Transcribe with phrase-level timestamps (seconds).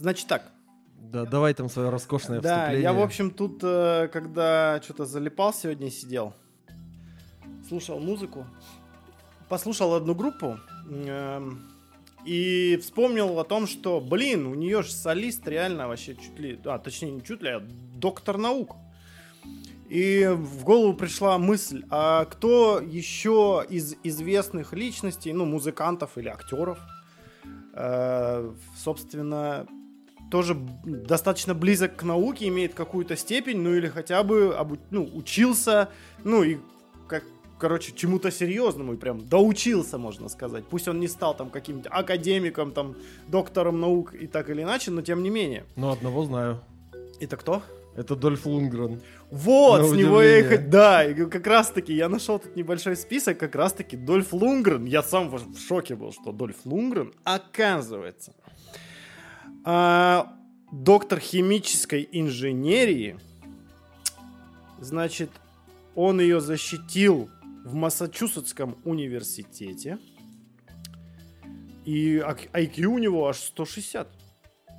[0.00, 0.50] Значит так.
[0.96, 2.82] Да, давай там свое роскошное Да, вступление.
[2.82, 6.34] я, в общем, тут, э, когда что-то залипал сегодня, сидел,
[7.68, 8.46] слушал музыку,
[9.48, 10.58] послушал одну группу
[10.88, 11.68] эм,
[12.24, 16.78] и вспомнил о том, что, блин, у нее же солист реально вообще чуть ли, а,
[16.78, 17.60] точнее, не чуть ли, а
[17.96, 18.76] доктор наук.
[19.88, 26.78] И в голову пришла мысль, а кто еще из известных личностей, ну, музыкантов или актеров,
[27.74, 29.66] э, собственно,
[30.30, 35.88] тоже достаточно близок к науке, имеет какую-то степень, ну или хотя бы обу- ну, учился,
[36.24, 36.58] ну и
[37.08, 37.24] как,
[37.58, 40.64] короче, чему-то серьезному и прям доучился, можно сказать.
[40.70, 42.94] Пусть он не стал там каким-то академиком, там,
[43.28, 45.64] доктором наук и так или иначе, но тем не менее.
[45.76, 46.60] Ну, одного знаю.
[47.20, 47.62] Это кто?
[47.96, 49.00] Это Дольф Лунгрен.
[49.30, 52.96] Вот, На с него я и Да, и как раз таки я нашел тут небольшой
[52.96, 54.84] список, как раз таки Дольф Лунгрен.
[54.84, 58.32] Я сам в шоке был, что Дольф Лунгрен, оказывается,
[59.64, 60.36] а,
[60.72, 63.18] доктор химической инженерии.
[64.80, 65.30] Значит,
[65.94, 67.30] он ее защитил
[67.64, 69.98] в Массачусетском университете.
[71.84, 74.08] И IQ у него аж 160.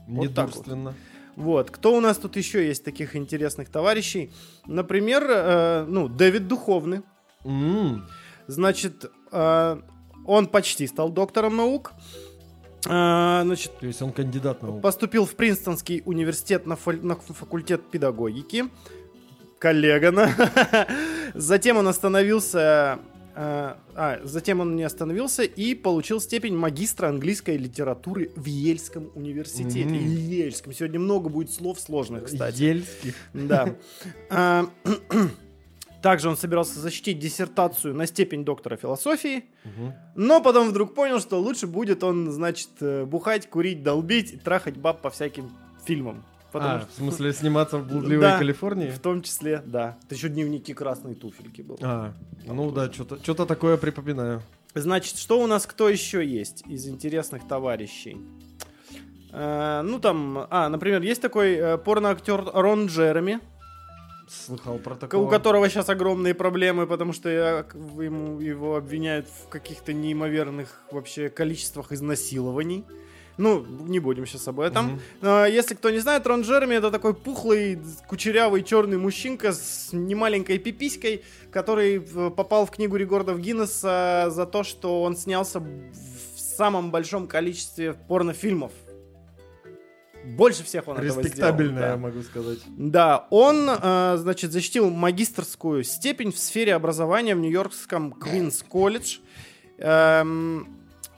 [0.08, 0.56] Вот так вот.
[0.56, 0.96] Недурственно.
[1.36, 1.72] Вот.
[1.72, 4.32] Кто у нас тут еще есть таких интересных товарищей?
[4.66, 7.02] Например, э, ну, Дэвид Духовный.
[7.44, 8.08] М,
[8.48, 9.82] Значит, э,
[10.26, 11.94] он почти стал доктором наук.
[12.88, 14.82] Э, значит, То есть он кандидат наук.
[14.82, 18.66] поступил в Принстонский университет на, фаль- на факультет педагогики.
[19.60, 20.30] Коллега, на.
[21.36, 23.00] Затем он остановился...
[23.36, 29.86] э, а, затем он не остановился и получил степень магистра английской литературы в Ельском университете.
[29.86, 30.28] Мгм.
[30.30, 30.74] Ельском.
[30.74, 32.62] Сегодня много будет слов сложных, кстати.
[32.64, 33.16] Ельских.
[33.34, 33.76] Да.
[36.02, 39.94] Также он собирался защитить диссертацию на степень доктора философии, Мгм.
[40.16, 44.78] но потом вдруг понял, что лучше будет он, значит, э, бухать, курить, долбить и трахать
[44.78, 45.52] баб по всяким
[45.86, 46.24] фильмам.
[46.52, 48.38] Потому А, что- в смысле сниматься в блудливой Да.
[48.40, 48.90] Калифорнии?
[48.90, 49.98] в том числе, да.
[50.06, 51.78] Это еще дневники красной туфельки был.
[51.81, 52.14] А,
[52.46, 54.42] ну да, что-то что такое припоминаю.
[54.74, 58.18] Значит, что у нас кто еще есть из интересных товарищей?
[59.34, 63.40] Э, ну там, а, например, есть такой э, порноактер Рон Джереми,
[64.31, 65.30] Слыхал про у такого.
[65.30, 67.66] которого сейчас огромные проблемы, потому что я-
[68.02, 72.86] ему, его обвиняют в каких-то неимоверных вообще количествах изнасилований.
[73.38, 75.02] Ну, не будем сейчас об этом.
[75.22, 80.59] А, Если кто не знает, Рон Джереми это такой пухлый, кучерявый черный мужчинка с немаленькой
[80.59, 86.92] пиписькой, который э, попал в книгу рекордов Гиннесса за то, что он снялся в самом
[86.92, 88.72] большом количестве порнофильмов.
[90.24, 91.90] Больше всех он этого сделал, да.
[91.92, 92.59] я могу сказать.
[92.68, 99.20] Да, он, э, значит, защитил магистрскую степень в сфере образования в Нью-Йоркском Квинс колледж.
[99.78, 100.78] Эм,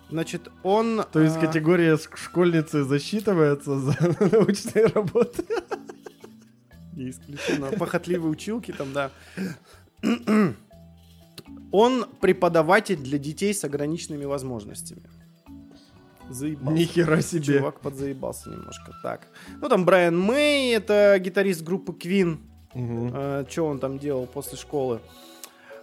[0.10, 1.04] значит, он...
[1.12, 3.96] То есть э, категория школьницы засчитывается за
[4.32, 5.44] научные работы?
[6.94, 7.72] Не исключено.
[7.72, 9.12] Похотливые училки там, да.
[11.72, 15.02] Он преподаватель для детей с ограниченными возможностями.
[16.30, 16.74] Заебался.
[16.80, 17.58] Нихера себе.
[17.60, 18.92] Чувак подзаебался немножко.
[19.04, 19.28] Так.
[19.62, 22.38] Ну, там Брайан Мэй, это гитарист группы Queen.
[22.74, 23.46] Мгм.
[23.50, 25.00] что он там делал после школы.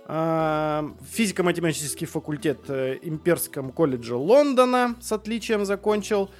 [0.06, 6.30] А, Физико-математический факультет э, Имперском колледже Лондона с отличием закончил.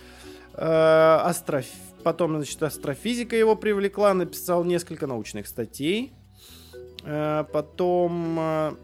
[0.54, 1.66] А, астроф-
[2.02, 6.12] Потом, значит, астрофизика его привлекла, написал несколько научных статей.
[7.04, 8.76] А, Потом...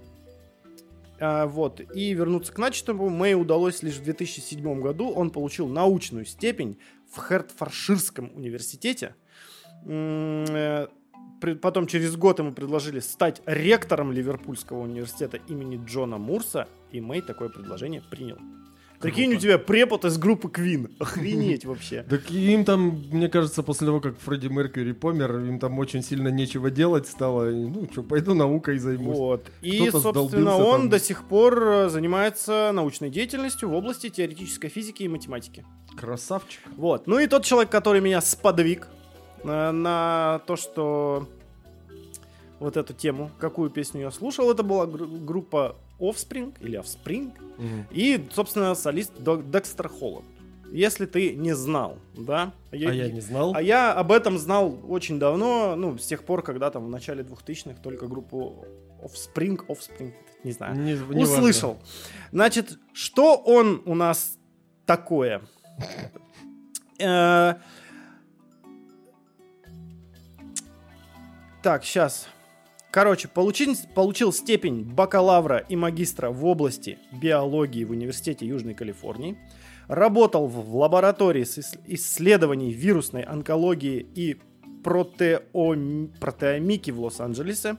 [1.21, 1.81] а, вот.
[1.95, 5.11] И вернуться к начатому Мэй удалось лишь в 2007 году.
[5.11, 6.79] Он получил научную степень
[7.13, 9.15] в Хертфорширском университете.
[9.87, 10.87] Э,
[11.61, 17.51] Потом через год ему предложили стать ректором Ливерпульского университета имени Джона Мурса, и Мэй такое
[17.51, 18.39] предложение принял.
[19.01, 20.95] Прикинь, у тебя препод из группы Queen.
[20.99, 22.03] Охренеть вообще.
[22.09, 26.29] Так им там, мне кажется, после того, как Фредди Меркьюри помер, им там очень сильно
[26.29, 27.51] нечего делать стало.
[27.51, 29.17] Ну, что, пойду наукой займусь.
[29.17, 29.47] Вот.
[29.63, 30.91] И, собственно, он там.
[30.91, 35.65] до сих пор э, занимается научной деятельностью в области теоретической физики и математики.
[35.97, 36.61] Красавчик.
[36.77, 37.07] Вот.
[37.07, 38.89] Ну и тот человек, который меня сподвиг
[39.43, 41.29] э, на то, что
[42.59, 47.33] вот эту тему, какую песню я слушал, это была гру- группа Offspring или Offspring.
[47.59, 47.87] Мгм.
[47.91, 50.27] И, собственно, солист Декстер Холланд.
[50.73, 52.53] Если ты не знал, да?
[52.73, 53.53] А я не знал.
[53.55, 57.23] а я об этом знал очень давно, ну, с тех пор, когда там в начале
[57.23, 58.67] 2000-х только группу
[59.01, 60.13] Offspring, Offspring,
[60.43, 61.23] не знаю, Не- не важно.
[61.23, 61.79] услышал.
[62.33, 64.39] Значит, что он у нас
[64.87, 65.43] такое?
[66.99, 67.57] Э,
[71.63, 72.29] Так, сейчас.
[72.97, 79.37] Короче, получил, получил степень бакалавра и магистра в области биологии в Университете Южной Калифорнии.
[79.87, 84.39] Работал в лаборатории с ис- исследований вирусной онкологии и
[84.83, 87.77] протеом- протеомики в Лос-Анджелесе.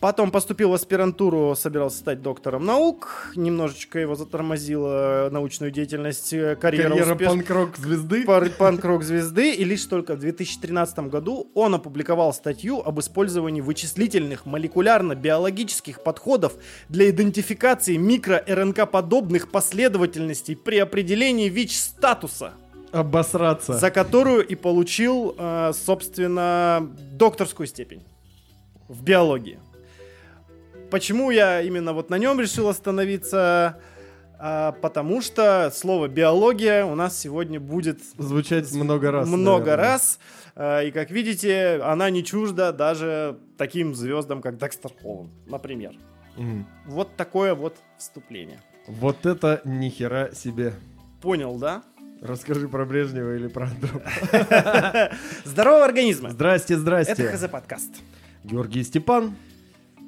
[0.00, 3.32] Потом поступил в аспирантуру, собирался стать доктором наук.
[3.36, 8.24] Немножечко его затормозила научную деятельность, э, карьера, Карьера успеш- панк-рок звезды.
[8.24, 16.02] панк-рок звезды, и лишь только в 2013 году он опубликовал статью об использовании вычислительных молекулярно-биологических
[16.02, 16.54] подходов
[16.88, 22.54] для идентификации микро-РНК-подобных последовательностей при определении ВИЧ-статуса,
[22.90, 23.74] Обосраться.
[23.74, 28.02] за которую и получил, э, собственно, докторскую степень
[28.88, 29.58] в биологии.
[30.90, 33.78] Почему я именно вот на нем решил остановиться?
[34.42, 39.28] А, потому что слово биология у нас сегодня будет Звучать много раз.
[39.28, 39.76] много наверное.
[39.76, 40.18] раз.
[40.56, 45.92] А, И как видите, она не чужда даже таким звездам, как Декстер Холланд, например.
[46.36, 46.66] Мгм.
[46.86, 48.60] Вот такое вот вступление.
[48.86, 50.72] Вот это нихера себе.
[51.20, 51.82] Понял, да?
[52.22, 55.10] Расскажи про Брежнева или про Андропова.
[55.44, 56.30] Здорового организма.
[56.30, 57.28] Здрасте, Это здрасте.
[57.28, 57.90] ХЗ подкаст.
[58.44, 59.34] Георгий Степан.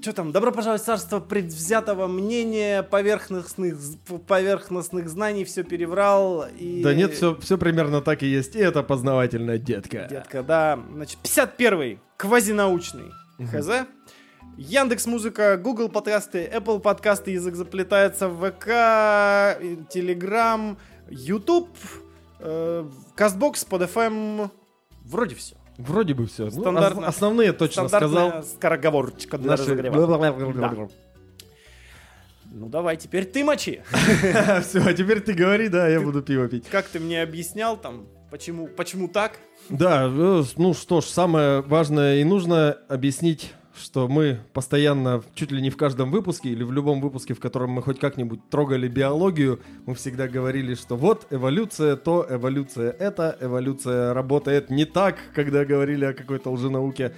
[0.03, 0.33] Что там?
[0.33, 3.79] Добро пожаловать в царство предвзятого мнения, поверхностных,
[4.27, 6.45] поверхностных знаний, все переврал.
[6.59, 6.83] И...
[6.83, 8.57] Да нет, все, все примерно так и есть.
[8.57, 10.09] И это познавательная детка.
[10.11, 10.81] Детка, да.
[10.93, 13.87] Значит, 51-й, квазинаучный ХЗ.
[14.57, 18.67] Яндекс Музыка, Google подкасты, Apple подкасты, язык заплетается в ВК,
[19.89, 20.79] Телеграм,
[21.11, 21.71] YouTube,
[22.41, 24.51] э, Кастбокс, под FM,
[25.05, 25.55] вроде все.
[25.87, 26.51] Вроде бы все.
[26.51, 27.07] Стандартно.
[27.07, 28.43] основные точно сказал.
[28.43, 29.63] скороговорочка для Наши...
[29.65, 30.89] разогрева.
[32.55, 33.83] Ну давай, теперь ты мочи.
[34.63, 36.67] Все, а теперь ты говори, да, я буду пиво пить.
[36.69, 39.39] Как ты мне объяснял там, почему, почему так?
[39.71, 45.63] Да, э, ну что ж, самое важное и нужно объяснить, что мы постоянно, чуть ли
[45.63, 49.61] не в каждом выпуске или в любом выпуске, в котором мы хоть как-нибудь трогали биологию,
[49.87, 56.05] мы всегда говорили, что вот эволюция то, эволюция это, эволюция работает не так, когда говорили
[56.05, 57.15] о какой-то лженауке.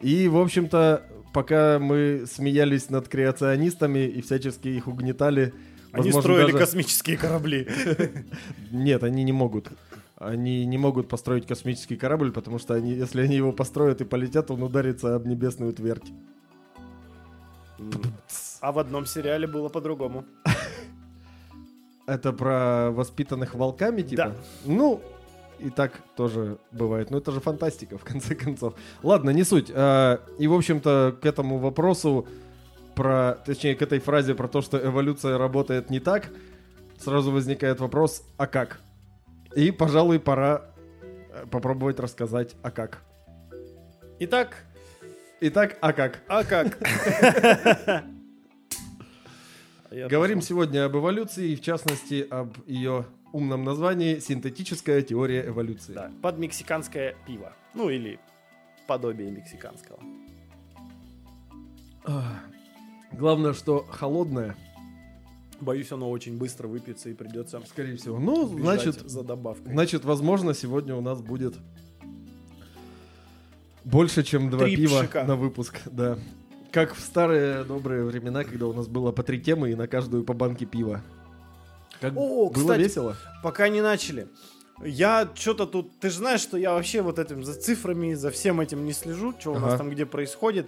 [0.00, 1.02] И, в общем-то,
[1.32, 5.52] пока мы смеялись над креационистами и всячески их угнетали,
[5.92, 7.68] Они возможно, строили даже- космические корабли.
[8.70, 9.68] нет, они не могут.
[10.20, 14.50] Они не могут построить космический корабль, потому что они, если они его построят и полетят,
[14.50, 16.12] он ударится об небесную твердь.
[18.60, 20.24] А в одном сериале было по-другому.
[22.06, 24.24] Это про воспитанных волками, типа?
[24.24, 24.34] Да.
[24.64, 25.00] Ну,
[25.60, 27.10] и так тоже бывает.
[27.10, 28.74] Но это же фантастика, в конце концов.
[29.04, 29.70] Ладно, не суть.
[29.72, 32.26] А, И, в общем-то, к этому вопросу
[32.96, 36.30] про, точнее, к этой фразе про то, что эволюция работает не так,
[36.98, 38.80] сразу возникает вопрос, а как?
[39.58, 40.70] И, пожалуй, пора
[41.32, 43.02] э, попробовать рассказать, а как.
[44.20, 44.64] Итак,
[45.40, 46.22] Итак, а как?
[46.28, 46.78] а как?
[49.90, 55.92] Говорим сегодня об эволюции, и в частности об ее умном названии «Синтетическая теория эволюции».
[55.92, 57.52] Да, под мексиканское пиво.
[57.74, 58.20] Ну или
[58.86, 59.98] подобие мексиканского.
[63.10, 64.54] Главное, что холодное,
[65.60, 68.18] Боюсь, оно очень быстро выпьется и придется скорее всего.
[68.18, 69.72] Ну, значит, за добавкой.
[69.72, 71.54] значит, возможно, сегодня у нас будет
[73.84, 75.24] больше, чем два Три пива пшика.
[75.24, 75.80] на выпуск.
[75.86, 76.18] Да.
[76.70, 80.24] Как в старые добрые времена, когда у нас было по три темы и на каждую
[80.24, 81.02] по банке пива.
[82.00, 83.16] Как О, было кстати, весело.
[83.42, 84.28] Пока не начали.
[84.84, 85.98] Я что-то тут...
[85.98, 89.34] Ты же знаешь, что я вообще вот этим за цифрами, за всем этим не слежу,
[89.38, 89.66] что у Ага.
[89.66, 90.66] нас там где происходит.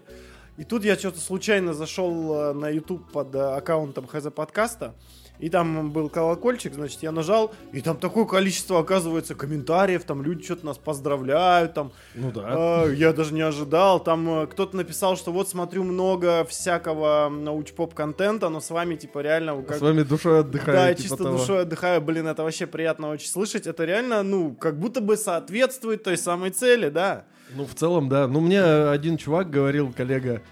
[0.60, 4.92] И тут я что-то случайно зашел э, на YouTube под э, аккаунтом ХЗ подкаста.
[5.38, 10.44] И там был колокольчик, значит, я нажал, и там такое количество, оказывается, комментариев, там люди
[10.44, 12.42] что-то нас поздравляют, там, Ну да.
[12.44, 17.94] а, я даже не ожидал, там э, кто-то написал, что вот смотрю много всякого научпоп
[17.94, 19.62] контента, но с вами, типа, реально...
[19.62, 20.76] как- С вами душой отдыхаю.
[20.76, 21.38] да, типа чисто того.
[21.38, 23.66] душой отдыхаю, блин, это вообще приятно очень слышать.
[23.66, 27.24] Это реально, ну, как будто бы соответствует той самой цели, да.
[27.54, 28.26] Ну, в целом, да.
[28.26, 30.42] Ну, мне один чувак говорил, коллега,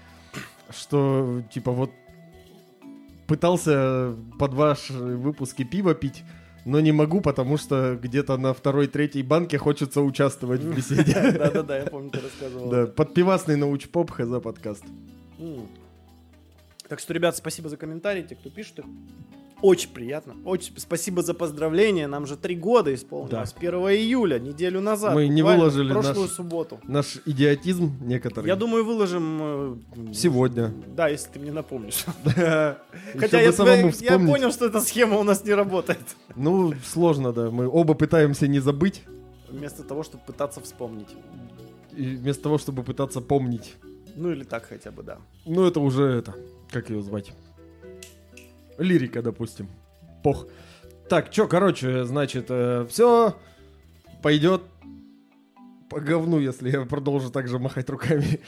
[0.69, 1.91] что, типа, вот
[3.27, 6.23] пытался под ваши выпуски пива пить,
[6.65, 11.13] но не могу, потому что где-то на второй-третьей банке хочется участвовать в беседе.
[11.37, 12.69] Да-да-да, я помню, ты рассказывал.
[12.69, 14.83] Да, подпивасный научпоп хз подкаст.
[16.87, 18.85] Так что, ребят, спасибо за комментарии, те, кто пишет их.
[19.61, 20.35] Очень приятно.
[20.45, 22.07] Очень спасибо за поздравления.
[22.07, 23.53] Нам же три года исполнилось.
[23.57, 25.13] 1 июля, неделю назад.
[25.13, 26.79] Мы не выложили прошлую наш- субботу.
[26.87, 28.47] Наш идиотизм некоторый.
[28.47, 29.39] Я думаю, выложим...
[29.41, 30.71] э, Сегодня.
[30.95, 32.05] Да, если ты мне напомнишь.
[32.23, 35.99] Хотя я, тебя- я понял, что эта схема у нас не работает.
[36.35, 37.49] Ну, сложно, да.
[37.51, 39.03] Мы оба пытаемся не забыть,
[39.49, 41.07] Вместо того, чтобы пытаться вспомнить.
[41.97, 43.75] и вместо того, чтобы пытаться помнить.
[44.15, 45.17] Ну или так хотя бы, да.
[45.45, 46.35] Ну, это уже это.
[46.71, 47.33] Как ее звать?
[48.79, 49.69] Лирика, допустим.
[50.23, 50.47] Пох.
[51.09, 53.35] Так, чё, короче, значит, э, все
[54.21, 54.61] пойдет
[55.89, 58.39] по говну, если я продолжу так же махать руками.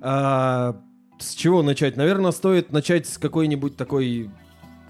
[0.00, 0.80] А,
[1.18, 1.96] с чего начать?
[1.96, 4.30] Наверное, стоит начать с какой-нибудь такой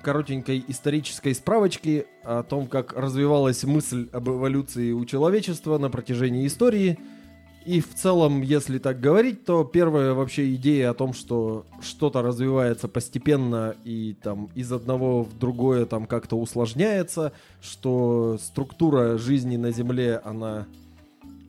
[0.03, 6.99] коротенькой исторической справочки о том, как развивалась мысль об эволюции у человечества на протяжении истории.
[7.65, 12.89] И в целом, если так говорить, то первая вообще идея о том, что что-то развивается
[12.89, 20.21] постепенно и там из одного в другое там как-то усложняется, что структура жизни на Земле,
[20.25, 20.67] она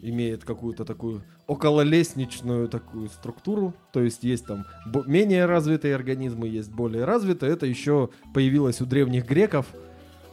[0.02, 4.66] имеет какую-то такую окололестничную такую структуру, то есть есть там
[5.06, 9.68] менее развитые организмы, есть более развитые, это еще появилось у древних греков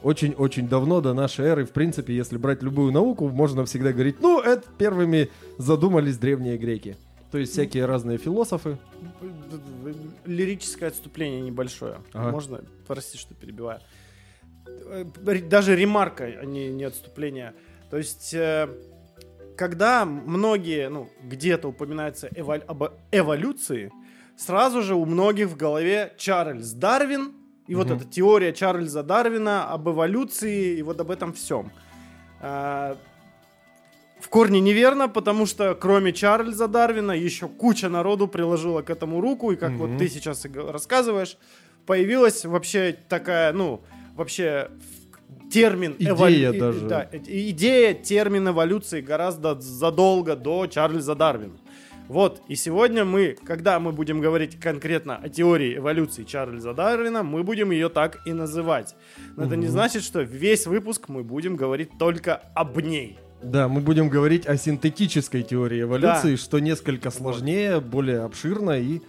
[0.03, 1.65] очень-очень давно до нашей эры.
[1.65, 6.97] В принципе, если брать любую науку, можно всегда говорить, ну, это первыми задумались древние греки.
[7.31, 8.77] То есть всякие разные философы.
[10.25, 11.97] Лирическое отступление небольшое.
[12.13, 12.31] Ага.
[12.31, 13.79] Можно, прости, что перебиваю.
[15.21, 17.53] Даже ремарка, а не, не отступление.
[17.89, 18.69] То есть э,
[19.55, 23.91] когда многие, ну, где-то упоминается эволю- об эволюции,
[24.37, 27.33] сразу же у многих в голове Чарльз Дарвин
[27.67, 27.83] и угу.
[27.83, 31.71] вот эта теория Чарльза Дарвина об эволюции и вот об этом всем.
[32.41, 32.97] А,
[34.19, 39.51] в корне неверно, потому что кроме Чарльза Дарвина еще куча народу приложила к этому руку,
[39.51, 39.87] и как угу.
[39.87, 41.37] вот ты сейчас рассказываешь,
[41.85, 43.81] появилась вообще такая, ну,
[44.15, 44.69] вообще
[45.51, 46.59] термин идея эволю...
[46.59, 46.87] даже.
[46.87, 51.57] Да, идея, термин эволюции гораздо задолго до Чарльза Дарвина.
[52.07, 57.43] Вот, и сегодня мы, когда мы будем говорить конкретно о теории эволюции Чарльза Дарвина, мы
[57.43, 58.95] будем ее так и называть.
[59.35, 59.49] Но угу.
[59.49, 63.17] это не значит, что весь выпуск мы будем говорить только об ней.
[63.41, 66.37] Да, мы будем говорить о синтетической теории эволюции, да.
[66.37, 69.01] что несколько сложнее, более обширно, и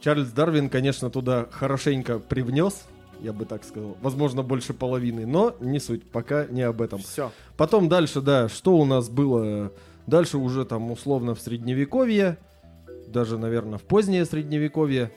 [0.00, 2.86] Чарльз Дарвин, конечно, туда хорошенько привнес
[3.20, 3.96] я бы так сказал.
[4.02, 6.98] Возможно, больше половины, но не суть, пока не об этом.
[6.98, 7.32] Все.
[7.56, 9.72] Потом дальше, да, что у нас было?
[10.06, 12.38] Дальше уже там условно в средневековье,
[13.08, 15.10] даже, наверное, в позднее средневековье,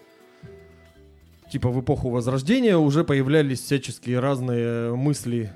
[1.52, 5.52] типа в эпоху Возрождения уже появлялись всяческие разные мысли,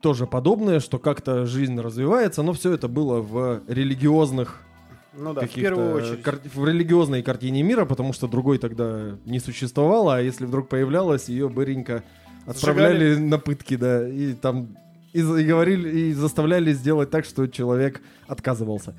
[0.00, 4.62] тоже подобные, что как-то жизнь развивается, но все это было в религиозных
[5.14, 6.22] ну да, в первую очередь.
[6.22, 11.28] Кар- в религиозной картине мира, потому что другой тогда не существовало, а если вдруг появлялась,
[11.28, 12.04] ее быренько
[12.46, 13.28] отправляли Сжигали.
[13.28, 14.76] на пытки, да, и там
[15.18, 18.94] и, и говорили, и заставляли сделать так, что человек отказывался.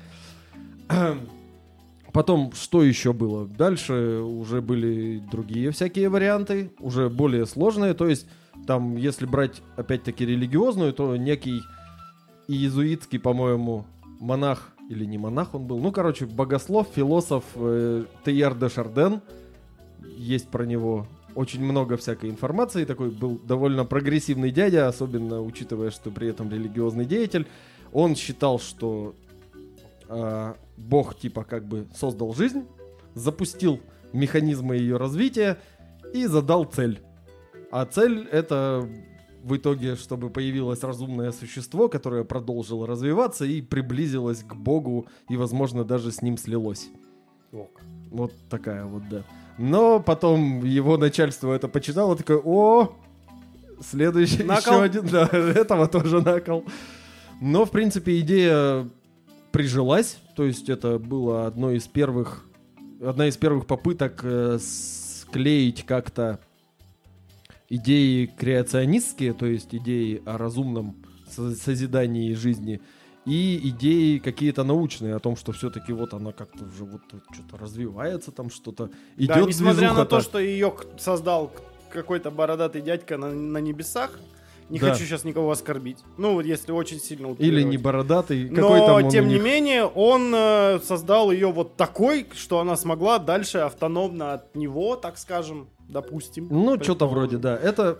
[2.12, 3.46] Потом, что еще было?
[3.46, 7.94] Дальше уже были другие всякие варианты, уже более сложные.
[7.94, 8.26] То есть,
[8.66, 11.60] там, если брать, опять-таки, религиозную, то некий
[12.48, 13.86] иезуитский, по-моему,
[14.18, 19.20] монах или не монах он был, ну, короче, богослов, философ э, Тейяр де Шарден,
[20.16, 26.10] есть про него очень много всякой информации, такой был довольно прогрессивный дядя, особенно учитывая, что
[26.10, 27.46] при этом религиозный деятель.
[27.92, 29.14] Он считал, что
[30.08, 32.64] э, Бог типа как бы создал жизнь,
[33.14, 33.80] запустил
[34.12, 35.58] механизмы ее развития
[36.12, 37.00] и задал цель.
[37.70, 38.88] А цель это
[39.42, 45.84] в итоге, чтобы появилось разумное существо, которое продолжило развиваться и приблизилось к Богу и, возможно,
[45.84, 46.90] даже с ним слилось.
[47.52, 47.80] Ок.
[48.10, 49.24] Вот такая вот, да.
[49.60, 52.96] Но потом его начальство это почитало, такое, о,
[53.86, 54.72] следующий накол.
[54.76, 56.64] еще один, да, этого тоже накол.
[57.42, 58.88] Но, в принципе, идея
[59.52, 62.46] прижилась, то есть это было одно из первых,
[63.04, 66.40] одна из первых попыток э, склеить как-то
[67.68, 70.96] идеи креационистские, то есть идеи о разумном
[71.28, 72.80] созидании жизни,
[73.26, 78.32] и идеи какие-то научные о том, что все-таки вот она как-то уже вот что-то развивается,
[78.32, 79.36] там что-то идет.
[79.36, 81.52] Да, несмотря на то, что ее создал
[81.90, 84.18] какой-то бородатый дядька на, на небесах,
[84.70, 84.92] не да.
[84.92, 85.98] хочу сейчас никого оскорбить.
[86.16, 88.48] Ну, вот если очень сильно Или не бородатый.
[88.48, 94.34] Но, тем не менее, он э, создал ее вот такой, что она смогла дальше автономно
[94.34, 96.46] от него, так скажем, допустим.
[96.50, 97.56] Ну, что-то вроде, да.
[97.56, 97.98] Это...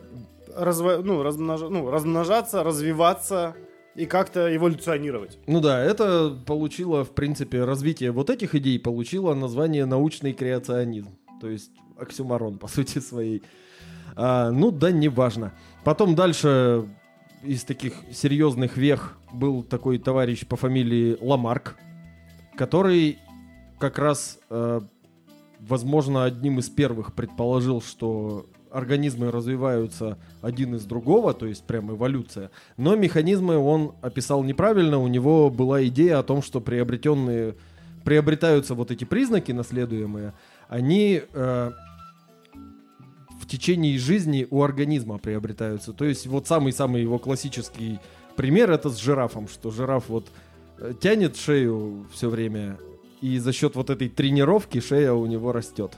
[0.56, 1.00] Разво...
[1.02, 1.60] Ну, размнож...
[1.60, 3.54] ну, размножаться, развиваться
[3.94, 5.38] и как-то эволюционировать.
[5.46, 11.16] Ну да, это получило, в принципе, развитие вот этих идей получило название научный креационизм.
[11.40, 13.42] То есть оксюмарон, по сути своей.
[14.16, 15.52] А, ну да, неважно.
[15.84, 16.86] Потом дальше
[17.42, 21.76] из таких серьезных вех был такой товарищ по фамилии Ламарк,
[22.56, 23.18] который
[23.78, 24.80] как раз, э,
[25.58, 32.50] возможно, одним из первых предположил, что организмы развиваются один из другого, то есть прям эволюция.
[32.76, 34.98] Но механизмы он описал неправильно.
[34.98, 37.54] У него была идея о том, что приобретенные
[38.04, 40.32] приобретаются вот эти признаки наследуемые,
[40.68, 41.70] они э,
[43.50, 45.92] течение жизни у организма приобретаются.
[45.92, 47.98] То есть вот самый-самый его классический
[48.36, 50.28] пример это с жирафом, что жираф вот
[50.78, 52.78] э, тянет шею все время,
[53.20, 55.92] и за счет вот этой тренировки шея у него растет.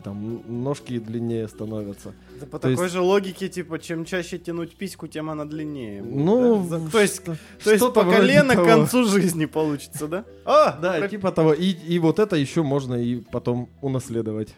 [0.00, 2.14] И там ножки длиннее становятся.
[2.40, 6.02] Да по То такой есть- же логике, типа, чем чаще тянуть письку, тем она длиннее.
[6.02, 6.80] Ну, да?
[6.90, 8.66] То есть, что- то есть по колено к того.
[8.66, 10.24] концу жизни получится, да?
[10.46, 11.52] А, Да, про- типа того.
[11.52, 14.54] И, и вот это еще можно и потом унаследовать.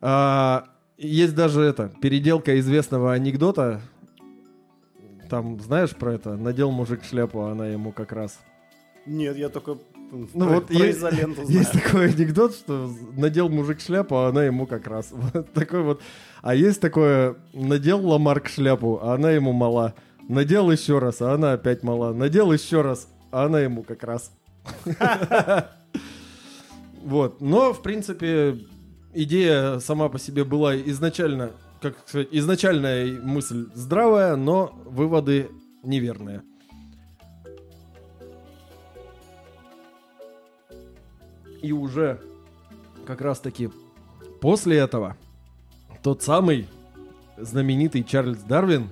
[0.00, 0.64] А,
[0.96, 3.82] есть даже это, переделка известного анекдота.
[5.28, 6.36] Там, знаешь про это?
[6.36, 8.38] Надел мужик шляпу, а она ему как раз.
[9.04, 9.76] Нет, я только
[10.12, 11.58] Ну про, вот про есть- изоленту знаю.
[11.58, 15.08] Есть такой анекдот, что надел мужик шляпу, а она ему как раз.
[15.12, 16.02] Вот такой вот.
[16.42, 19.94] А есть такое, надел Ламарк шляпу, а она ему мала.
[20.28, 22.12] Надел еще раз, а она опять мала.
[22.12, 24.32] Надел еще раз, а она ему как раз.
[27.02, 27.40] Вот.
[27.40, 28.58] Но, в принципе,
[29.12, 31.50] идея сама по себе была изначально,
[31.80, 35.48] как сказать, изначальная мысль здравая, но выводы
[35.82, 36.42] неверные.
[41.62, 42.20] И уже
[43.06, 43.70] как раз таки
[44.40, 45.16] после этого
[46.02, 46.68] тот самый
[47.36, 48.88] знаменитый Чарльз Дарвин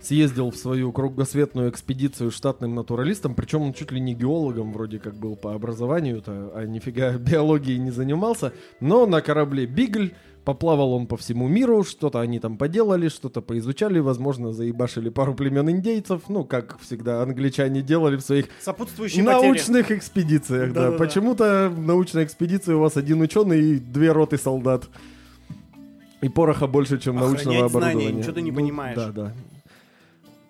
[0.00, 5.14] съездил в свою кругосветную экспедицию штатным натуралистом, причем он чуть ли не геологом вроде как
[5.14, 10.14] был по образованию-то, а нифига биологией не занимался, но на корабле Бигль
[10.46, 15.68] поплавал он по всему миру, что-то они там поделали, что-то поизучали, возможно, заебашили пару племен
[15.68, 20.82] индейцев, ну, как всегда англичане делали в своих Сопутствующие научных экспедициях, да.
[20.82, 20.98] Да-да-да.
[21.04, 24.84] Почему-то в научной экспедиции у вас один ученый и две роты солдат.
[26.22, 28.18] И пороха больше, чем Охранять научного знания, оборудования.
[28.18, 28.96] ничего ты не Ну, понимаешь.
[28.96, 29.32] Да, да.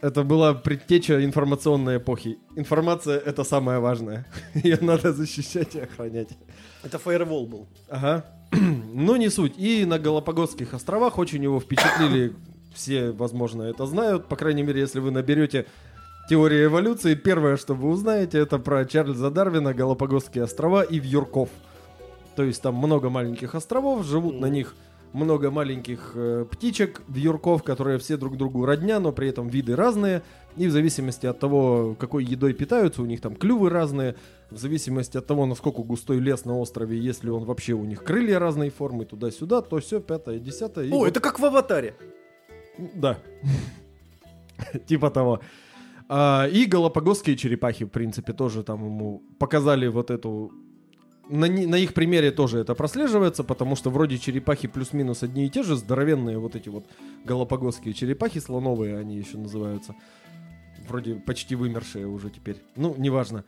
[0.03, 2.37] Это была предтеча информационной эпохи.
[2.55, 4.27] Информация— это самое важное.
[4.55, 6.29] Ее надо защищать и охранять.
[6.85, 7.67] Это фаервол был.
[7.89, 8.25] Ага.
[8.95, 9.55] Но не суть.
[9.57, 12.35] И на Галапагосских островах очень его впечатлили.
[12.75, 14.27] Все, возможно, это знают.
[14.27, 15.67] По крайней мере, если вы наберете
[16.29, 21.49] теорию эволюции, первое, что вы узнаете, это про Чарльза Дарвина, Галапагосские острова и Вьюрков.
[22.35, 24.75] То есть там много маленьких островов, живут на них
[25.13, 30.23] много маленьких э, птичек, вьюрков, которые все друг другу родня, но при этом виды разные.
[30.57, 34.17] И в зависимости от того, какой едой питаются, у них там клювы разные.
[34.51, 38.39] В зависимости от того, насколько густой лес на острове, если он вообще у них крылья
[38.39, 40.89] разной формы, туда-сюда, то все, пятое, десятое.
[40.93, 41.95] О, вот- это как в аватаре.
[42.95, 43.19] Да.
[44.87, 45.41] Типа того.
[46.09, 50.53] А, И галапагосские черепахи, в принципе, тоже там ему показали вот эту...
[51.29, 55.65] На, на их примере тоже это прослеживается, потому что вроде черепахи плюс-минус одни и те
[55.65, 56.85] же, здоровенные вот эти вот
[57.25, 59.97] галапагосские черепахи, слоновые они еще называются.
[60.89, 62.63] Вроде почти вымершие уже теперь.
[62.77, 63.45] Ну, неважно.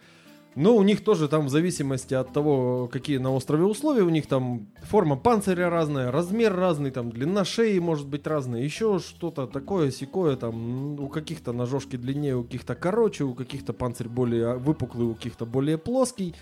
[0.55, 4.27] Но у них тоже там в зависимости от того, какие на острове условия, у них
[4.27, 9.91] там форма панциря разная, размер разный, там длина шеи может быть разная, еще что-то такое,
[9.91, 15.15] секое, там у каких-то ножошки длиннее, у каких-то короче, у каких-то панцирь более выпуклый, у
[15.15, 16.35] каких-то более плоский,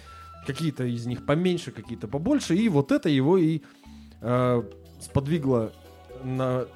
[0.47, 3.61] какие-то из них поменьше, какие-то побольше, и вот это его и
[4.23, 4.63] э,
[5.01, 5.73] сподвигло
[6.25, 6.67] на,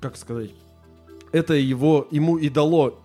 [0.00, 0.50] как сказать,
[1.32, 3.00] это его, ему и дало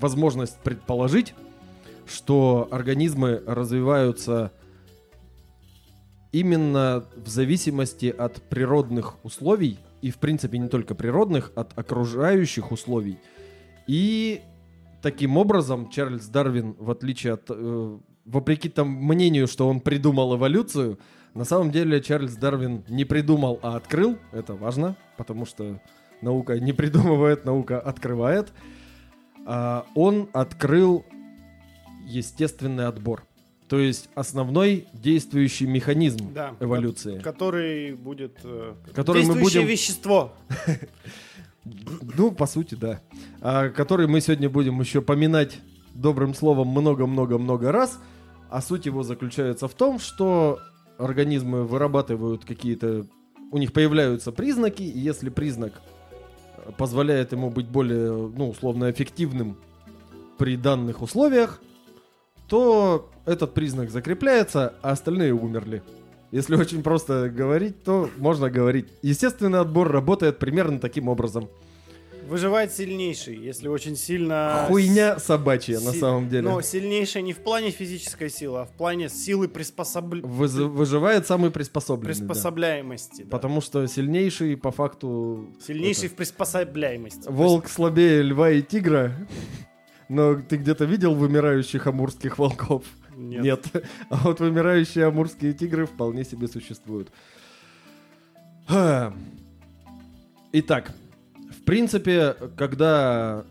[0.00, 1.34] возможность предположить,
[2.06, 4.52] что организмы развиваются
[6.32, 13.18] именно в зависимости от природных условий, и в принципе не только природных, от окружающих условий.
[13.86, 14.42] И
[15.02, 17.46] таким образом Чарльз Дарвин, в отличие от...
[17.48, 20.98] э, вопреки тому мнению, что он придумал эволюцию,
[21.34, 24.18] на самом деле Чарльз Дарвин не придумал, а открыл.
[24.32, 25.80] Это важно, потому что
[26.20, 28.52] наука не придумывает, наука открывает.
[29.50, 31.06] А, он открыл
[32.06, 33.24] естественный отбор.
[33.66, 36.54] То есть основной действующий механизм Да.
[36.60, 37.18] эволюции.
[37.20, 38.38] Который будет...
[38.44, 40.34] э, Который мы будем- вещество.
[42.16, 43.00] Ну, по сути, да.
[43.42, 45.58] А, который мы сегодня будем еще поминать
[45.94, 47.98] добрым словом много-много-много раз.
[48.48, 50.60] А суть его заключается в том, что
[50.98, 53.06] организмы вырабатывают какие-то...
[53.50, 55.82] У них появляются признаки, и если признак
[56.76, 59.56] позволяет ему быть более, ну, условно, эффективным
[60.36, 61.60] при данных условиях,
[62.48, 65.82] то этот признак закрепляется, а остальные умерли.
[66.30, 68.88] Если очень просто говорить, то можно говорить.
[69.02, 71.48] Естественный отбор работает примерно таким образом.
[72.28, 74.66] Выживает сильнейший, если очень сильно...
[74.68, 76.42] Хуйня собачья, на Си- самом деле.
[76.42, 80.20] Но сильнейший не в плане физической силы, а в плане силы приспособля...
[80.20, 82.14] Выз- выживает самый приспособленный.
[82.14, 83.22] приспособляемости.
[83.22, 83.30] да.
[83.30, 85.48] Потому что сильнейший по факту...
[85.66, 87.28] Сильнейший это, в приспособляемости.
[87.28, 89.16] Волк слабее льва и тигра.
[90.10, 92.84] Но ты где-то видел вымирающих амурских волков?
[93.16, 93.66] Нет.
[94.10, 97.10] А вот вымирающие амурские тигры вполне себе существуют.
[100.52, 100.92] Итак,
[101.68, 103.44] принципе, когда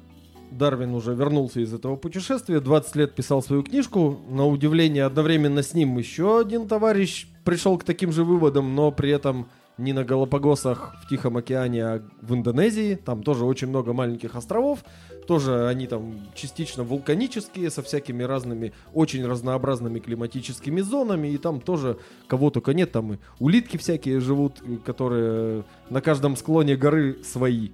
[0.49, 5.75] Дарвин уже вернулся из этого путешествия, 20 лет писал свою книжку, на удивление одновременно с
[5.75, 10.95] ним еще один товарищ пришел к таким же выводам, но при этом не на Галапагосах
[11.03, 12.95] в Тихом океане, а в Индонезии.
[12.95, 14.79] Там тоже очень много маленьких островов.
[15.27, 21.27] Тоже они там частично вулканические, со всякими разными, очень разнообразными климатическими зонами.
[21.27, 22.91] И там тоже кого только нет.
[22.91, 27.69] Там и улитки всякие живут, которые на каждом склоне горы свои.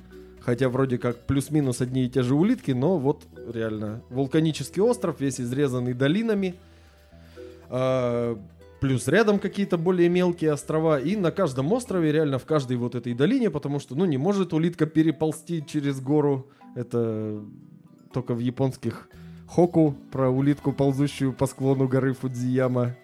[0.45, 5.39] Хотя вроде как плюс-минус одни и те же улитки, но вот реально вулканический остров, весь
[5.39, 6.55] изрезанный долинами.
[7.69, 8.37] А,
[8.81, 13.13] плюс рядом какие-то более мелкие острова, и на каждом острове, реально в каждой вот этой
[13.13, 17.41] долине, потому что, ну, не может улитка переползти через гору, это
[18.11, 19.07] только в японских
[19.47, 22.97] хоку про улитку, ползущую по склону горы Фудзияма.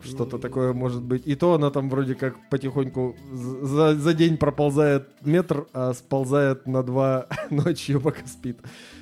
[0.00, 1.26] Что-то такое может быть.
[1.26, 6.82] И то она там вроде как потихоньку за, за день проползает метр, а сползает на
[6.82, 8.60] два ночью, пока спит.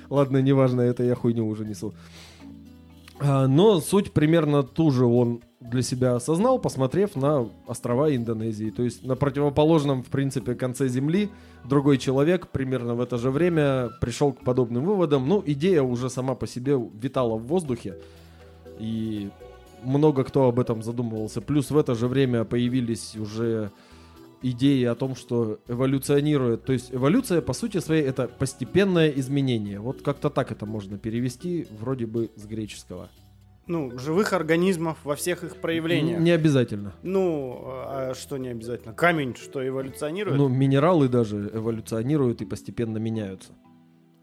[0.09, 1.93] Ладно, неважно, это я хуйню уже несу.
[3.19, 8.69] А, но суть примерно ту же он для себя осознал, посмотрев на острова Индонезии.
[8.69, 11.29] То есть на противоположном, в принципе, конце Земли
[11.63, 15.27] другой человек примерно в это же время пришел к подобным выводам.
[15.27, 17.95] Ну, идея уже сама по себе витала в воздухе.
[18.79, 19.29] И
[19.83, 21.41] много кто об этом задумывался.
[21.41, 23.71] Плюс в это же время появились уже
[24.41, 26.65] идеи о том, что эволюционирует.
[26.65, 29.79] То есть эволюция, по сути своей, это постепенное изменение.
[29.79, 33.09] Вот как-то так это можно перевести, вроде бы с греческого.
[33.67, 36.21] Ну, живых организмов во всех их проявлениях.
[36.21, 36.93] Не обязательно.
[37.03, 38.93] Ну, а что не обязательно?
[38.93, 40.37] Камень, что эволюционирует?
[40.37, 43.51] Ну, минералы даже эволюционируют и постепенно меняются.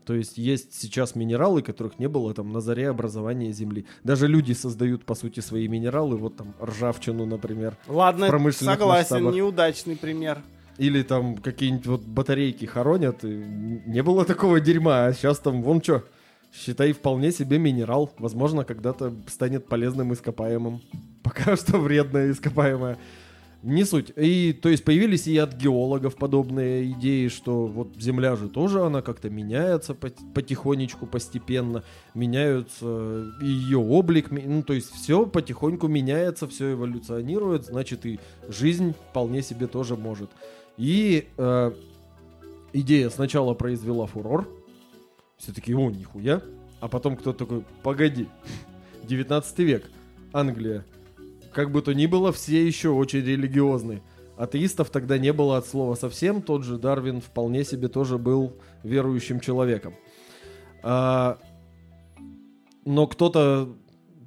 [0.05, 3.87] То есть есть сейчас минералы, которых не было там на заре образования Земли.
[4.03, 7.77] Даже люди создают, по сути, свои минералы, вот там ржавчину, например.
[7.89, 9.35] Ладно, согласен, масштабах.
[9.35, 10.43] неудачный пример.
[10.77, 13.23] Или там какие-нибудь вот батарейки хоронят.
[13.23, 16.05] не было такого дерьма, а сейчас там вон что.
[16.53, 18.13] Считай, вполне себе минерал.
[18.19, 20.81] Возможно, когда-то станет полезным ископаемым.
[21.23, 22.99] Пока что вредное ископаемое.
[23.65, 24.13] Не суть.
[24.17, 29.01] И, то есть, появились и от геологов подобные идеи, что вот Земля же тоже, она
[29.01, 31.83] как-то меняется потихонечку, постепенно.
[32.13, 39.41] Меняются ее облик, ну, то есть, все потихоньку меняется, все эволюционирует, значит, и жизнь вполне
[39.41, 40.29] себе тоже может.
[40.77, 41.73] И э,
[42.75, 44.47] идея сначала произвела фурор.
[45.39, 46.43] Все таки о, нихуя.
[46.81, 48.29] А потом кто-то такой, погоди,
[49.05, 49.91] 19 век,
[50.35, 50.85] Англия,
[51.55, 54.03] как бы то ни было, все еще очень религиозны.
[54.37, 56.43] Атеистов тогда не было от слова совсем.
[56.43, 59.95] Тот же Дарвин вполне себе тоже был верующим человеком.
[60.83, 61.39] А,
[62.85, 63.75] но кто-то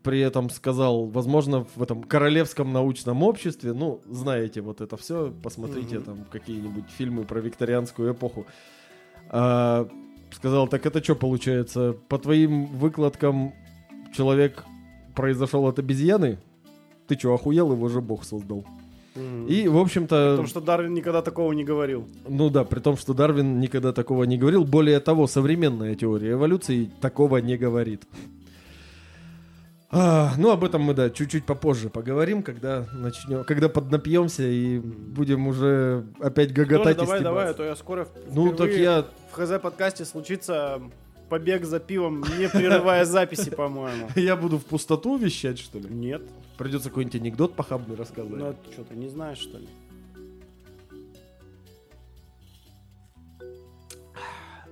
[0.03, 5.97] при этом сказал, возможно, в этом королевском научном обществе, ну, знаете, вот это все, посмотрите
[5.97, 6.05] mm-hmm.
[6.05, 8.45] там какие-нибудь фильмы про викторианскую эпоху.
[9.29, 9.89] А,
[10.31, 11.93] сказал, так это что получается?
[12.07, 13.53] По твоим выкладкам
[14.15, 14.63] человек
[15.13, 16.39] произошел от обезьяны?
[17.07, 18.65] Ты что, охуел, его же Бог создал.
[19.15, 19.47] Mm-hmm.
[19.47, 20.31] И, в общем-то...
[20.31, 22.07] Потому что Дарвин никогда такого не говорил.
[22.27, 24.63] Ну да, при том, что Дарвин никогда такого не говорил.
[24.63, 28.03] Более того, современная теория эволюции такого не говорит.
[29.89, 35.47] А, ну, об этом мы, да, чуть-чуть попозже поговорим, когда начнем, когда поднапьемся и будем
[35.47, 39.05] уже опять гоготать Тоже, давай, давай, а то я скоро ну, так я...
[39.31, 40.81] в ХЗ-подкасте случится
[41.29, 44.09] побег за пивом, не прерывая записи, по-моему.
[44.15, 45.87] Я буду в пустоту вещать, что ли?
[45.89, 46.21] Нет.
[46.57, 48.39] Придется какой-нибудь анекдот похабный рассказывать.
[48.39, 49.67] Ну, что, ты не знаешь, что ли?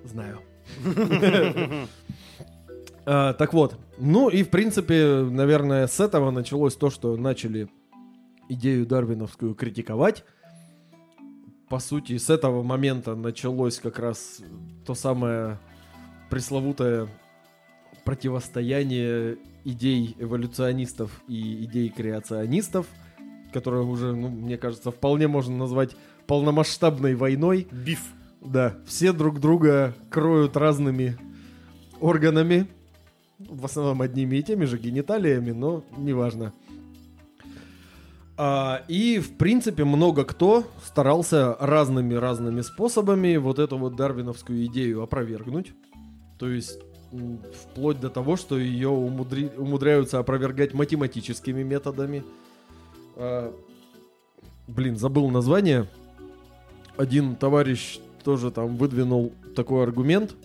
[0.03, 0.39] Знаю.
[3.07, 7.69] А, так вот, ну и в принципе, наверное, с этого началось то, что начали
[8.49, 10.25] идею дарвиновскую критиковать.
[11.69, 14.39] По сути, с этого момента началось как раз
[14.87, 15.59] то самое
[16.31, 17.07] пресловутое
[18.05, 22.87] противостояние идей эволюционистов и идей креационистов,
[23.51, 25.97] которое уже, ну, мне кажется, вполне можно назвать
[26.27, 27.67] полномасштабной войной.
[27.71, 28.01] Биф.
[28.41, 31.17] Да, все друг друга кроют разными
[31.99, 32.67] органами,
[33.39, 36.53] в основном одними и теми же гениталиями, но неважно.
[38.37, 45.73] А, и, в принципе, много кто старался разными-разными способами вот эту вот дарвиновскую идею опровергнуть.
[46.37, 46.79] То есть
[47.53, 49.51] вплоть до того, что ее умудри...
[49.57, 52.23] умудряются опровергать математическими методами.
[53.15, 53.53] А,
[54.67, 55.87] блин, забыл название.
[56.97, 60.35] Один товарищ тоже там выдвинул такой аргумент,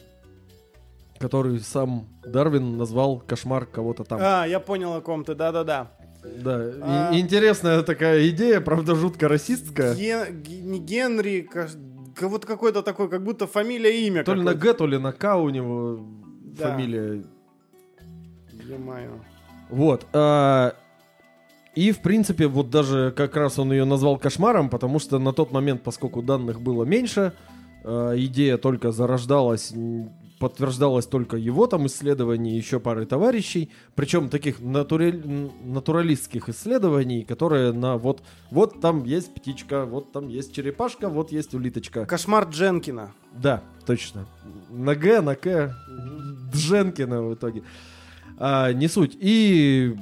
[1.18, 4.18] который сам Дарвин назвал кошмар кого-то там.
[4.22, 5.92] А, я понял, о ком ты, да-да-да.
[6.22, 7.11] Да, А.
[7.14, 9.94] интересная такая идея, правда, жутко расистская.
[9.94, 11.48] Ген- ге- не Генри,
[12.20, 14.54] вот какой-то такой, как будто фамилия, имя То ли на.
[14.54, 16.00] Г, то ли на К у него
[16.61, 16.70] Да.
[16.73, 17.25] фамилия.
[18.68, 19.12] Ё-моё.
[19.70, 20.07] Вот.
[20.12, 20.75] а,
[21.75, 25.53] и, в принципе, вот даже как раз он ее назвал кошмаром, потому что на тот
[25.53, 27.33] момент, поскольку данных было меньше,
[27.85, 34.59] а, идея только зарождалась, м, подтверждалась только его там исследований, еще пары товарищей, причем таких
[34.61, 35.23] натураль-
[35.62, 41.55] натуралистских исследований, которые на вот, вот там есть птичка, вот там есть черепашка, вот есть
[41.55, 42.07] улиточка.
[42.07, 43.12] Кошмар Дженкина.
[43.35, 44.27] Да, точно.
[44.70, 45.77] На Г, на К.
[46.50, 47.62] Дженкина в итоге.
[48.38, 49.16] А, не суть.
[49.20, 49.96] И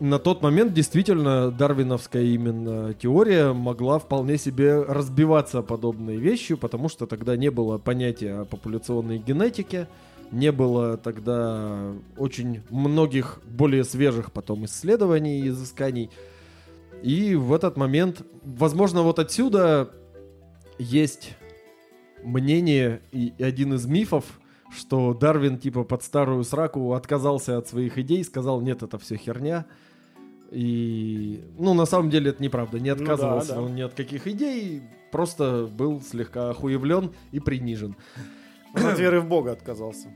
[0.00, 7.06] на тот момент действительно дарвиновская именно теория могла вполне себе разбиваться подобной вещью, потому что
[7.06, 9.88] тогда не было понятия о популяционной генетике,
[10.30, 16.10] не было тогда очень многих более свежих потом исследований и изысканий.
[17.02, 19.90] И в этот момент, возможно, вот отсюда
[20.78, 21.34] есть
[22.22, 24.24] мнение и один из мифов,
[24.70, 29.64] что Дарвин типа под старую сраку отказался от своих идей, сказал, нет, это все херня.
[30.50, 32.80] И, ну, на самом деле это неправда.
[32.80, 33.62] Не Ну да, отказывался да.
[33.62, 37.96] он ни от каких идей, просто был слегка охуевлен и принижен.
[38.74, 40.08] Он от веры в Бога отказался.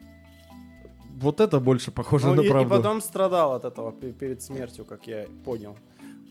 [1.21, 2.71] Вот это больше похоже Ну, на и, и правду.
[2.71, 5.77] потом страдал от этого пе- перед смертью, как я понял.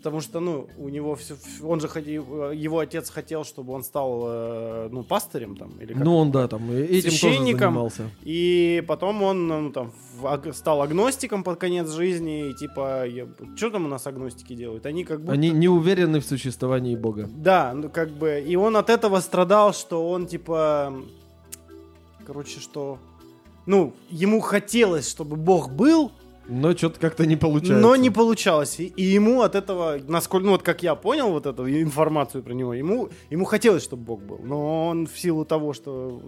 [0.01, 4.23] Потому что, ну, у него все, он же хотел, его отец хотел, чтобы он стал,
[4.25, 8.09] э, ну, пастырем там, или как Ну, он, да, там и этим тоже занимался.
[8.23, 9.93] И потом он ну, там,
[10.53, 12.49] стал агностиком под конец жизни.
[12.49, 13.05] И типа,
[13.55, 14.87] что там у нас агностики делают?
[14.87, 15.33] Они как будто...
[15.33, 17.29] Они не уверены в существовании Бога.
[17.31, 18.43] Да, ну как бы...
[18.43, 20.95] И он от этого страдал, что он типа...
[22.25, 22.97] Короче, что...
[23.67, 26.11] Ну, ему хотелось, чтобы Бог был,
[26.51, 27.77] Но что-то как-то не получается.
[27.77, 28.79] но не получалось.
[28.79, 32.53] И, и ему от этого, насколько, ну вот как я понял вот эту информацию про
[32.53, 34.39] него, ему, ему хотелось, чтобы Бог был.
[34.43, 36.21] Но он в силу того, что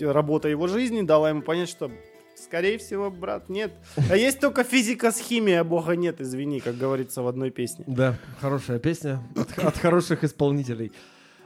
[0.00, 1.92] работа его жизни дала ему понять, что
[2.36, 3.72] скорее всего, брат, нет.
[4.10, 7.84] А есть только физика с химией, а Бога нет, извини, как говорится в одной песне.
[7.86, 10.92] Да, хорошая песня от, от хороших исполнителей.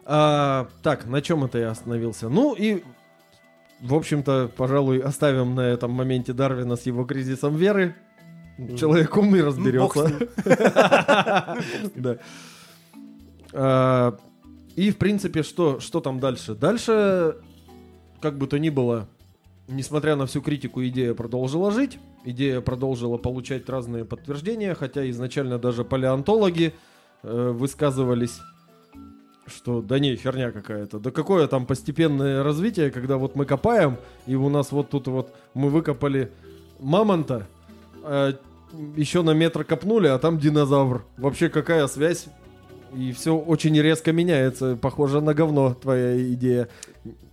[0.05, 2.29] А, так, на чем это я остановился?
[2.29, 2.83] Ну и,
[3.81, 7.95] в общем-то, пожалуй, оставим на этом моменте Дарвина с его кризисом веры.
[8.79, 10.29] Человек умный с разберется.
[13.53, 14.17] А,
[14.77, 16.55] И, в принципе, что, что там дальше?
[16.55, 17.37] Дальше,
[18.21, 19.09] как бы то ни было,
[19.67, 21.99] несмотря на всю критику, идея продолжила жить.
[22.25, 26.75] Идея продолжила получать разные подтверждения, хотя изначально даже палеонтологи
[27.23, 28.39] э, высказывались,
[29.51, 30.99] что да не, херня какая-то.
[30.99, 35.35] Да какое там постепенное развитие, когда вот мы копаем, и у нас вот тут вот
[35.55, 36.31] мы выкопали
[36.79, 37.47] мамонта,
[38.03, 38.33] а
[38.97, 41.05] еще на метр копнули, а там динозавр.
[41.17, 42.27] Вообще какая связь?
[42.95, 44.77] И все очень резко меняется.
[44.77, 46.69] Похоже на говно твоя идея.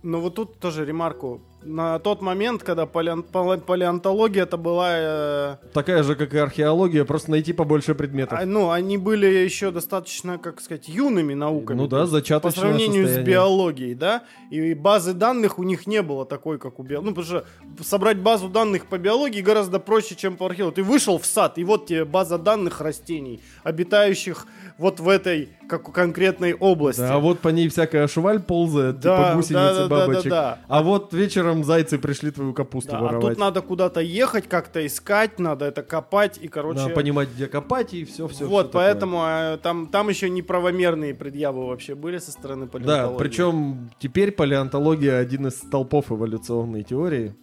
[0.02, 1.40] Но вот тут тоже ремарку.
[1.62, 4.88] На тот момент, когда палеон- палеонтология это была...
[4.92, 8.38] э, Такая же, как и археология, просто найти побольше предметов.
[8.40, 11.76] а, ну, они были еще достаточно, как сказать, юными науками.
[11.76, 13.34] Ну да, зачаточное По сравнению с состояние.
[13.34, 14.22] биологией, да?
[14.50, 17.08] И базы данных у них не было такой, как у биологии.
[17.10, 20.76] Ну, потому что собрать базу данных по биологии гораздо проще, чем по археологии.
[20.76, 24.46] Ты вышел в сад, и вот тебе база данных растений, обитающих
[24.78, 27.00] вот в этой как, конкретной области.
[27.00, 30.30] Да, а вот по ней всякая шваль ползает, Да, типа гусеницы, да, да, да, бабочек.
[30.30, 30.58] да, да.
[30.68, 33.28] А вот вечером зайцы пришли твою капусту Да, а воровать.
[33.34, 36.80] тут надо куда-то ехать, как-то искать, надо это копать, и, короче...
[36.80, 38.46] Надо понимать, где копать, и все, все.
[38.46, 43.18] вот, поэтому э, там, там еще неправомерные предъявы вообще были со стороны Да, палеонтологии.
[43.18, 47.34] причем теперь палеонтология один из столпов эволюционной теории.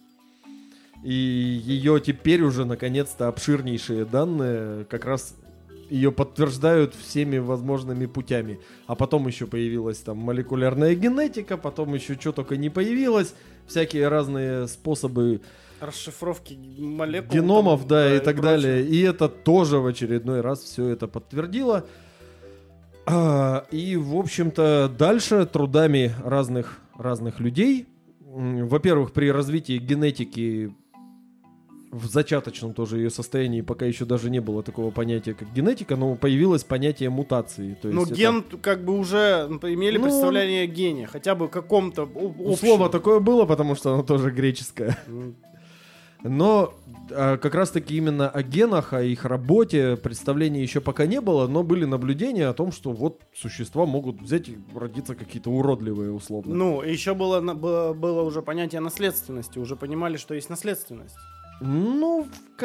[1.04, 5.36] И ее теперь уже наконец-то обширнейшие данные как раз
[5.90, 8.60] ее подтверждают всеми возможными путями.
[8.86, 13.34] А потом еще появилась там молекулярная генетика, потом еще что только не появилось,
[13.66, 15.40] всякие разные способы
[15.80, 17.34] Расшифровки молекул.
[17.34, 18.42] геномов, там, да, и так прочее.
[18.42, 18.86] далее.
[18.86, 21.84] И это тоже в очередной раз все это подтвердило.
[23.06, 27.86] А, И, в общем-то, дальше трудами разных, разных людей,
[28.22, 30.74] во-первых, при развитии генетики
[31.96, 36.14] в зачаточном тоже ее состоянии пока еще даже не было такого понятия, как генетика, но
[36.14, 37.76] появилось понятие мутации.
[37.80, 41.34] То Ну, есть это- ген как бы уже ну, имели Ну, представление о гене, хотя
[41.34, 42.56] бы каком-то Ну, общем.
[42.68, 44.96] слово такое было, потому что оно тоже греческое.
[46.22, 46.74] Но
[47.12, 51.62] а, как раз-таки именно о генах, о их работе представления еще пока не было, но
[51.62, 56.52] были наблюдения о том, что вот существа могут взять и родиться какие-то уродливые условно.
[56.54, 61.16] Ну, еще было, было, было уже понятие наследственности, уже понимали, что есть наследственность.
[61.60, 62.56] Ну, в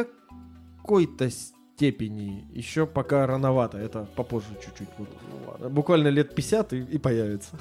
[0.82, 2.46] какой-то степени.
[2.52, 3.78] Еще пока рановато.
[3.78, 4.90] Это попозже чуть-чуть.
[4.98, 5.10] Вот.
[5.30, 5.70] Ну ладно.
[5.70, 7.52] Буквально лет 50 и, и появится.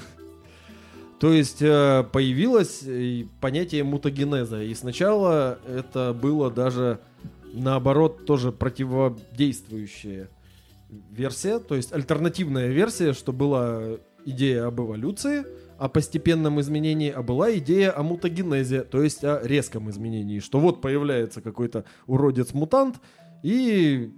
[1.20, 4.62] То есть э, появилось э, понятие мутагенеза.
[4.62, 7.00] И сначала это было даже
[7.52, 10.30] наоборот тоже противодействующая
[11.10, 15.44] версия, то есть альтернативная версия, что была идея об эволюции,
[15.80, 20.82] о постепенном изменении, а была идея о мутагенезе, то есть о резком изменении, что вот
[20.82, 23.00] появляется какой-то уродец-мутант,
[23.42, 24.12] и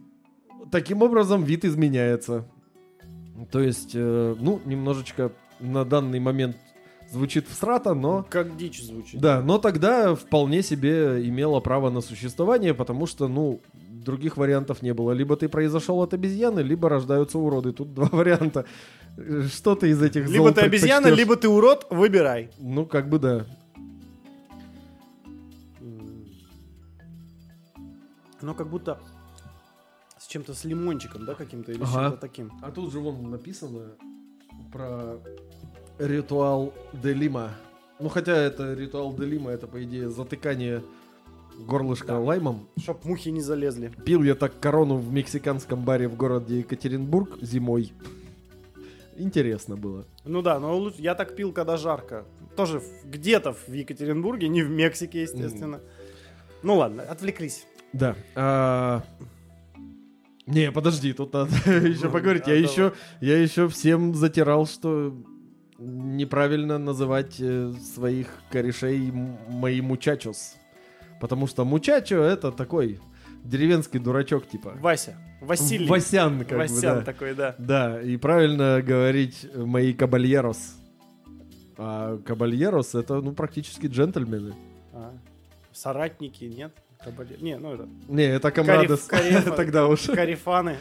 [0.72, 2.48] таким образом вид изменяется.
[3.52, 6.56] То есть, э, ну, немножечко на данный момент
[7.12, 8.26] звучит всрато, но...
[8.28, 9.20] Как дичь звучит.
[9.20, 13.60] Да, но тогда вполне себе имело право на существование, потому что, ну,
[14.02, 15.12] других вариантов не было.
[15.12, 17.72] Либо ты произошел от обезьяны, либо рождаются уроды.
[17.72, 18.64] Тут два варианта.
[19.48, 22.50] Что ты из этих Либо зол ты обезьяна, либо ты урод, выбирай.
[22.58, 23.46] Ну, как бы да.
[28.40, 28.98] Ну, как будто
[30.18, 32.02] с чем-то с лимончиком, да, каким-то или с Ага.
[32.08, 32.52] чем-то таким.
[32.62, 33.92] А тут же вон написано
[34.72, 35.18] про
[35.98, 37.50] ритуал Делима.
[38.00, 40.82] Ну, хотя это ритуал Делима, это, по идее, затыкание
[41.66, 42.18] горлышка Да.
[42.18, 42.66] лаймом.
[42.78, 43.92] Чтоб мухи не залезли.
[44.04, 47.92] Пил я так корону в мексиканском баре в городе Екатеринбург зимой.
[49.16, 50.06] Интересно было.
[50.24, 52.24] Ну да, но я так пил, когда жарко.
[52.56, 55.80] Тоже где-то в Екатеринбурге, не в Мексике, естественно.
[56.62, 57.66] Ну ладно, отвлеклись.
[57.92, 58.16] Да.
[58.34, 59.02] а,
[60.46, 62.46] Не, подожди, тут надо еще поговорить.
[62.46, 65.14] Я а, еще, я еще всем затирал, что
[65.78, 70.54] неправильно называть э, своих корешей мои мучачос.
[71.20, 73.00] Потому что мучачо это такой
[73.44, 74.74] деревенский дурачок типа.
[74.80, 75.16] Вася.
[75.42, 75.86] Василий.
[75.88, 77.02] Васян, как бы, Васян да.
[77.04, 77.54] такой, да.
[77.58, 80.76] Да, и правильно говорить мои кабальерос.
[81.76, 84.54] А кабальерос это ну практически джентльмены.
[84.92, 85.12] А.
[85.72, 86.72] Соратники, нет?
[87.04, 87.88] Кабале- Не, ну это.
[88.08, 89.08] Не, это комрадос.
[89.08, 90.02] Кариф- Тогда уж.
[90.02, 90.76] Карифаны.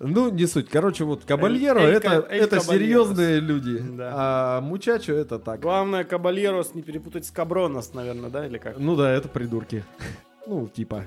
[0.00, 0.68] Ну, не суть.
[0.68, 3.78] Короче, вот кабальеро Эль- это, эль это серьезные люди.
[3.78, 4.12] Да.
[4.14, 5.60] А мучачо это так.
[5.60, 8.78] Главное, кабальерос не перепутать с кабронос, наверное, да, или как?
[8.78, 9.84] Ну да, это придурки.
[10.46, 11.06] Ну, типа.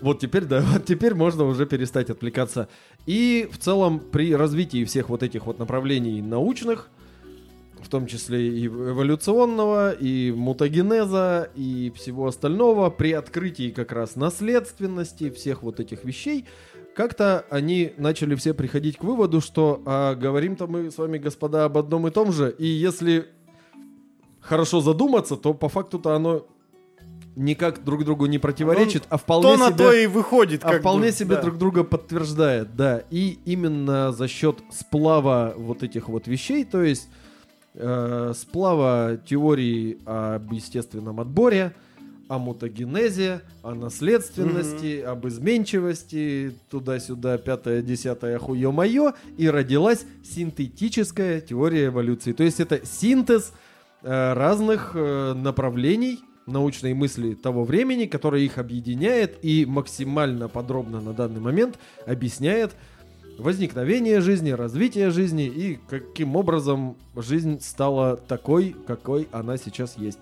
[0.00, 2.68] Вот теперь, да, вот теперь можно уже перестать отвлекаться.
[3.06, 6.88] И в целом при развитии всех вот этих вот направлений научных,
[7.82, 15.30] в том числе и эволюционного, и мутагенеза, и всего остального, при открытии как раз наследственности,
[15.30, 16.46] всех вот этих вещей,
[16.94, 21.78] как-то они начали все приходить к выводу, что а, говорим-то мы с вами, господа, об
[21.78, 23.28] одном и том же, и если
[24.40, 26.46] хорошо задуматься, то по факту-то оно
[27.40, 29.76] никак друг другу не противоречит, а вполне То на себе...
[29.76, 30.64] то и выходит.
[30.64, 31.42] А вполне бы, себе да.
[31.42, 33.02] друг друга подтверждает, да.
[33.10, 37.08] И именно за счет сплава вот этих вот вещей, то есть
[37.74, 41.74] э, сплава теории об естественном отборе,
[42.28, 52.32] о мутагенезе, о наследственности, об изменчивости, туда-сюда, пятое, десятое, хуё-моё, и родилась синтетическая теория эволюции.
[52.32, 53.52] То есть это синтез
[54.02, 61.12] э, разных э, направлений научной мысли того времени, которая их объединяет и максимально подробно на
[61.12, 62.72] данный момент объясняет
[63.38, 70.20] возникновение жизни, развитие жизни и каким образом жизнь стала такой, какой она сейчас есть.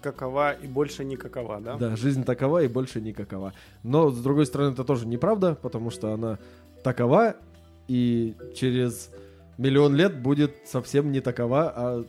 [0.00, 1.76] Какова и больше не какова, да?
[1.76, 3.52] Да, жизнь такова и больше никакова.
[3.82, 6.38] Но, с другой стороны, это тоже неправда, потому что она
[6.82, 7.36] такова
[7.88, 9.10] и через
[9.58, 12.04] миллион лет будет совсем не такова, а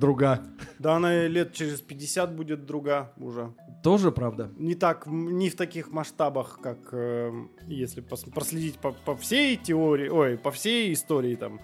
[0.00, 0.40] друга.
[0.80, 3.52] Да, она лет через 50 будет друга уже.
[3.84, 4.50] Тоже правда.
[4.56, 7.32] Не так, не в таких масштабах, как э,
[7.68, 11.60] если пос- проследить по, по всей теории, ой, по всей истории там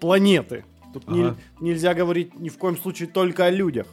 [0.00, 0.64] планеты.
[0.92, 1.36] Тут не- Ага.
[1.60, 3.86] нельзя говорить ни в коем случае только о людях.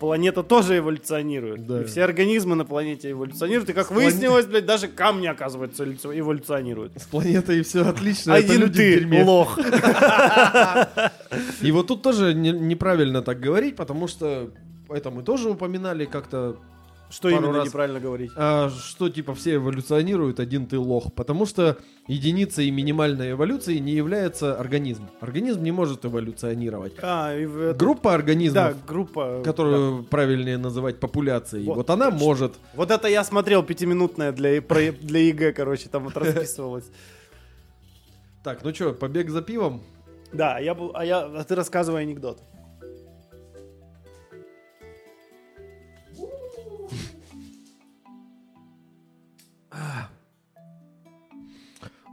[0.00, 1.66] Планета тоже эволюционирует.
[1.66, 1.80] Да.
[1.80, 3.68] И все организмы на планете эволюционируют.
[3.70, 6.92] И как С выяснилось, блядь, даже камни, оказывается, эволюци- эволюционируют.
[6.96, 8.32] С планетой все отлично.
[8.32, 9.58] это Один люди в ты, лох.
[11.62, 14.50] И вот тут тоже не- неправильно так говорить, потому что
[14.88, 16.56] это мы тоже упоминали как-то,
[17.10, 17.68] Что Пару именно раз.
[17.68, 18.30] неправильно говорить?
[18.36, 21.12] а, что типа все эволюционируют, один ты лох.
[21.14, 25.08] Потому что единицей минимальной эволюции не является организм.
[25.20, 26.92] Организм не может эволюционировать.
[27.00, 29.40] А, и это- Группа Да, организмов, группа.
[29.42, 32.18] которую правильнее называть популяцией, Вот, вот, она точно.
[32.26, 32.54] может.
[32.74, 36.90] Вот это я смотрел пятиминутное для, для ЕГЭ, короче, там вот расписывалось.
[38.44, 39.82] Так, ну что, побег за пивом?
[40.32, 42.38] Да, я был, а я, а ты рассказывай анекдот.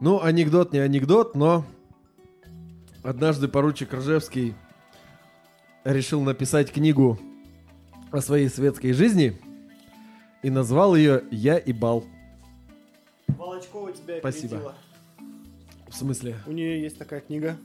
[0.01, 1.65] Ну, анекдот не анекдот, но
[3.03, 4.53] однажды поручик Ржевский
[5.85, 7.17] решил написать книгу
[8.11, 9.39] о своей светской жизни
[10.43, 12.05] и назвал ее «Я и бал».
[13.27, 14.57] Волочкова тебя Спасибо.
[14.57, 14.75] опередила.
[15.87, 16.35] В смысле?
[16.45, 17.55] У нее есть такая книга.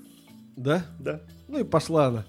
[0.57, 0.85] Да?
[0.99, 1.21] Да.
[1.49, 2.25] Ну и пошла она.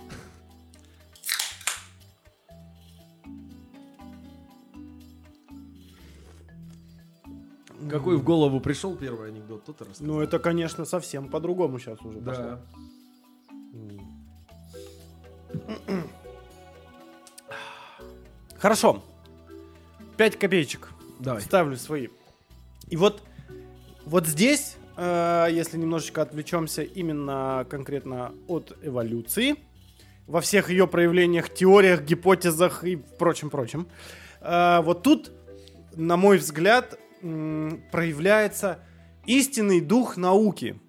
[7.90, 10.08] Какой в голову пришел первый анекдот, тот и рассказал.
[10.16, 12.44] Ну, это, конечно, совсем по-другому сейчас уже пошло.
[12.44, 12.62] да.
[18.58, 19.04] Хорошо.
[20.18, 20.90] Пять копеечек.
[21.20, 21.42] Давай.
[21.42, 22.10] Ставлю свои.
[22.90, 23.24] И вот,
[24.06, 29.56] вот здесь, э, если немножечко отвлечемся именно конкретно от эволюции,
[30.28, 33.88] во всех ее проявлениях, теориях, гипотезах и прочем-прочем,
[34.42, 35.32] э, вот тут,
[35.96, 38.80] на мой взгляд, проявляется
[39.26, 40.80] истинный дух науки.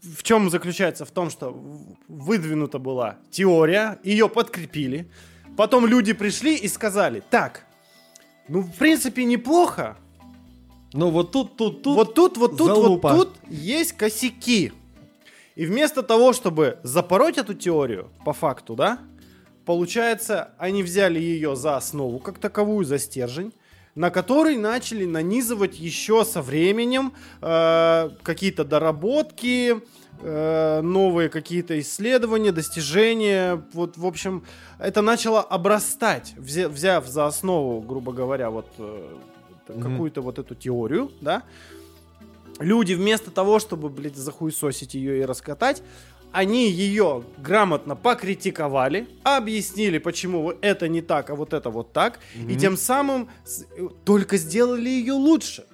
[0.00, 1.04] В, чем заключается?
[1.04, 1.50] В том, что
[2.08, 5.10] выдвинута была теория, ее подкрепили,
[5.56, 7.66] потом люди пришли и сказали, так,
[8.48, 9.96] ну, в принципе, неплохо,
[10.92, 11.96] Ну вот тут, тут, тут.
[11.96, 13.14] вот тут, вот тут, залупа.
[13.14, 14.72] вот тут есть косяки.
[15.54, 18.98] И вместо того, чтобы запороть эту теорию, по факту, да,
[19.64, 23.52] получается, они взяли ее за основу, как таковую, за стержень,
[23.94, 27.12] на который начали нанизывать еще со временем
[27.42, 29.80] э, какие-то доработки,
[30.22, 33.62] э, новые какие-то исследования, достижения.
[33.74, 34.44] Вот, в общем,
[34.78, 39.16] это начало обрастать, взя- взяв за основу, грубо говоря, вот э,
[39.68, 39.82] Мгм.
[39.82, 41.42] какую-то вот эту теорию, да,
[42.58, 45.82] люди вместо того, чтобы, блядь, захуесосить ее и раскатать,
[46.32, 52.56] они ее грамотно покритиковали, объяснили, почему это не так, а вот это вот так, и
[52.56, 53.28] тем самым
[53.76, 55.64] э, только сделали ее лучше.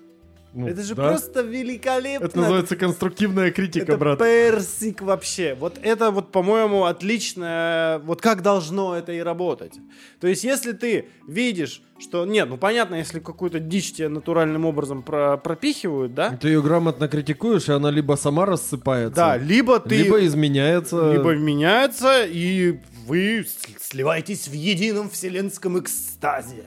[0.59, 1.09] Ну, это же да.
[1.09, 2.25] просто великолепно.
[2.27, 4.19] Это называется конструктивная критика, Это брат.
[4.19, 5.55] персик вообще.
[5.55, 8.01] Вот это вот, по-моему, отлично.
[8.05, 9.75] Вот как должно это и работать.
[10.21, 12.27] То есть, если ты видишь, что...
[12.27, 16.37] Нет, ну понятно, если какую-то дичь тебе натуральным образом про- пропихивают, да?
[16.37, 19.97] Ты ее грамотно критикуешь, и она либо сама рассыпается, Да, либо ты...
[19.97, 21.13] либо изменяется.
[21.13, 23.47] либо меняется, и вы
[23.81, 26.65] сливаетесь в едином вселенском экстазе.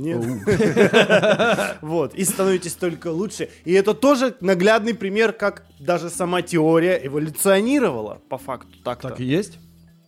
[0.00, 0.24] Нет.
[1.82, 3.48] Вот, и становитесь только лучше.
[3.64, 9.10] И это тоже наглядный пример, как даже сама теория эволюционировала, по факту, так-то.
[9.10, 9.58] Так и есть.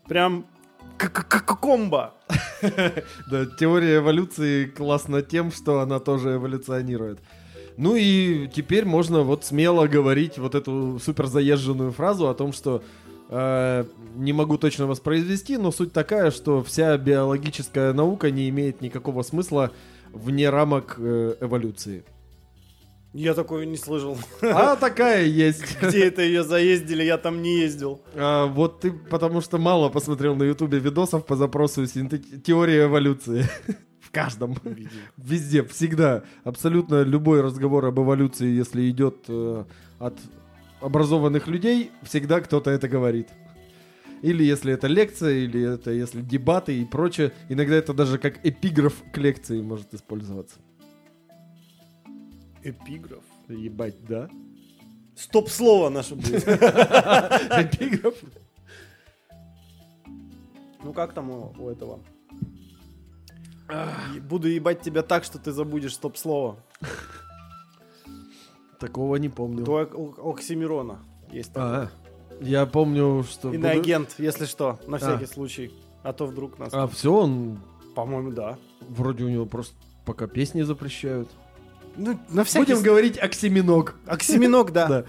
[0.09, 0.47] Прям
[0.97, 2.15] как комбо.
[3.31, 7.19] Да, теория эволюции классна тем, что она тоже эволюционирует.
[7.77, 12.83] Ну и теперь можно вот смело говорить вот эту супер заезженную фразу о том, что
[14.15, 19.71] не могу точно воспроизвести, но суть такая, что вся биологическая наука не имеет никакого смысла
[20.13, 22.05] вне рамок э, эволюции.
[23.15, 24.17] Я такое не слышал.
[24.43, 25.63] А такая есть.
[25.83, 28.01] Где это ее заездили, я там не ездил.
[28.15, 33.47] А, вот ты потому что мало посмотрел на ютубе видосов по запросу синтет- теория эволюции.
[34.01, 34.57] В каждом.
[35.17, 36.23] Везде, всегда.
[36.45, 39.65] Абсолютно любой разговор об эволюции, если идет э,
[39.99, 40.15] от
[40.83, 43.29] образованных людей, всегда кто-то это говорит.
[44.23, 47.33] Или если это лекция, или это если дебаты и прочее.
[47.49, 50.61] Иногда это даже как эпиграф к лекции может использоваться.
[52.63, 53.25] Эпиграф.
[53.49, 54.29] Ебать, да?
[55.17, 56.47] Стоп-слово наше будет.
[56.49, 58.15] Эпиграф?
[60.85, 62.01] Ну как там у, у этого?
[64.21, 66.59] Буду ебать тебя так, что ты забудешь стоп-слово.
[68.83, 69.65] Такого не помню.
[69.65, 70.99] До Ок- Ок- Оксимирона
[71.31, 71.69] есть такой.
[71.85, 71.91] А,
[72.41, 73.55] я помню, что...
[73.55, 75.73] Иноагент, если что, на всякий случай.
[76.03, 76.71] А то вдруг нас...
[76.73, 77.61] А все, он
[77.95, 78.59] По-моему, да.
[78.89, 81.29] вроде у него просто пока песни запрещают.
[81.97, 83.95] Ну, на всякий Будем говорить оксиминог.
[84.05, 84.87] Оксиминог, да.
[84.89, 85.05] Да.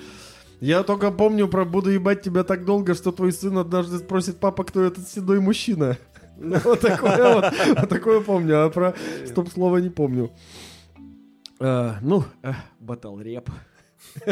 [0.59, 4.63] Я только помню про «Буду ебать тебя так долго, что твой сын однажды спросит, папа,
[4.63, 5.97] кто этот седой мужчина?»
[6.37, 7.45] Вот такое вот.
[7.79, 8.93] Вот такое помню, а про
[9.25, 10.29] стоп-слово не помню.
[11.59, 12.23] А, Ну,
[12.79, 13.49] батл рэп.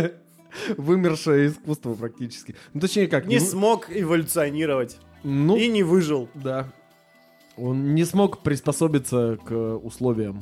[0.77, 2.55] Вымершее искусство практически.
[2.73, 3.25] Ну, точнее как.
[3.25, 4.97] Не ну, смог эволюционировать.
[5.23, 6.29] Ну, И не выжил.
[6.33, 6.67] да.
[7.57, 10.41] Он не смог приспособиться к условиям.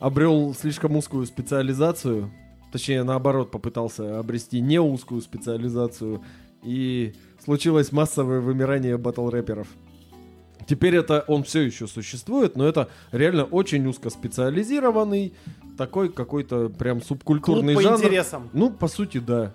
[0.00, 2.32] Обрел слишком узкую специализацию.
[2.72, 6.22] Точнее, наоборот, попытался обрести не узкую специализацию.
[6.62, 7.14] И
[7.44, 9.68] случилось массовое вымирание батл-рэперов.
[10.66, 15.34] Теперь это он все еще существует, но это реально очень узкоспециализированный,
[15.76, 17.98] такой какой-то прям Клуб субкультурный по жанр.
[17.98, 18.50] интересам.
[18.52, 19.54] Ну, по сути, да.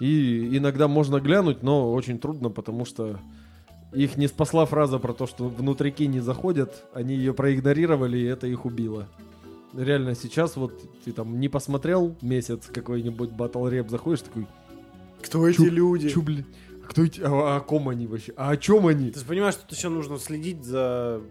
[0.00, 3.20] И иногда можно глянуть, но очень трудно, потому что
[3.92, 8.46] их не спасла фраза про то, что внутрики не заходят, они ее проигнорировали, и это
[8.46, 9.08] их убило.
[9.76, 10.72] Реально, сейчас вот
[11.04, 14.46] ты там не посмотрел месяц какой-нибудь батл реп, заходишь такой,
[15.22, 16.08] Кто эти Чу- люди?
[16.08, 16.46] чё, блин,
[16.82, 19.10] а кто эти, а, о ком они вообще, а о чем они?
[19.10, 21.22] Ты же понимаешь, что тут еще нужно следить за а,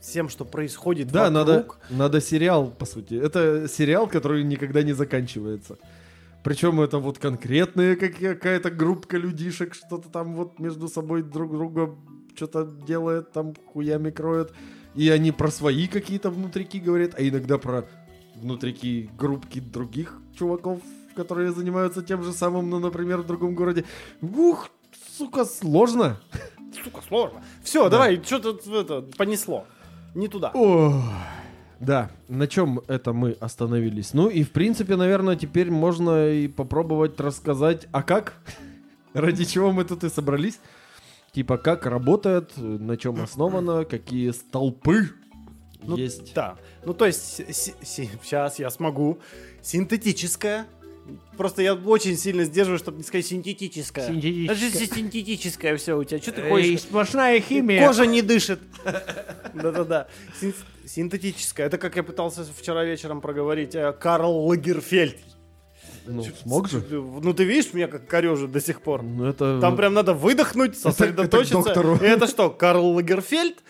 [0.00, 1.78] всем, что происходит Да, надо, вокруг.
[1.90, 3.14] надо сериал, по сути.
[3.14, 5.76] Это сериал, который никогда не заканчивается.
[6.42, 11.94] Причем это вот конкретная как- какая-то группка людишек, что-то там вот между собой друг друга
[12.36, 14.52] что-то делает, там хуями кроет.
[14.94, 17.84] И они про свои какие-то внутрики говорят, а иногда про
[18.36, 20.80] внутрики группки других чуваков,
[21.16, 23.84] которые занимаются тем же самым, ну, например, в другом городе.
[24.20, 24.68] Ух,
[25.16, 26.20] сука, сложно.
[26.82, 27.42] Сука, сложно.
[27.62, 29.66] Все, давай, что-то это, понесло.
[30.14, 30.50] Не туда.
[30.54, 31.02] Ох,
[31.80, 34.14] Да, на чем это мы остановились?
[34.14, 38.34] Ну и в принципе, наверное, теперь можно и попробовать рассказать, а как?
[39.12, 40.58] Ради чего мы тут и собрались?
[41.32, 45.10] Типа, как работает, на чем основано, какие столпы
[45.82, 46.32] Ну, есть.
[46.32, 46.56] Да.
[46.84, 47.42] Ну, то есть,
[47.82, 49.18] сейчас я смогу.
[49.60, 50.66] Синтетическая.
[51.36, 54.06] Просто я очень сильно сдерживаю, чтобы не сказать синтетическая.
[54.06, 56.20] Это же синтетическое все у тебя.
[56.20, 56.80] Что ты хочешь?
[56.80, 57.86] сплошная химия.
[57.86, 58.60] Кожа не дышит.
[59.54, 60.06] Да-да-да.
[60.40, 60.54] Син-
[60.86, 61.66] Синтетическая.
[61.66, 63.74] Это как я пытался вчера вечером проговорить.
[63.74, 65.16] э, Карл Лагерфельд.
[66.06, 66.84] Ну, смог же?
[66.90, 69.02] Ну, ты видишь, меня как корежит до сих пор.
[69.02, 69.58] Ну, это...
[69.60, 71.62] Там прям надо выдохнуть, это сосредоточиться.
[71.62, 71.96] доктору.
[71.96, 73.62] И это что, Карл Лагерфельд?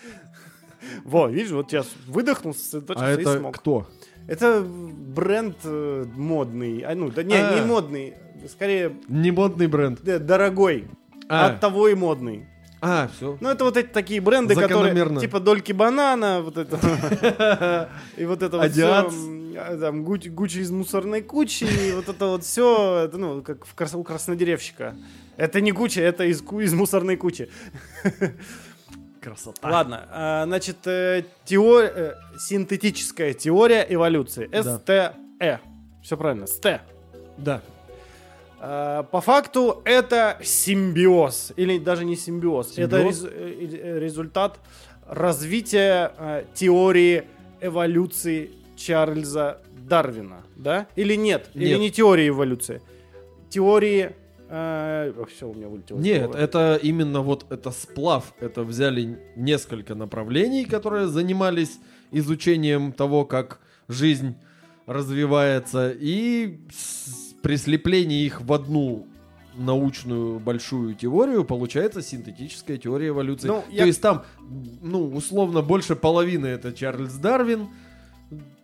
[1.03, 3.57] Во, видишь, вот я выдохнул, сосредоточился А и это смог.
[3.57, 3.87] кто?
[4.27, 6.79] Это бренд э, модный.
[6.81, 7.55] А, ну, да не, А.
[7.59, 8.13] не модный.
[8.49, 9.99] Скорее, Не модный бренд.
[10.07, 10.87] э, дорогой.
[11.29, 11.47] А.
[11.47, 12.47] От того и модный.
[12.81, 13.37] А, все.
[13.39, 17.89] Ну, это вот эти такие бренды, которые типа Дольки Банана, вот это.
[18.17, 19.09] И вот это вот все.
[19.79, 23.65] Там Гуч- Гуччи из мусорной кучи, и вот это вот все, ну, как
[23.95, 24.93] у краснодеревщика.
[25.37, 27.49] Это не Гуччи, это из мусорной кучи.
[29.25, 29.67] Красота.
[29.69, 34.47] Ладно, а, значит, э, теор- э, синтетическая теория эволюции.
[34.47, 34.77] Да.
[34.77, 35.59] СТЭ.
[36.03, 36.81] Все правильно, СТЭ.
[37.37, 37.61] Да.
[38.59, 43.23] А, По факту это симбиоз, или даже не симбиоз, это Симбиоз?
[43.23, 44.59] рез- э, э, результат
[45.07, 47.23] развития э, теории
[47.61, 49.57] эволюции Чарльза
[49.89, 50.85] Дарвина, да?
[50.95, 51.49] Или нет?
[51.55, 51.79] Или Нет.
[51.79, 52.81] не теории эволюции?
[53.49, 54.11] Теории...
[54.47, 55.99] все, у меня вылетело.
[55.99, 56.37] Нет, слово.
[56.37, 58.33] это именно вот это сплав.
[58.39, 61.79] Это взяли несколько направлений, которые занимались
[62.11, 64.35] изучением того, как жизнь
[64.85, 66.59] развивается, и
[67.41, 69.07] при слеплении их в одну
[69.57, 73.47] научную большую теорию получается синтетическая теория эволюции.
[73.47, 74.23] Ну, То я- есть там,
[74.81, 77.69] ну, условно, больше половины это Чарльз Дарвин,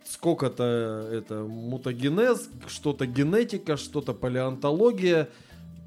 [0.08, 5.28] сколько-то это мутагенез, что-то генетика, что-то палеонтология.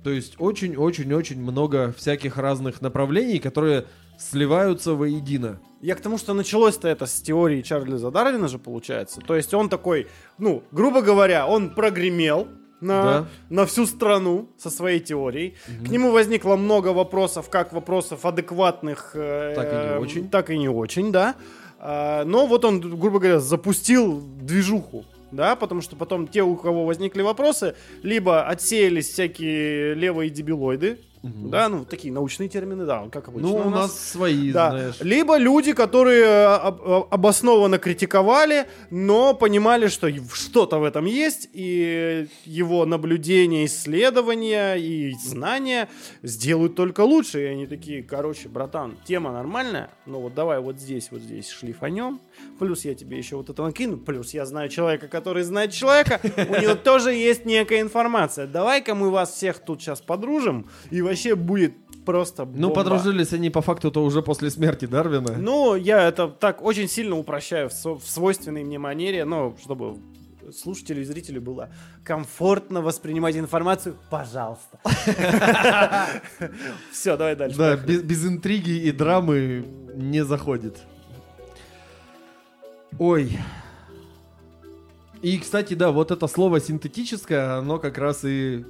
[0.06, 3.86] То есть очень-очень-очень много всяких разных направлений, которые
[4.20, 5.60] сливаются воедино.
[5.82, 9.20] Я к тому, что началось-то это с теории Чарльза Дарвина же получается.
[9.22, 10.06] То есть он такой,
[10.38, 12.47] ну, грубо говоря, он прогремел
[12.82, 13.28] на, Да.
[13.49, 15.56] на всю страну со своей теорией.
[15.84, 19.14] К нему возникло много вопросов, как вопросов адекватных.
[19.16, 20.30] э, Так и не э, очень.
[20.30, 21.34] Так и не очень, да.
[21.80, 25.03] А, но вот он, грубо говоря, запустил движуху.
[25.36, 31.69] Да, потому что потом те, у кого возникли вопросы, либо отсеялись всякие левые дебилоиды, да,
[31.69, 33.49] ну такие научные термины, да, как обычно.
[33.49, 34.69] Ну, у у нас свои, да.
[34.69, 34.95] знаешь.
[35.01, 41.49] Либо люди, которые э, об- об- обоснованно критиковали, но понимали, что что-то в этом есть,
[41.53, 45.89] и его наблюдения, исследования и знания
[46.21, 47.41] сделают только лучше.
[47.43, 52.19] И они такие, короче, братан, тема нормальная, но вот давай вот здесь, вот здесь шлифанем,
[52.59, 56.61] плюс я тебе еще вот это накину, плюс я знаю человека, который знает человека, у
[56.61, 58.45] него тоже есть некая информация.
[58.47, 61.74] Давай-ка мы вас всех тут сейчас подружим, и вообще будет
[62.05, 62.76] просто Ну, бомба.
[62.76, 65.34] подружились они по факту-то уже после смерти Дарвина.
[65.38, 69.97] Ну, я это так очень сильно упрощаю в, со- в свойственной мне манере, но чтобы
[70.55, 71.70] слушателю и зрителю было
[72.03, 74.80] комфортно воспринимать информацию, пожалуйста.
[76.91, 77.57] Все, давай дальше.
[77.57, 80.78] Да, без интриги и драмы не заходит.
[82.99, 83.38] Ой.
[85.22, 88.63] И, кстати, да, вот это слово синтетическое, оно как раз и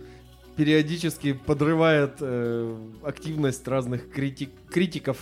[0.55, 5.17] периодически подрывает э, активность разных критик, критиков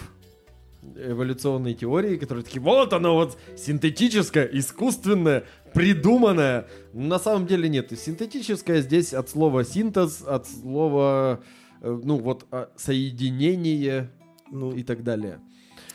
[0.96, 6.68] эволюционной теории, которые такие, вот оно вот синтетическое, искусственное, придуманное.
[6.94, 7.98] На самом деле нет.
[7.98, 11.42] Синтетическое здесь от слова синтез, от слова,
[11.82, 14.12] э, ну вот, а, соединение
[14.52, 15.40] Ну, и так далее.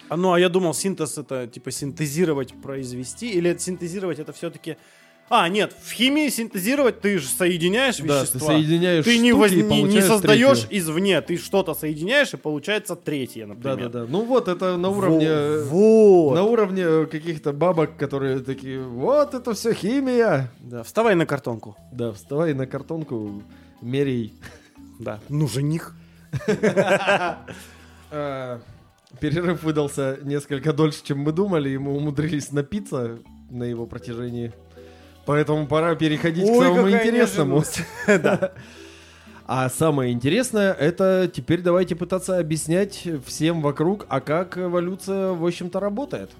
[0.08, 4.76] а, ну, а я думал, синтез это типа синтезировать, произвести, или синтезировать это все-таки
[5.30, 8.40] А, нет, в химии синтезировать ты же соединяешь Да, вещества.
[8.40, 10.78] ты соединяешь Ты не, воз- не- не создаешь третью.
[10.78, 13.90] извне, ты что-то соединяешь, и получается третье, Да, например.
[13.90, 14.06] да, да.
[14.08, 15.58] Ну вот, это на уровне...
[15.64, 16.34] Вот.
[16.34, 20.50] На уровне каких-то бабок, которые такие, вот это все химия.
[20.60, 21.76] Да, вставай на картонку.
[21.92, 23.42] Да, вставай на картонку,
[23.82, 24.32] мерей.
[24.98, 25.20] Да.
[25.28, 25.94] Ну, жених.
[28.10, 28.60] А,
[29.20, 33.18] Перерыв выдался несколько дольше, чем мы думали, и мы умудрились напиться
[33.50, 34.52] на его протяжении.
[35.28, 37.62] Поэтому пора переходить к Ой, самому какая интересному.
[39.50, 45.80] А самое интересное, это теперь давайте пытаться объяснять всем вокруг, а как эволюция, в общем-то,
[45.80, 46.30] работает.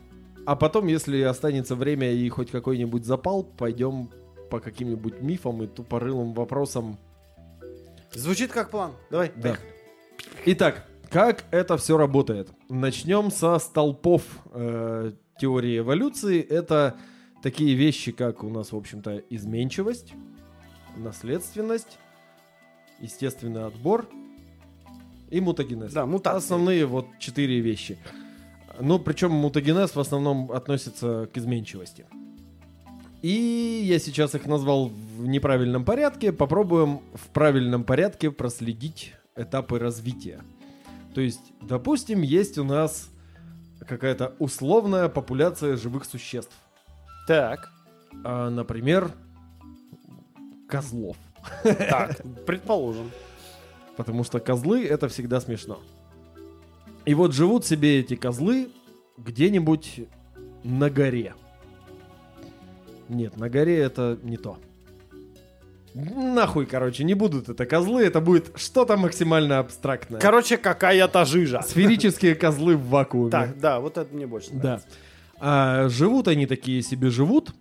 [0.47, 4.09] А потом, если останется время и хоть какой-нибудь запал, пойдем
[4.51, 6.99] по каким-нибудь мифам и тупорылым вопросам.
[8.15, 8.93] Звучит как план.
[9.11, 9.31] Давай.
[9.37, 9.43] Да.
[9.43, 9.69] поехали.
[10.47, 12.49] Итак, как это все работает?
[12.71, 14.23] Начнем со столпов
[14.53, 16.41] э, теории эволюции.
[16.41, 16.97] Это
[17.43, 20.13] такие вещи, как у нас, в общем-то, изменчивость,
[20.97, 21.99] наследственность,
[23.01, 24.09] естественный отбор
[25.31, 25.93] и мутагенез.
[25.93, 26.39] Да, мутации.
[26.39, 27.99] Основные вот четыре вещи.
[28.81, 32.07] Ну, причем мутагенез в основном относится к изменчивости.
[33.23, 36.33] И я сейчас их назвал в неправильном порядке.
[36.33, 40.41] Попробуем в правильном порядке проследить этапы развития.
[41.15, 43.11] То есть, допустим, есть у нас
[43.87, 46.55] какая-то условная популяция живых существ.
[47.29, 47.71] Так.
[48.25, 49.11] А, например,
[50.67, 51.19] козлов.
[51.63, 53.11] Так, предположим.
[53.99, 55.79] Потому что козлы это всегда смешно.
[57.05, 58.71] И вот живут себе эти козлы
[59.19, 60.09] где-нибудь
[60.65, 61.35] на горе.
[63.11, 64.57] Нет, на горе это не то.
[65.93, 70.19] Нахуй, короче, не будут это козлы, это будет что-то максимально абстрактное.
[70.19, 71.61] Короче, какая-то жижа.
[71.61, 73.31] Сферические козлы в вакууме.
[73.31, 74.81] Так, да, вот это мне больше Да.
[75.41, 77.55] А, живут они такие себе живут.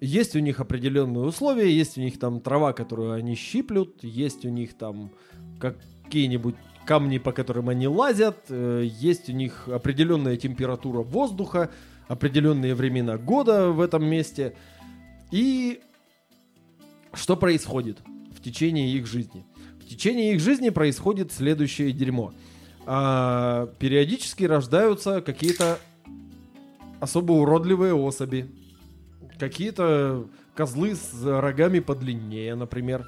[0.00, 4.48] Есть у них определенные условия, есть у них там трава, которую они щиплют, есть у
[4.48, 5.12] них там
[5.60, 11.70] какие-нибудь камни, по которым они лазят, э, есть у них определенная температура воздуха,
[12.08, 14.54] определенные времена года в этом месте.
[15.30, 15.80] И
[17.14, 17.98] что происходит
[18.36, 19.46] в течение их жизни?
[19.80, 22.34] В течение их жизни происходит следующее дерьмо.
[22.86, 25.78] А, периодически рождаются какие-то
[27.02, 28.48] особо уродливые особи.
[29.36, 33.04] Какие-то козлы с рогами подлиннее, например.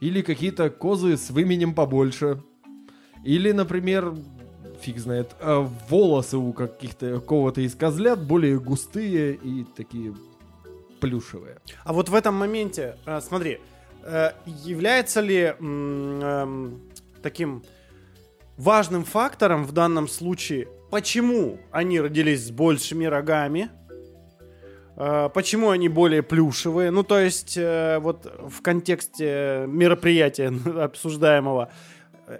[0.00, 2.42] Или какие-то козы с выменем побольше.
[3.24, 4.14] Или, например,
[4.80, 10.14] фиг знает, а, волосы у каких-то какого-то из козлят более густые и такие
[11.00, 11.58] плюшевые.
[11.84, 13.60] А вот в этом моменте, э, смотри,
[14.02, 14.30] э,
[14.64, 16.80] является ли эм,
[17.22, 17.62] таким
[18.56, 23.70] важным фактором в данном случае, почему они родились с большими рогами,
[24.96, 31.70] э, почему они более плюшевые, ну то есть э, вот в контексте мероприятия обсуждаемого,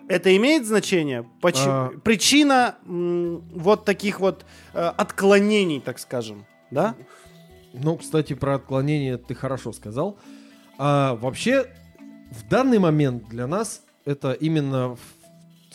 [0.08, 1.24] это имеет значение?
[1.40, 1.70] Почему?
[1.70, 1.92] А.
[2.02, 4.44] Причина вот таких вот
[4.74, 6.96] э, отклонений, так скажем, да?
[7.72, 10.18] Ну, кстати, про отклонение ты хорошо сказал.
[10.78, 11.66] А вообще,
[12.30, 14.96] в данный момент для нас это именно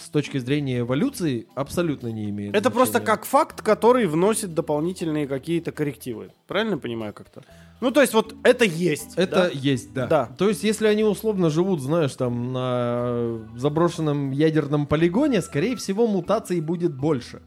[0.02, 3.16] с точки зрения эволюции абсолютно не имеет Это просто значения.
[3.16, 6.32] как факт, который вносит дополнительные какие-то коррективы.
[6.48, 7.44] Правильно понимаю как-то?
[7.82, 9.14] Ну, то есть вот это есть.
[9.16, 9.50] Это да?
[9.52, 10.08] есть, да.
[10.08, 10.26] Да.
[10.38, 16.62] То есть, если они условно живут, знаешь, там на заброшенном ядерном полигоне, скорее всего, мутаций
[16.62, 17.42] будет больше.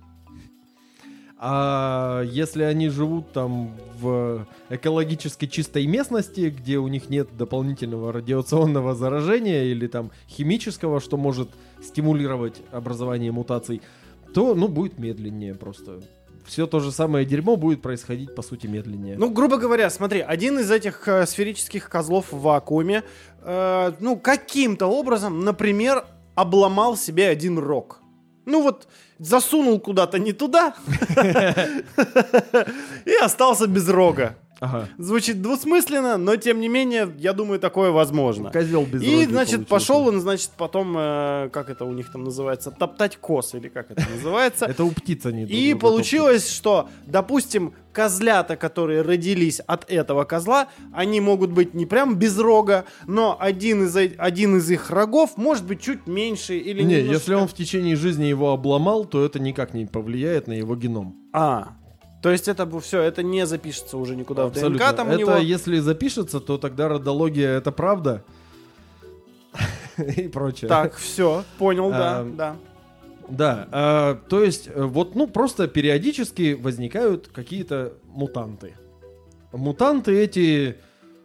[1.46, 8.94] А если они живут там в экологически чистой местности, где у них нет дополнительного радиационного
[8.94, 11.50] заражения или там химического, что может
[11.82, 13.82] стимулировать образование мутаций,
[14.32, 16.00] то, ну, будет медленнее просто.
[16.46, 19.18] Все то же самое дерьмо будет происходить, по сути, медленнее.
[19.18, 23.02] Ну, грубо говоря, смотри, один из этих э, сферических козлов в вакууме,
[23.42, 28.00] э, ну, каким-то образом, например, обломал себе один рог.
[28.46, 28.88] Ну вот,
[29.18, 30.74] засунул куда-то не туда
[33.04, 34.36] и остался без рога.
[34.60, 34.88] Ага.
[34.98, 38.50] Звучит двусмысленно, но тем не менее, я думаю, такое возможно.
[38.50, 39.66] Козел без И, значит, получился.
[39.66, 43.90] пошел он, значит, потом, э, как это у них там называется, топтать кос, или как
[43.90, 44.64] это называется.
[44.68, 51.20] Это у птиц они И получилось, что, допустим, козлята, которые родились от этого козла, они
[51.20, 55.64] могут быть не прям без рога, но один из, э- один из их рогов может
[55.66, 59.38] быть чуть меньше или Не, немножко- если он в течение жизни его обломал, то это
[59.38, 61.16] никак не повлияет на его геном.
[61.32, 61.76] А,
[62.24, 64.78] то есть это все, это не запишется уже никуда в Абсолютно.
[64.78, 65.36] ДНК там у это него.
[65.36, 68.24] если запишется, то тогда родология это правда.
[70.16, 70.68] И прочее.
[70.68, 72.56] Так, все, понял, да, да.
[73.28, 78.74] Да, а, то есть э, вот, ну, просто периодически возникают какие-то мутанты.
[79.52, 80.76] Мутанты эти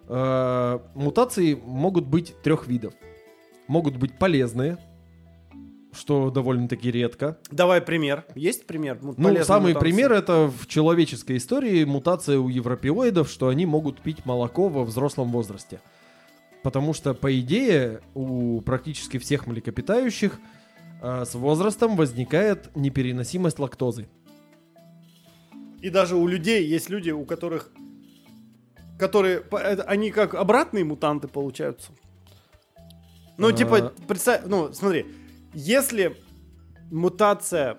[0.10, 2.94] Э, мутации могут быть трех видов.
[3.68, 4.80] Могут быть полезные,
[5.92, 7.38] что довольно-таки редко.
[7.52, 8.26] Давай пример.
[8.36, 9.00] Есть пример?
[9.02, 9.14] Ну,
[9.44, 9.80] самый мутации?
[9.80, 15.32] пример это в человеческой истории мутация у европеоидов, что они могут пить молоко во взрослом
[15.32, 15.82] возрасте.
[16.62, 20.40] Потому что, по идее, у практически всех млекопитающих
[21.02, 24.08] э, с возрастом возникает непереносимость лактозы.
[25.82, 27.72] И даже у людей есть люди, у которых...
[29.00, 29.40] Которые...
[29.88, 31.94] Они как обратные мутанты получаются.
[33.38, 33.54] Ну, А.
[33.54, 34.42] типа, представь...
[34.46, 35.06] Ну, смотри.
[35.54, 36.18] Если
[36.92, 37.78] мутация...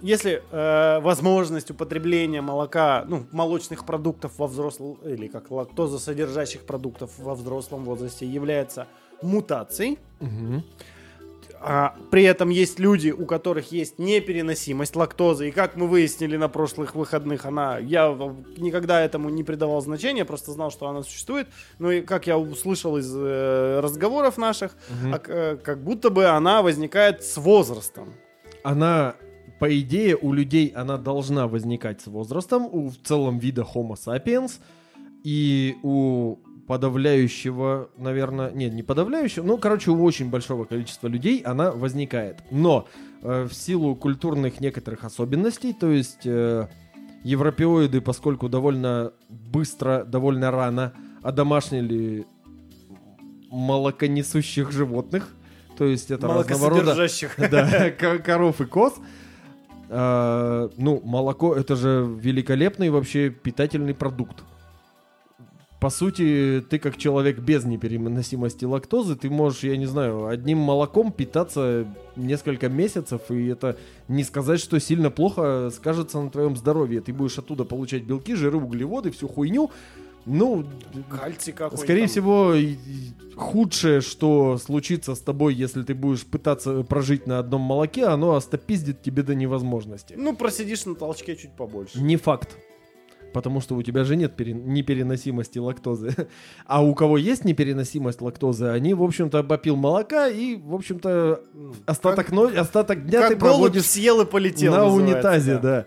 [0.00, 4.98] Если э, возможность употребления молока, ну, молочных продуктов во взрослом...
[5.04, 8.88] Или как лактозосодержащих продуктов во взрослом возрасте является
[9.22, 9.98] мутацией,
[11.64, 15.48] а при этом есть люди, у которых есть непереносимость лактозы.
[15.48, 17.78] И как мы выяснили на прошлых выходных, она.
[17.78, 18.08] Я
[18.56, 21.46] никогда этому не придавал значения, просто знал, что она существует.
[21.78, 24.76] Ну и как я услышал из э, разговоров наших,
[25.12, 28.12] а к- э, как будто бы она возникает с возрастом.
[28.64, 29.14] Она,
[29.60, 34.58] по идее, у людей она должна возникать с возрастом, у в целом вида Homo sapiens,
[35.24, 36.36] и у
[36.72, 42.38] подавляющего, наверное, нет, не подавляющего, ну, короче, у очень большого количества людей она возникает.
[42.50, 42.88] Но
[43.20, 46.68] э, в силу культурных некоторых особенностей, то есть э,
[47.24, 52.24] европеоиды, поскольку довольно быстро, довольно рано одомашнили
[53.50, 55.28] молоконесущих животных,
[55.76, 56.94] то есть это разного рода
[57.50, 58.94] да, ко- коров и коз.
[59.90, 64.42] А, ну, молоко это же великолепный вообще питательный продукт.
[65.82, 71.10] По сути, ты как человек без непереносимости лактозы, ты можешь, я не знаю, одним молоком
[71.10, 73.76] питаться несколько месяцев, и это
[74.06, 77.00] не сказать, что сильно плохо скажется на твоем здоровье.
[77.00, 79.72] Ты будешь оттуда получать белки, жиры, углеводы, всю хуйню.
[80.24, 80.64] Ну,
[81.10, 81.82] Кальций какой-то.
[81.82, 82.10] Скорее там.
[82.10, 82.54] всего,
[83.34, 89.02] худшее, что случится с тобой, если ты будешь пытаться прожить на одном молоке, оно остопиздит
[89.02, 90.14] тебе до невозможности.
[90.16, 92.00] Ну, просидишь на толчке чуть побольше.
[92.00, 92.56] Не факт.
[93.32, 96.14] Потому что у тебя же нет пере- непереносимости лактозы.
[96.66, 101.40] А у кого есть непереносимость лактозы, они, в общем-то, попил молока и, в общем-то,
[101.86, 102.44] остаток, но...
[102.44, 104.72] остаток дня Как ты проводишь съел и полетел.
[104.72, 105.86] на унитазе, да.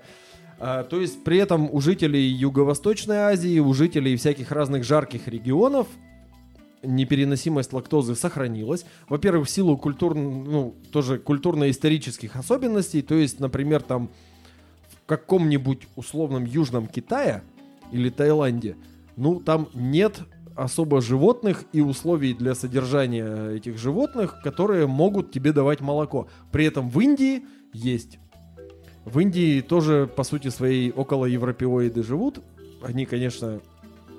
[0.59, 5.87] А, то есть при этом у жителей Юго-Восточной Азии, у жителей всяких разных жарких регионов
[6.85, 8.85] непереносимость лактозы сохранилась.
[9.09, 13.01] Во-первых, в силу культур, ну, тоже культурно-исторических особенностей.
[13.01, 14.11] То есть, например, там
[15.06, 17.43] каком-нибудь условном Южном Китае
[17.91, 18.76] или Таиланде,
[19.16, 20.22] ну, там нет
[20.56, 26.28] особо животных и условий для содержания этих животных, которые могут тебе давать молоко.
[26.51, 27.43] При этом в Индии
[27.74, 28.20] есть.
[29.03, 32.39] В Индии тоже, по сути своей, около европеоиды живут.
[32.82, 33.62] Они, конечно,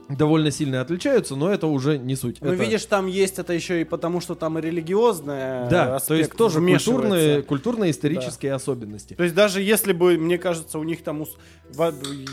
[0.08, 2.38] довольно сильно отличаются, но это уже не суть.
[2.40, 6.14] Ну, Это- видишь, там есть это еще и потому, что там и религиозное да, то
[6.14, 9.14] есть тоже культурные, культурно-исторические особенности.
[9.14, 11.36] То есть даже если бы, мне кажется, у них там ус-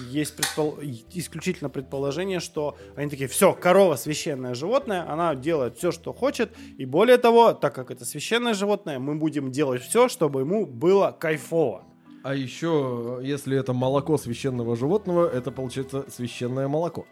[0.10, 0.80] есть предпол-
[1.14, 6.86] исключительно предположение, что они такие, все, корова священное животное, она делает все, что хочет, и
[6.86, 11.84] более того, так как это священное животное, мы будем делать все, чтобы ему было кайфово.
[12.24, 17.06] А еще, если это молоко священного животного, это получается священное молоко.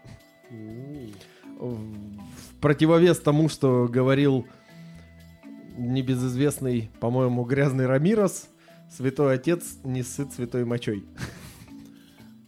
[1.59, 4.47] В противовес тому, что говорил
[5.77, 8.49] небезызвестный, по-моему, грязный Рамирос,
[8.89, 11.05] святой отец не сыт святой мочой.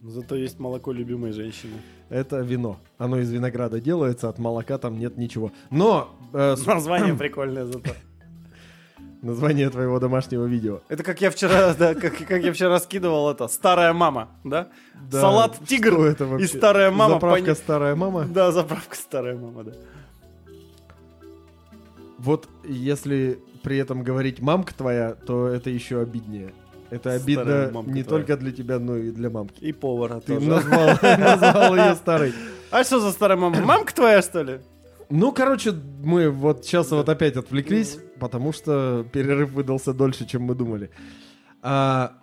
[0.02, 1.74] Зато есть молоко любимой женщины.
[2.10, 2.78] Это вино.
[2.98, 5.50] Оно из винограда делается, от молока там нет ничего.
[5.70, 7.90] Но э, Название прикольное зато.
[9.24, 10.80] Название твоего домашнего видео.
[10.88, 14.68] Это как я вчера, да, как, как я вчера скидывал это, старая мама, да?
[15.10, 16.44] Да, Салат тигр это вообще?
[16.44, 17.14] и старая мама.
[17.14, 18.24] Заправка пони- старая мама.
[18.32, 19.72] Да, заправка старая мама, да.
[22.18, 26.52] Вот если при этом говорить мамка твоя, то это еще обиднее.
[26.90, 28.04] Это обидно не твоя.
[28.04, 29.58] только для тебя, но и для мамки.
[29.60, 30.46] И повара Ты тоже.
[30.48, 32.32] назвал, назвал ее старой.
[32.70, 33.60] А что за старая мама?
[33.60, 34.60] Мамка твоя, что ли?
[35.10, 35.72] Ну, короче,
[36.02, 40.88] мы вот сейчас вот опять отвлеклись, потому что перерыв выдался дольше, чем мы думали.
[41.60, 42.14] А,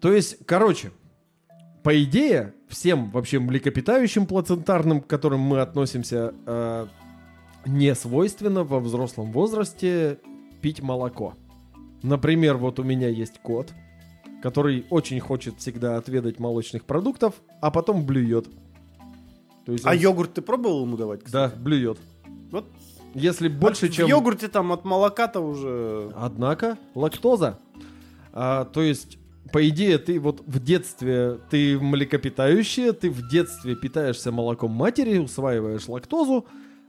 [0.00, 0.92] то есть, короче,
[1.82, 6.88] по идее, всем вообще млекопитающим плацентарным, к которым мы относимся, а,
[7.66, 10.20] не свойственно во взрослом возрасте
[10.62, 11.34] пить молоко.
[12.02, 13.74] Например, вот у меня есть кот,
[14.42, 18.48] который очень хочет всегда отведать молочных продуктов, а потом блюет.
[19.66, 21.20] То есть А он- йогурт ты пробовал ему давать?
[21.30, 21.58] Да, кстати?
[21.62, 21.98] блюет.
[22.50, 22.64] Вот
[23.14, 24.08] Если больше, в чем...
[24.08, 26.12] йогурте там от молока-то уже...
[26.16, 27.58] Однако, лактоза.
[28.32, 29.18] А, то есть,
[29.52, 35.88] по идее, ты вот в детстве, ты млекопитающее, ты в детстве питаешься молоком матери, усваиваешь
[35.88, 36.46] лактозу,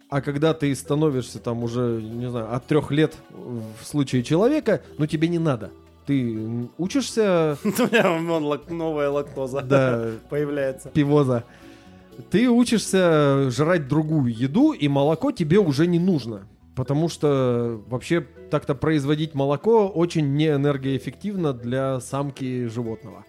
[0.10, 5.08] А когда ты становишься там уже, не знаю, от трех лет в случае человека, ну
[5.08, 5.72] тебе не надо.
[6.06, 7.58] Ты учишься...
[7.64, 9.62] У меня новая лактоза
[10.30, 10.90] появляется.
[10.90, 11.44] пивоза.
[12.30, 16.48] Ты учишься жрать другую еду, и молоко тебе уже не нужно.
[16.76, 23.26] Потому что вообще так-то производить молоко очень неэнергоэффективно для самки животного.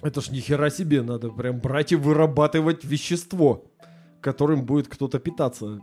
[0.00, 3.64] Это ж ни хера себе, надо прям брать и вырабатывать вещество,
[4.20, 5.80] которым будет кто-то питаться.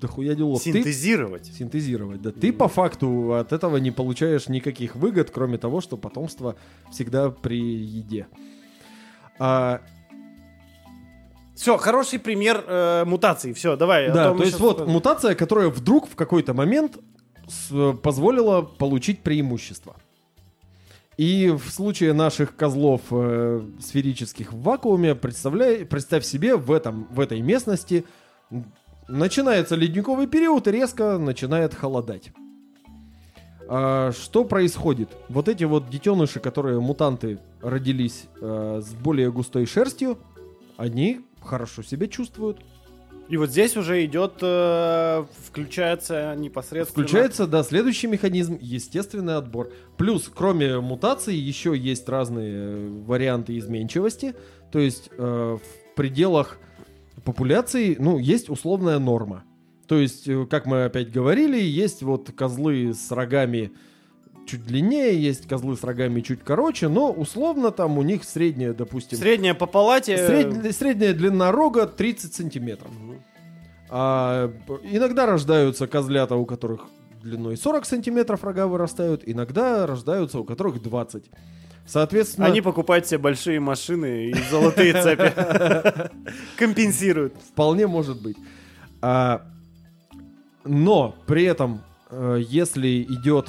[0.00, 0.62] Да хуя делов.
[0.62, 1.46] Ты- Синтезировать.
[1.46, 2.30] Синтезировать, да.
[2.30, 6.54] Ты по факту от этого не получаешь никаких выгод, кроме того, что потомство
[6.92, 8.28] всегда при еде.
[9.40, 9.80] А,
[11.58, 13.52] Все, хороший пример э, мутации.
[13.52, 14.06] Все, давай.
[14.06, 16.98] а да, то есть щас- вот мутация, которая вдруг в какой-то момент
[17.48, 19.96] с- позволила получить преимущество.
[21.16, 27.18] И в случае наших козлов э, сферических в вакууме, представляй, представь себе, в, этом, в
[27.18, 28.04] этой местности
[29.08, 32.30] начинается ледниковый период и резко начинает холодать.
[33.68, 35.08] А, что происходит?
[35.28, 40.18] Вот эти вот детеныши, которые мутанты родились э, с более густой шерстью,
[40.76, 42.58] они хорошо себя чувствуют.
[43.28, 47.04] И вот здесь уже идет, э, включается непосредственно...
[47.04, 49.70] Включается, да, следующий механизм– естественный отбор.
[49.98, 54.34] Плюс, кроме мутаций, еще есть разные э, варианты изменчивости.
[54.72, 56.58] То есть э, в пределах
[57.24, 59.44] популяции, ну, есть условная норма.
[59.86, 63.72] То есть, э, как мы опять говорили, есть вот козлы с рогами
[64.48, 69.18] чуть длиннее, есть козлы с рогами чуть короче, но условно там у них средняя, допустим,
[69.18, 70.16] Средняя по палате...
[70.16, 72.90] сред- средняя длина рога 30 сантиметров.
[72.90, 73.22] Мгм.
[73.90, 76.86] А, иногда рождаются козлята, у которых
[77.22, 81.24] длиной 40 сантиметров рога вырастают, иногда рождаются, у которых 20.
[81.86, 85.32] Соответственно, Они покупают себе большие машины и золотые цепи.
[86.58, 87.34] Компенсируют.
[87.50, 88.36] вполне может быть.
[89.00, 89.46] А,
[90.64, 93.48] но при этом, э, если идет,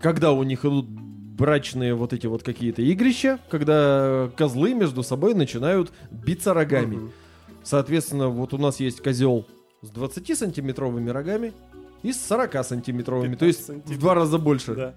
[0.00, 5.90] когда у них идут брачные вот эти вот какие-то игрища, когда козлы между собой начинают
[6.10, 6.96] биться рогами.
[6.96, 7.12] Мгм.
[7.62, 9.46] Соответственно, вот у нас есть козел
[9.82, 11.52] с 20-сантиметровыми рогами
[12.02, 14.74] и с 40-сантиметровыми, то есть 15 в два раза больше.
[14.74, 14.94] Да.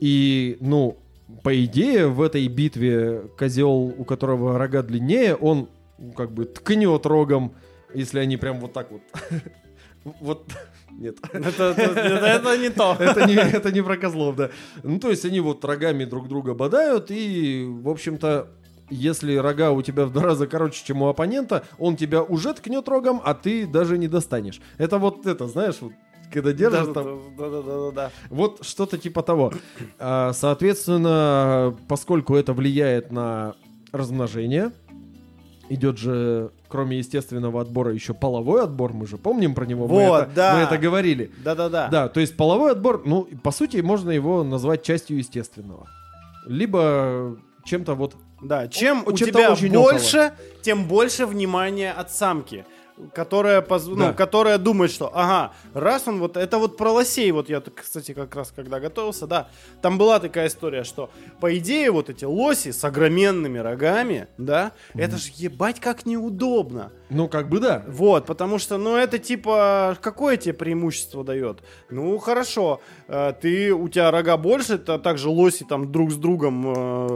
[0.00, 0.98] И, ну,
[1.42, 5.68] по идее, в этой битве козел, у которого рога длиннее, он
[6.14, 7.54] как бы ткнет рогом,
[7.94, 9.02] если они прям вот так вот.
[10.20, 10.48] Вот,
[10.98, 11.16] нет.
[11.32, 12.96] Это, это- это- не то.
[13.00, 14.50] Это не, это не про козлов, да.
[14.82, 18.48] Ну, то есть они вот рогами друг друга бодают, и, в общем-то,
[18.90, 22.88] если рога у тебя в два раза короче, чем у оппонента, он тебя уже ткнет
[22.88, 24.60] рогом, а ты даже не достанешь.
[24.78, 25.92] Это вот это, знаешь, вот,
[26.32, 28.10] когда держишь там, Да-да-да-да-да.
[28.30, 29.52] вот что-то типа того.
[29.98, 33.54] А, Соответственно, поскольку это влияет на
[33.92, 34.72] размножение,
[35.68, 40.22] идет же, кроме естественного отбора, еще половой отбор, мы же помним про него, мы, Вот,
[40.22, 40.54] это, да.
[40.54, 41.30] мы это говорили.
[41.44, 41.88] Да-да-да.
[41.88, 45.86] Да, то есть половой отбор, ну, по сути, можно его назвать частью естественного.
[46.46, 48.14] Либо чем-то вот...
[48.42, 52.64] Да, чем О- у тебя очень больше, тем больше внимания от самки.
[53.14, 54.08] Которая, поз- Да.
[54.08, 58.14] ну, которая думает, что, ага, раз он вот, это вот про лосей, вот я, кстати,
[58.14, 59.48] как раз когда готовился, да,
[59.82, 65.18] там была такая история, что, по идее, вот эти лоси с огроменными рогами, да, это
[65.18, 66.90] же ебать как неудобно.
[67.10, 67.84] Ну, как бы да.
[67.86, 71.58] Вот, потому что, ну, это типа, какое тебе преимущество дает?
[71.90, 76.66] Ну, хорошо, э, ты, у тебя рога больше, то также лоси там друг с другом
[76.66, 77.06] э,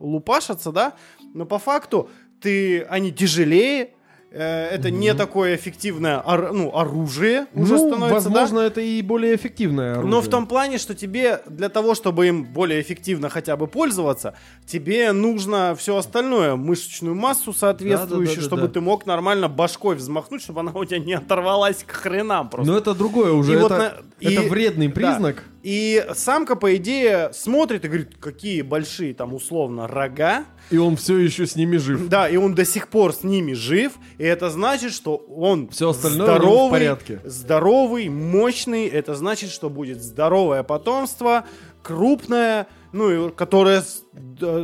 [0.00, 0.94] лупашатся, да?
[1.34, 2.08] Но по факту
[2.40, 3.90] ты, они тяжелее,
[4.30, 8.34] э, это не такое эффективное ор- ну, оружие уже ну, становится, да?
[8.34, 10.10] возможно, это и более эффективное оружие.
[10.10, 14.34] Но в том плане, что тебе для того, чтобы им более эффективно хотя бы пользоваться,
[14.66, 18.56] тебе нужно все остальное, мышечную массу соответствующую, Да-да-да-да-да.
[18.56, 22.70] чтобы ты мог нормально башкой взмахнуть, чтобы она у тебя не оторвалась к хренам просто.
[22.70, 23.52] Но это другое уже.
[23.52, 24.92] И это, вот на- это и- вредный да.
[25.62, 30.44] И самка, по идее, смотрит и говорит, какие большие там условно рога.
[30.70, 32.08] И он все еще с ними жив.
[32.08, 35.90] Да, и он до сих пор с ними жив, и это значит, что он Всё
[35.90, 37.20] остальное него в здоровый, порядке.
[37.24, 38.86] здоровый, мощный.
[38.86, 41.44] Это значит, что будет здоровое потомство,
[41.82, 42.66] крупное,
[42.96, 43.30] ну, и
[44.12, 44.60] да,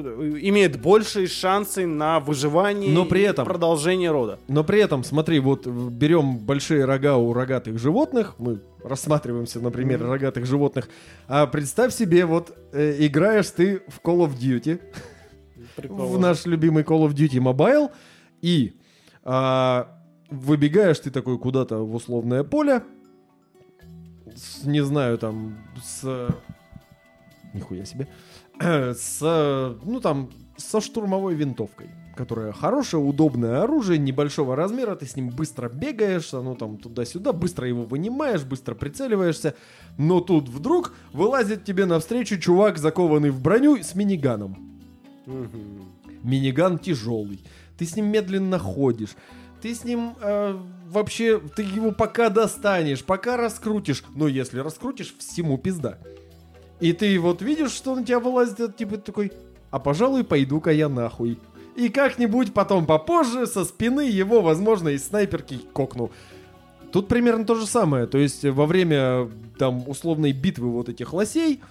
[0.48, 4.38] имеет большие шансы на выживание Но при и этом- продолжение рода.
[4.48, 9.70] Но при этом, смотри, вот в- берем большие рога у рогатых животных, мы рассматриваемся на
[9.70, 10.88] примере рогатых животных,
[11.28, 14.80] а представь себе, вот э, играешь ты в Call of Duty,
[15.88, 17.90] в наш любимый Call of Duty Mobile,
[18.40, 18.72] и
[19.24, 19.86] а,
[20.30, 22.82] выбегаешь ты такой куда-то в условное поле,
[24.34, 26.28] с, не знаю, там, с...
[27.54, 28.08] Нихуя себе.
[28.60, 29.20] с,
[29.84, 35.68] ну там, со штурмовой винтовкой, которая хорошее, удобное оружие, небольшого размера, ты с ним быстро
[35.68, 39.54] бегаешь, оно там туда-сюда, быстро его вынимаешь, быстро прицеливаешься,
[39.98, 44.80] но тут вдруг вылазит тебе навстречу чувак, закованный в броню с миниганом.
[46.22, 47.44] Миниган тяжелый,
[47.76, 49.16] ты с ним медленно ходишь,
[49.60, 55.58] ты с ним э, вообще, ты его пока достанешь, пока раскрутишь, но если раскрутишь, всему
[55.58, 55.98] пизда.
[56.82, 59.30] И ты вот видишь, что на тебя вылазит, типа такой,
[59.70, 61.38] а пожалуй, пойду-ка я нахуй.
[61.76, 66.10] И как-нибудь потом попозже со спины его, возможно, из снайперки кокну.
[66.90, 68.08] Тут примерно то же самое.
[68.08, 71.62] То есть во время там условной битвы вот этих лосей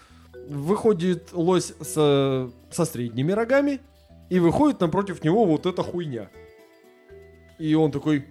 [0.48, 3.82] выходит лось со, со средними рогами
[4.30, 6.30] и выходит напротив него вот эта хуйня.
[7.60, 8.28] И он такой,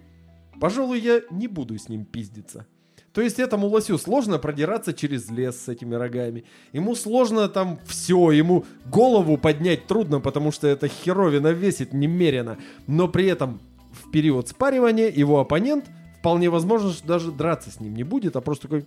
[0.59, 2.65] пожалуй, я не буду с ним пиздиться.
[3.13, 6.45] То есть этому лосю сложно продираться через лес с этими рогами.
[6.71, 12.57] Ему сложно там все, ему голову поднять трудно, потому что эта херовина весит немерено.
[12.87, 13.59] Но при этом
[13.91, 15.85] в период спаривания его оппонент
[16.19, 18.85] вполне возможно, что даже драться с ним не будет, а просто такой,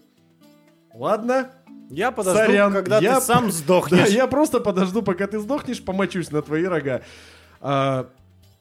[0.95, 1.51] ладно,
[1.91, 4.09] Я подожду, Сорян, когда я ты сам да, сдохнешь.
[4.09, 7.03] я просто подожду, пока ты сдохнешь, помочусь на твои рога.
[7.61, 8.09] А,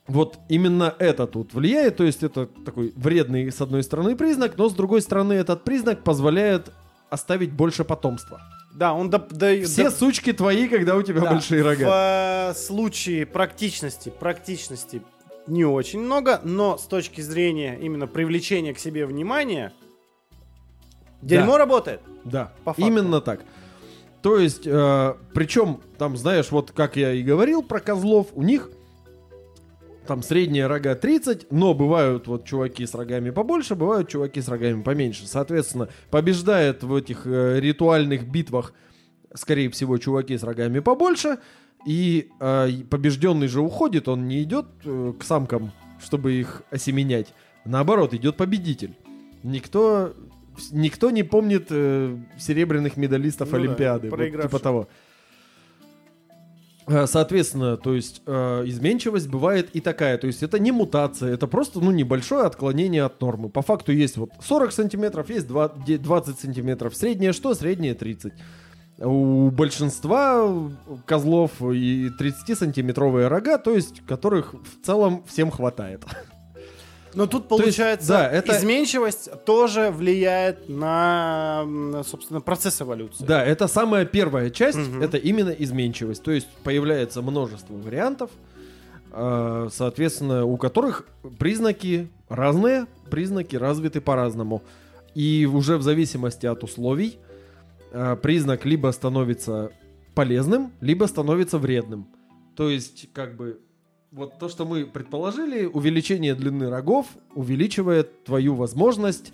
[0.08, 4.70] вот именно это тут влияет, то есть это такой вредный с одной стороны признак, но
[4.70, 6.72] с другой стороны этот признак позволяет
[7.10, 8.42] оставить больше потомства.
[8.76, 11.86] Да, он доп- да- Все доп- сучки твои, когда у тебя да, большие рога.
[11.86, 15.02] В э, случае практичности, практичности
[15.48, 19.72] не очень много, но с точки зрения именно привлечения к себе внимания,
[21.22, 22.02] дерьмо работает.
[22.26, 22.82] Да, По факту.
[22.88, 23.42] именно так.
[24.22, 28.70] То есть, э, причем, там, знаешь, вот как я и говорил про козлов, у них
[30.08, 34.82] там средние рога 30, но бывают вот чуваки с рогами побольше, бывают чуваки с рогами
[34.82, 35.28] поменьше.
[35.28, 38.74] Соответственно, побеждает в этих э, ритуальных битвах,
[39.34, 41.38] скорее всего, чуваки с рогами побольше,
[41.86, 47.34] и э, побежденный же уходит, он не идет э, к самкам, чтобы их осеменять.
[47.66, 48.96] Наоборот, идет победитель.
[49.44, 50.14] Никто,
[50.72, 54.10] никто не помнит э, серебряных медалистов Ну да, Олимпиады.
[54.10, 54.52] вот проигравших.
[54.52, 54.88] типа того.
[56.88, 60.18] Э, Соответственно, то есть э, изменчивость бывает и такая.
[60.18, 63.50] То есть это не мутация, это просто ну, небольшое отклонение от нормы.
[63.50, 66.96] По факту есть вот 40 сантиметров, есть два- де- 20 сантиметров.
[66.96, 67.54] Среднее что?
[67.54, 68.34] Среднее 30.
[69.00, 70.70] У большинства
[71.06, 76.04] козлов и 30-сантиметровые рога, то есть которых в целом всем хватает.
[77.16, 81.66] Но тут есть, получается, да, это- изменчивость тоже влияет на,
[82.06, 83.26] собственно, процесс эволюции.
[83.26, 85.02] Да, это самая первая часть, Мгм.
[85.02, 86.24] это именно изменчивость.
[86.24, 88.30] То есть появляется множество вариантов,
[89.12, 91.06] э, соответственно, у которых
[91.40, 94.62] признаки разные, признаки развиты по-разному.
[95.16, 97.18] И уже в зависимости от условий
[97.96, 99.70] э, признак либо становится
[100.16, 102.08] полезным, либо становится вредным.
[102.56, 103.60] То есть, как бы,
[104.14, 109.34] вот то, что мы предположили, увеличение длины рогов увеличивает твою возможность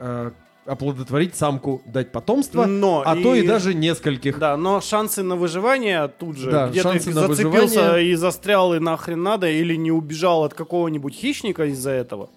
[0.00, 0.32] э,
[0.66, 4.38] оплодотворить самку, дать потомство, Но а то и даже нескольких.
[4.38, 6.50] Да, но шансы на выживание тут же.
[6.50, 8.10] Да, где шансы ты зацепился выживание.
[8.10, 12.30] и застрял и нахрен надо, или не убежал от какого-нибудь хищника из-за этого.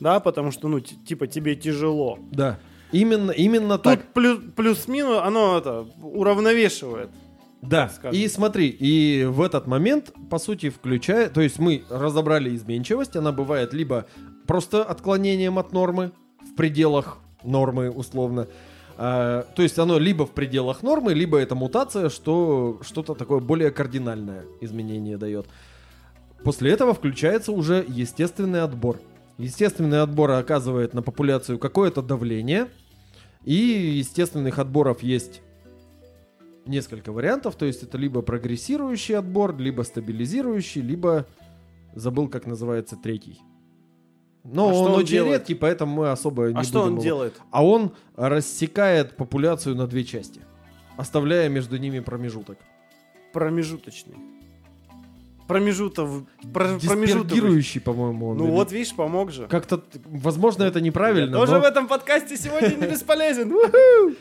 [0.00, 2.18] Да, потому что, ну, типа, тебе тяжело.
[2.32, 2.58] Да.
[2.90, 4.00] Именно, именно так.
[4.00, 7.10] Тут плюс, плюс-минус, оно это уравновешивает.
[7.62, 13.14] Да, и смотри, и в этот момент, по сути, включая, то есть мы разобрали изменчивость,
[13.14, 14.06] она бывает либо
[14.48, 16.10] просто отклонением от нормы,
[16.40, 18.48] в пределах нормы, условно,
[18.98, 23.70] А, то есть оно либо в пределах нормы, либо это мутация, что что-то такое более
[23.70, 25.46] кардинальное изменение дает.
[26.44, 29.00] После этого включается уже естественный отбор.
[29.38, 32.68] Естественный отбор оказывает на популяцию какое-то давление,
[33.44, 35.42] и естественных отборов есть
[36.66, 41.26] несколько вариантов, то есть это либо прогрессирующий отбор, либо стабилизирующий, либо
[41.94, 43.40] забыл, как называется третий.
[44.44, 45.40] Но А он, он очень делает?
[45.40, 47.40] редкий, поэтому мы особо не А что он его- делает?
[47.50, 50.40] А он рассекает популяцию на две части,
[50.96, 52.58] оставляя между ними промежуток.
[53.32, 54.16] Промежуточный.
[55.48, 56.08] Промежуток.
[56.52, 56.78] Про.
[56.78, 58.38] Диспергирующий, по-моему, он.
[58.38, 59.46] Ну или- вот, видишь, помог же.
[59.48, 61.34] Как-то, возможно, это неправильно.
[61.34, 63.52] Я тоже но- в этом подкасте сегодня не бесполезен.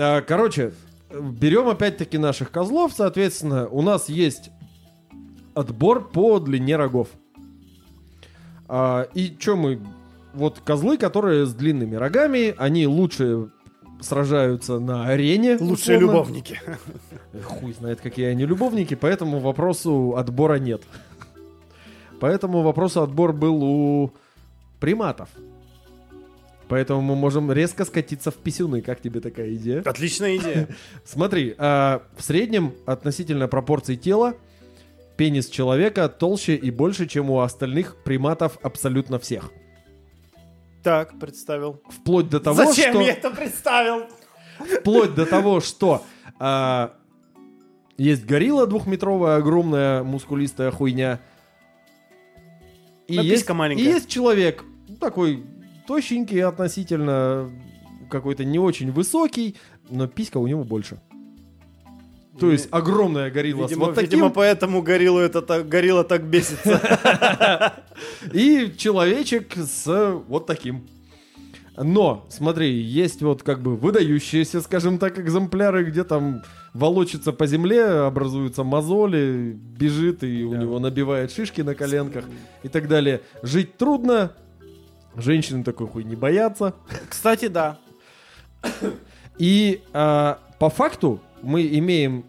[0.00, 0.74] А, Короче,
[1.10, 4.50] берем опять-таки наших козлов, соответственно, у нас есть
[5.54, 7.08] отбор по длине рогов.
[8.68, 9.80] А, и что мы...
[10.34, 13.50] Вот козлы, которые с длинными рогами, они лучше
[14.00, 15.56] сражаются на арене.
[15.58, 16.00] Лучшие условно.
[16.00, 16.60] любовники.
[17.44, 20.82] Хуй знает, какие они любовники, поэтому вопросу отбора нет.
[22.20, 24.12] Поэтому вопросу отбор был у
[24.80, 25.28] приматов.
[26.68, 28.82] Поэтому мы можем резко скатиться в писюны.
[28.82, 29.82] Как тебе такая идея?
[29.84, 30.68] Отличная идея.
[31.04, 34.34] Смотри, а, в среднем относительно пропорций тела
[35.16, 39.50] пенис человека толще и больше, чем у остальных приматов абсолютно всех.
[40.82, 41.82] Так, представил.
[41.88, 43.02] Вплоть до того, Зачем что...
[43.02, 44.04] я это представил?
[44.80, 46.04] Вплоть до того, что
[46.38, 46.94] а,
[47.96, 51.18] есть горилла двухметровая, огромная, мускулистая хуйня.
[53.08, 54.64] И есть, и есть человек
[55.00, 55.42] такой
[55.88, 57.50] тощенький относительно,
[58.10, 59.56] какой-то не очень высокий,
[59.88, 61.00] но писька у него больше.
[62.38, 66.22] То есть огромная горилла Видимо, с вот таким, видимо, поэтому гориллу это так, горилла так
[66.24, 67.72] бесится.
[68.32, 69.86] и человечек с
[70.28, 70.86] вот таким.
[71.76, 76.42] Но, смотри, есть вот как бы выдающиеся, скажем так, экземпляры, где там
[76.74, 82.24] волочится по земле, образуются мозоли, бежит и у него набивает шишки на коленках
[82.62, 83.22] и так далее.
[83.42, 84.32] Жить трудно,
[85.20, 86.74] женщины такой хуй не боятся.
[87.08, 87.78] Кстати, да.
[89.38, 92.24] И а, по факту мы имеем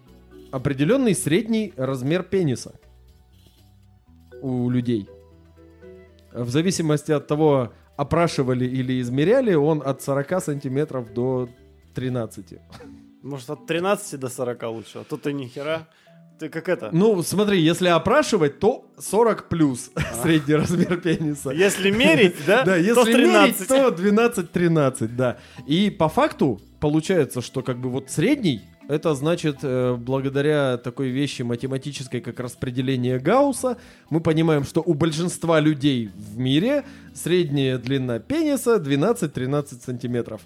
[0.51, 2.73] определенный средний размер пениса
[4.41, 5.09] у людей.
[6.31, 11.49] В зависимости от того, опрашивали или измеряли, он от 40 сантиметров до
[11.95, 12.59] 13.
[13.23, 14.99] Может, от 13 до 40 лучше.
[14.99, 15.87] А то ты нихера.
[16.39, 16.89] Ты как это?
[16.93, 19.91] Ну, смотри, если опрашивать, то 40 плюс
[20.23, 21.49] средний размер пениса.
[21.49, 23.59] Если мерить, да, Да, если 13.
[23.59, 25.37] мерить, то 12-13, да.
[25.67, 31.41] И по факту получается, что как бы вот средний, это значит, э, благодаря такой вещи
[31.41, 33.77] математической, как распределение Гаусса,
[34.09, 40.41] мы понимаем, что у большинства людей в мире средняя длина пениса 12-13 сантиметров.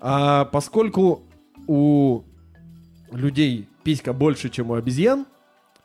[0.00, 1.24] А поскольку
[1.66, 2.22] у
[3.12, 5.26] людей писька больше, чем у обезьян,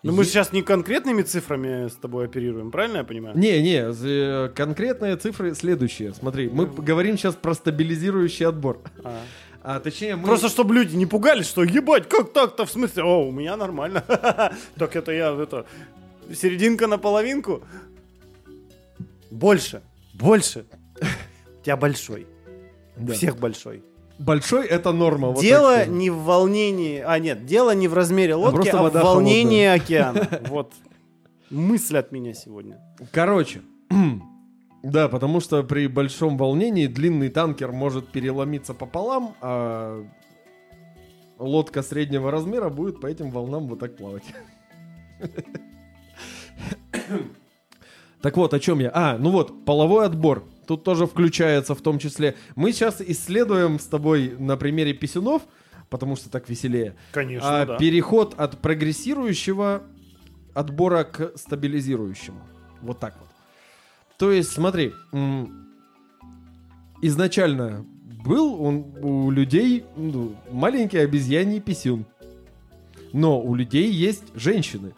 [0.04, 3.38] Но Ну, мы же сейчас не конкретными цифрами с тобой оперируем, правильно я понимаю?
[3.38, 6.14] Не, не, э, конкретные цифры следующие.
[6.14, 8.82] Смотри, мы п- говорим сейчас про стабилизирующий отбор.
[9.04, 9.22] А.
[9.66, 10.26] А точнее, мы...
[10.26, 14.04] Просто чтобы люди не пугались, что ебать, как так-то, в смысле, о, у меня нормально.
[14.78, 15.66] Так это я, это,
[16.34, 17.64] серединка на половинку.
[19.32, 19.82] Больше,
[20.14, 20.66] больше.
[21.62, 22.28] У тебя большой,
[22.98, 23.84] у всех большой.
[24.24, 25.30] Большой это норма.
[25.30, 28.94] вот дело не в волнении, а нет, дело не в размере лодки, просто а, в
[28.94, 30.28] волнении океана.
[30.48, 30.74] Вот
[31.50, 32.80] мысль от меня сегодня.
[33.12, 33.62] Короче.
[34.84, 40.06] Да, потому что при большом волнении длинный танкер может переломиться пополам, а
[41.40, 44.24] лодка среднего размера будет по этим волнам вот так плавать.
[48.22, 48.90] Так вот, о чем я?
[48.94, 50.46] А, ну вот, половой отбор.
[50.74, 52.36] Тут тоже включается в том числе.
[52.56, 55.44] Мы сейчас исследуем с тобой на примере писюнов,
[55.92, 56.96] потому что так веселее.
[57.12, 57.78] Конечно, а да.
[57.78, 59.84] переход от прогрессирующего
[60.56, 62.42] отбора к стабилизирующему.
[62.82, 63.30] Вот так вот.
[64.18, 64.94] То есть, смотри,
[67.04, 67.86] изначально
[68.26, 72.08] был он у людей ну, маленький обезьяний писюн.
[73.12, 74.96] Но у людей есть женщины.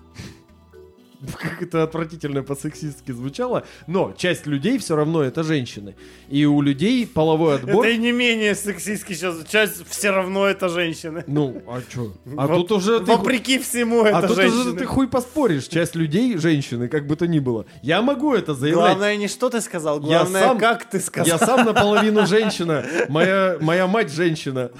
[1.39, 5.95] Как это отвратительно по-сексистски звучало, но часть людей все равно это женщины.
[6.29, 7.85] И у людей половой отбор...
[7.85, 9.43] Это и не менее сексистский сейчас.
[9.47, 11.23] Часть все равно это женщины.
[11.27, 12.13] Ну, а что?
[12.37, 14.77] А Во- тут уже ты Вопреки всему А это тут уже женщины.
[14.77, 15.67] ты хуй поспоришь.
[15.67, 17.65] Часть людей женщины, как бы то ни было.
[17.81, 18.85] Я могу это заявлять.
[18.95, 21.27] Главное не что ты сказал, Я главное сам- как ты сказал.
[21.27, 22.85] Я сам наполовину женщина.
[23.09, 24.71] Моя, моя мать женщина.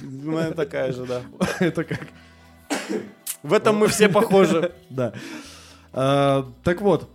[0.00, 1.22] Моя такая же, да.
[1.60, 2.00] Это как?
[3.42, 4.72] В этом мы все похожи.
[4.90, 5.12] Да.
[5.96, 7.10] А, так вот.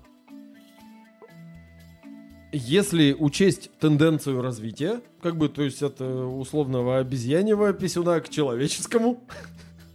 [2.51, 9.23] Если учесть тенденцию развития, как бы, то есть от э, условного обезьяньего писюна к человеческому,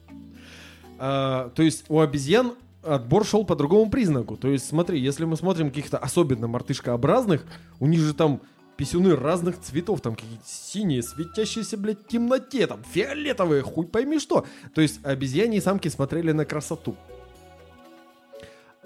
[0.98, 4.38] а, то есть у обезьян отбор шел по другому признаку.
[4.38, 7.44] То есть смотри, если мы смотрим каких-то особенно мартышкообразных,
[7.78, 8.40] у них же там
[8.78, 14.46] писюны разных цветов, там какие-то синие, светящиеся, блядь, темноте, там фиолетовые, хуй пойми что.
[14.74, 16.96] То есть обезьяне самки смотрели на красоту.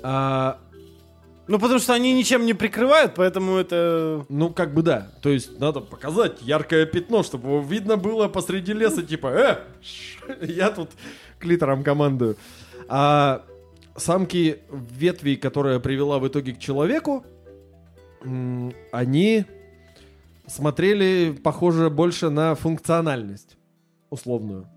[0.02, 0.58] А,
[1.48, 4.24] Ну, потому что они ничем не прикрывают, поэтому это...
[4.28, 5.08] ну, как бы да.
[5.20, 9.58] То есть надо показать яркое пятно, чтобы видно было посреди леса, типа, э,
[10.46, 10.90] я тут
[11.40, 12.36] клитором командую.
[12.88, 13.44] А
[13.96, 17.24] самки ветви, которая привела в итоге к человеку,
[18.92, 19.44] они
[20.46, 23.56] смотрели, похоже, больше на функциональность
[24.10, 24.68] условную.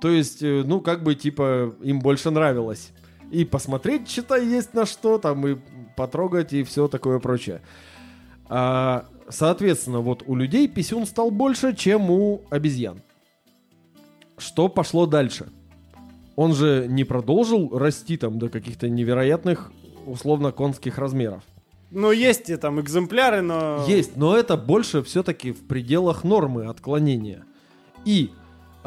[0.00, 2.92] То есть, э, ну, как бы, типа, им больше нравилось.
[3.30, 5.56] И посмотреть, считай, есть на что, там, и
[5.96, 7.60] потрогать, и все такое прочее.
[8.48, 13.02] А, соответственно, вот у людей писюн стал больше, чем у обезьян.
[14.38, 15.48] Что пошло дальше?
[16.36, 19.72] Он же не продолжил расти там до каких-то невероятных,
[20.06, 21.42] условно, конских размеров.
[21.90, 23.84] Ну, есть и там экземпляры, но...
[23.88, 27.44] Есть, но это больше все-таки в пределах нормы отклонения.
[28.04, 28.30] И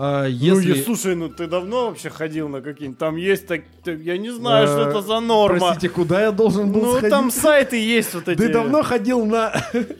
[0.04, 0.70] а, если...
[0.72, 2.98] Ну, я, слушай, ну ты давно вообще ходил на какие-нибудь...
[2.98, 3.62] Там есть так...
[3.86, 5.60] Я не знаю, что это за норма.
[5.60, 7.12] Простите, куда я должен был Ну, сходить?
[7.12, 8.40] там сайты есть вот эти...
[8.40, 9.54] Ты давно ходил на...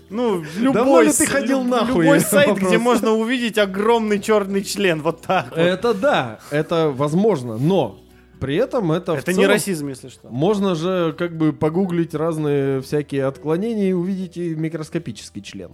[0.10, 0.74] Ну, любой...
[0.74, 2.04] Давно ли ты ходил люб- нахуй?
[2.06, 2.68] Любой сайт, Вопрос.
[2.68, 5.04] где можно увидеть огромный черный член.
[5.04, 5.60] Вот так вот.
[5.60, 8.00] Это да, это возможно, но
[8.40, 10.28] при этом это Это не расизм, если что.
[10.30, 15.74] Можно же как бы погуглить разные всякие отклонения и увидеть и микроскопический член.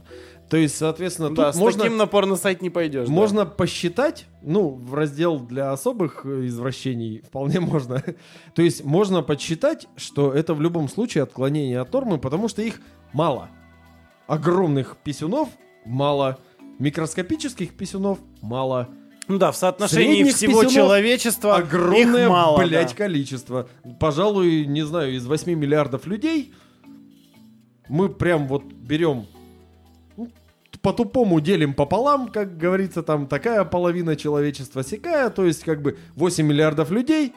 [0.49, 3.07] То есть, соответственно, Да, тут с можно, таким на порно-сайт не пойдешь.
[3.07, 3.11] да.
[3.13, 8.01] можно посчитать, ну, в раздел для особых э, извращений вполне можно.
[8.55, 12.79] То есть можно подсчитать, что это в любом случае отклонение от нормы, потому что их
[13.11, 13.49] мало.
[14.27, 15.49] Огромных писюнов
[15.85, 16.37] мало.
[16.79, 18.87] Микроскопических писюнов мало.
[19.27, 22.57] Ну да, в соотношении Средних всего человечества огромное, их мало.
[22.59, 22.95] блядь, да.
[22.95, 23.67] количество.
[23.99, 26.53] Пожалуй, не знаю, из 8 миллиардов людей
[27.89, 29.25] мы прям вот берем
[30.81, 36.45] по-тупому делим пополам, как говорится, там такая половина человечества сякая, то есть как бы 8
[36.45, 37.33] миллиардов людей,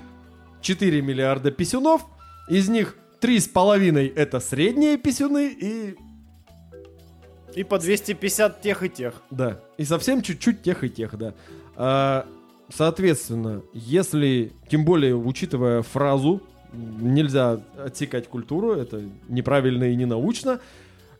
[0.60, 2.06] 4 миллиарда писюнов,
[2.48, 5.96] из них 3,5 это средние писюны и
[7.54, 9.22] И по 250 тех и тех.
[9.30, 9.60] Да.
[9.76, 11.34] И совсем чуть-чуть тех и тех, да.
[11.76, 12.26] А,
[12.72, 16.42] соответственно, если, тем более, учитывая фразу,
[16.72, 20.60] нельзя отсекать культуру, это неправильно и не научно.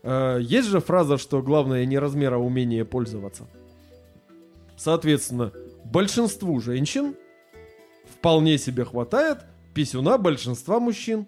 [0.03, 3.47] А, есть же фраза, что главное не размер, а умение пользоваться.
[4.77, 5.51] Соответственно,
[5.85, 7.15] большинству женщин
[8.05, 9.39] вполне себе хватает
[9.73, 11.27] писюна большинства мужчин.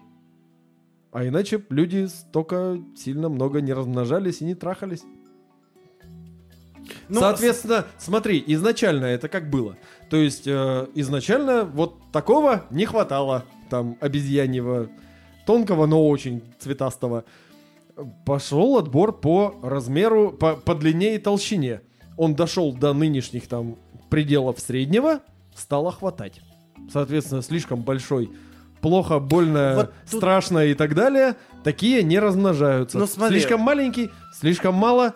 [1.11, 5.03] А иначе люди столько сильно много не размножались и не трахались.
[7.07, 9.77] Ну, Соответственно, смотри, изначально это как было.
[10.09, 13.45] То есть э, изначально вот такого не хватало.
[13.69, 14.89] Там обезьяньего,
[15.45, 17.25] тонкого, но очень цветастого.
[18.25, 21.81] Пошел отбор по размеру, по, по длине и толщине.
[22.17, 23.77] Он дошел до нынешних там
[24.09, 25.21] пределов среднего,
[25.55, 26.41] стало хватать.
[26.91, 28.31] Соответственно, слишком большой,
[28.81, 32.97] плохо, больно, Вот тут- страшно и так далее, такие не размножаются.
[32.97, 33.39] Ну, смотри.
[33.39, 35.13] Слишком маленький, слишком мало,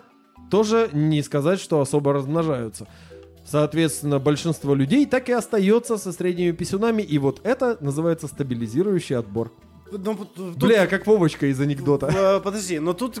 [0.50, 2.86] тоже не сказать, что особо размножаются.
[3.44, 9.52] Соответственно, большинство людей так и остается со средними писюнами, и вот это называется стабилизирующий отбор.
[9.90, 12.06] Ну, тут- Бля, как Вовочка из анекдота.
[12.14, 13.20] Э, Подожди, но тут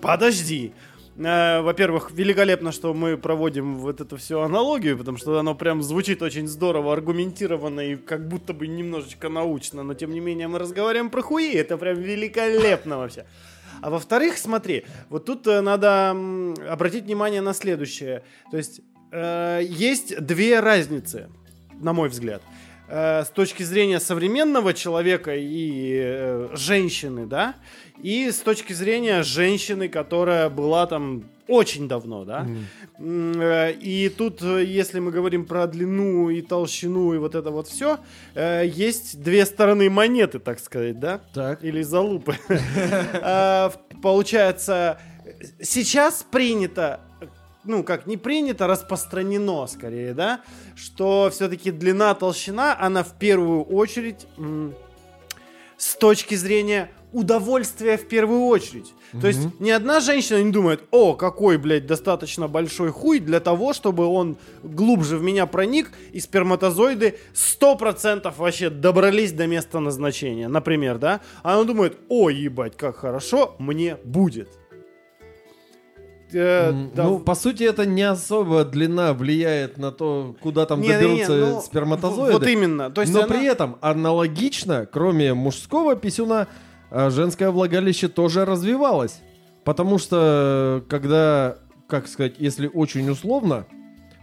[0.00, 0.72] подожди.
[1.16, 6.22] Э, Во-первых, великолепно, что мы проводим вот эту всю аналогию, потому что оно прям звучит
[6.22, 11.10] очень здорово, аргументированно и как будто бы немножечко научно, но тем не менее мы разговариваем
[11.10, 13.24] про хуи, это прям великолепно вообще.
[13.80, 16.10] А во-вторых, смотри, вот тут э, надо
[16.70, 18.22] обратить внимание на следующее.
[18.50, 18.80] То есть
[19.12, 21.28] э, есть две разницы,
[21.80, 22.42] на мой взгляд.
[22.90, 27.54] Э, с точки зрения современного человека и э, женщины, да,
[28.02, 32.46] и с точки зрения женщины, которая была там очень давно, да.
[32.98, 37.68] Э, И тут, э, если мы говорим про длину и толщину и вот это вот
[37.68, 37.98] все,
[38.34, 41.20] есть две стороны монеты, так сказать, да?
[41.34, 41.62] Так.
[41.62, 42.36] Или залупы.
[43.20, 43.70] А,
[44.02, 44.98] Получается,
[45.60, 47.00] сейчас принято,
[47.64, 50.40] ну как не принято, распространено скорее, да,
[50.78, 54.26] что все-таки длина, толщина, она в первую очередь
[55.76, 58.92] с точки зрения удовольствия в первую очередь.
[59.20, 63.72] То есть ни одна женщина не думает, о, какой, блядь, достаточно большой хуй для того,
[63.72, 70.98] чтобы он глубже в меня проник, и сперматозоиды 100% вообще добрались до места назначения, например,
[70.98, 71.20] да?
[71.42, 74.50] А она думает, о, ебать, как хорошо мне будет.
[76.32, 80.88] Э, да, Ну, по сути, это не особо длина влияет на то, куда там не,
[80.88, 82.32] не, не, доберутся ну, сперматозоиды.
[82.32, 82.90] Вот именно.
[82.90, 86.48] То есть Но она- при этом аналогично, кроме мужского писюна,
[86.90, 89.20] а, женское влагалище тоже развивалось.
[89.64, 93.66] Потому что, когда, как сказать, если очень условно,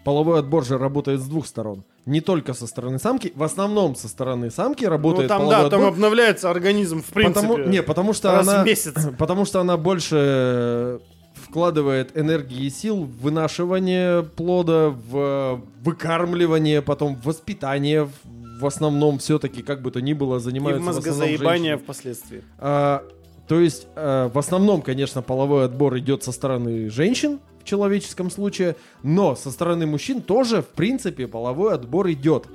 [0.04, 1.84] половой отбор же работает с двух сторон.
[2.06, 5.70] Не только со стороны самки, в основном со стороны самки ну, работает там, половой да,
[5.70, 5.94] там отбор.
[5.94, 7.48] обновляется организм, в принципе.
[7.48, 8.94] Потому, не, потому что раз она, в месяц.
[9.18, 11.00] потому что она больше э,
[11.36, 18.12] вкладывает энергии и сил в вынашивание плода, в выкармливание, потом в воспитание, в,
[18.60, 21.84] в основном все-таки, как бы то ни было, И занимаются в в мозгозаебание женщины.
[21.84, 22.44] впоследствии.
[22.58, 23.04] А,
[23.48, 28.76] то есть, а, в основном, конечно, половой отбор идет со стороны женщин в человеческом случае,
[29.04, 32.48] но со стороны мужчин тоже, в принципе, половой отбор идет.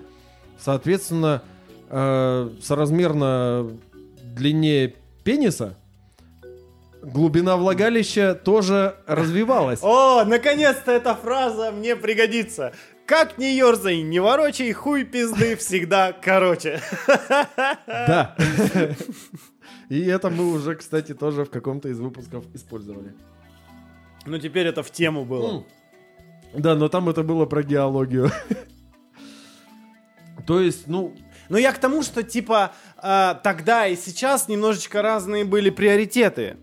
[0.59, 1.43] Соответственно,
[1.89, 3.71] а, соразмерно
[4.37, 4.95] длине
[5.25, 5.77] пениса
[7.03, 9.81] глубина влагалища тоже развивалась.
[9.83, 12.73] О, наконец-то эта фраза мне пригодится.
[13.07, 16.81] Как не ерзай, не ворочай, хуй пизды всегда короче.
[17.89, 18.37] Да.
[19.89, 23.13] И это мы уже, кстати, тоже в каком-то из выпусков использовали.
[24.27, 25.65] Ну, теперь это в тему было.
[26.55, 28.31] Да, но там это было про геологию.
[30.47, 31.15] То есть, ну,
[31.51, 32.73] Но я к тому, что, типа,
[33.03, 36.57] э, тогда и сейчас немножечко разные были приоритеты.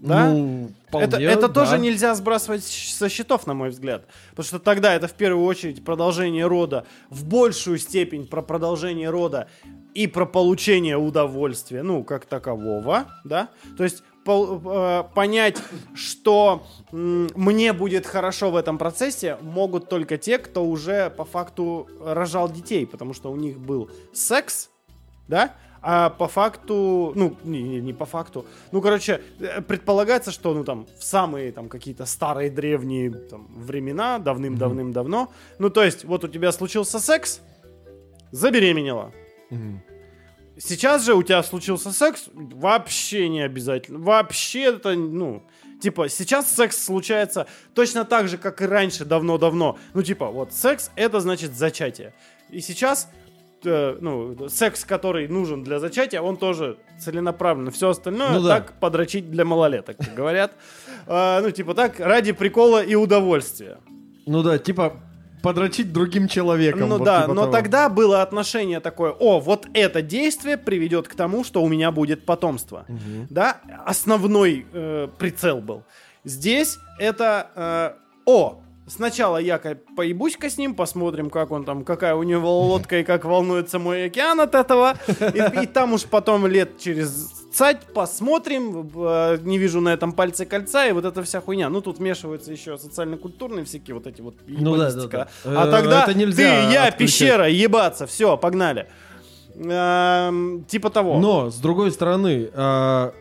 [0.00, 0.30] Да?
[0.30, 1.48] ну, вполне, это это да.
[1.48, 4.06] тоже нельзя сбрасывать со счетов, на мой взгляд.
[4.30, 9.48] Потому что тогда это в первую очередь продолжение рода, в большую степень про продолжение рода
[9.94, 13.48] и про получение удовольствия, ну, как такового, да?
[13.76, 15.58] То есть пол- э, понять,
[15.94, 22.50] что мне будет хорошо в этом процессе, могут только те, кто уже по факту рожал
[22.50, 24.70] детей, потому что у них был секс,
[25.28, 25.54] да?
[25.82, 30.86] А по факту, ну, не, не- по факту, ну, короче, э, предполагается, что, ну, там,
[30.98, 36.52] в самые, там, какие-то старые древние там, времена, давным-давным-давно, ну, то есть, вот у тебя
[36.52, 37.40] случился секс,
[38.30, 39.12] забеременела.
[39.50, 39.82] Мгм.
[40.58, 43.98] Сейчас же у тебя случился секс, вообще не обязательно.
[43.98, 45.42] Вообще это, ну,
[45.80, 49.78] типа, сейчас секс случается точно так же, как и раньше, давно-давно.
[49.94, 52.12] Ну, типа, вот, секс это значит зачатие.
[52.50, 53.08] И сейчас,
[53.64, 57.70] э, ну, секс, который нужен для зачатия, он тоже целенаправленно.
[57.70, 58.56] Все остальное Ну да.
[58.60, 60.52] так подрочить для малолеток, как говорят.
[61.06, 63.78] А, Ну, типа, так, ради прикола и удовольствия.
[64.26, 65.00] Ну да, типа
[65.42, 66.88] подрочить другим человеком.
[66.88, 67.52] Ну вот да, типа но того.
[67.52, 72.24] тогда было отношение такое, о, вот это действие приведет к тому, что у меня будет
[72.26, 72.84] потомство.
[72.88, 73.26] Мгм.
[73.30, 75.82] Да, основной э, прицел был.
[76.24, 77.90] Здесь это, э,
[78.26, 78.60] о,
[78.90, 83.04] сначала я ка- поебусь-ка с ним, посмотрим, как он там, какая у него лодка и
[83.04, 84.94] как волнуется мой океан от этого.
[85.34, 90.44] И, и там уж потом лет через цать посмотрим, э, не вижу на этом пальце
[90.46, 91.68] кольца, и вот эта вся хуйня.
[91.68, 95.28] Ну, тут вмешиваются еще социально-культурные всякие вот эти вот Ну да, да, да.
[95.44, 96.96] А Э, тогда это ты, нельзя я, отключать.
[96.98, 98.86] пещера, ебаться, все, погнали.
[99.56, 101.18] Эм, типа того.
[101.18, 103.12] Но, с другой стороны, а,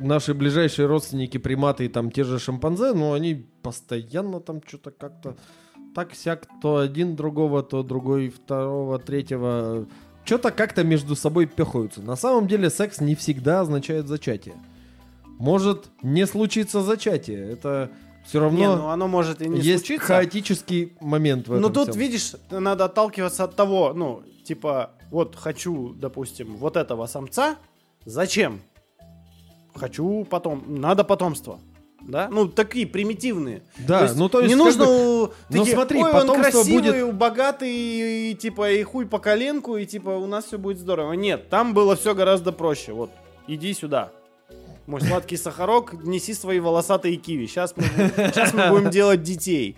[0.00, 5.36] наши ближайшие родственники, приматы и там те же шимпанзе, ну, они постоянно там что-то как-то
[5.94, 9.86] так-сяк, то один другого, то другой второго, третьего.
[10.24, 12.00] Что-то как-то между собой пехаются.
[12.00, 14.54] На самом деле секс не всегда означает зачатие.
[15.38, 17.50] Может не случиться зачатие.
[17.50, 17.90] Это
[18.24, 20.06] все равно Не, ну оно может и не есть случиться.
[20.06, 22.00] хаотический момент в этом Но тут, всем.
[22.00, 27.56] видишь, надо отталкиваться от того, ну, типа, вот хочу, допустим, вот этого самца.
[28.04, 28.60] Зачем?
[29.74, 30.64] Хочу потом.
[30.68, 31.58] Надо потомство.
[32.00, 32.28] Да?
[32.32, 33.62] Ну, такие примитивные.
[33.86, 34.84] Да, ну то есть не нужно...
[34.84, 37.70] бы- у- ну, смотри, Ой, он потомство красивый, будет- богатый,
[38.32, 41.12] и, типа, и хуй по коленку, и типа, у нас все будет здорово.
[41.12, 42.92] Нет, там было все гораздо проще.
[42.92, 43.10] Вот,
[43.46, 44.10] иди сюда.
[44.88, 47.46] Мой сладкий сахарок, неси свои волосатые киви.
[47.46, 49.76] Сейчас мы, сейчас мы будем делать детей.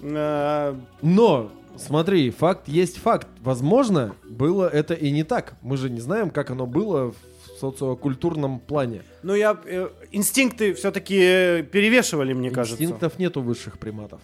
[0.00, 3.26] Э, Но, смотри, факт есть факт.
[3.40, 5.54] Возможно, было это и не так.
[5.62, 7.12] Мы же не знаем, как оно было
[7.60, 9.02] социокультурном плане.
[9.22, 9.58] Ну, я...
[9.64, 12.82] э, инстинкты все-таки перевешивали, мне кажется.
[12.82, 14.20] Инстинктов нет у высших приматов.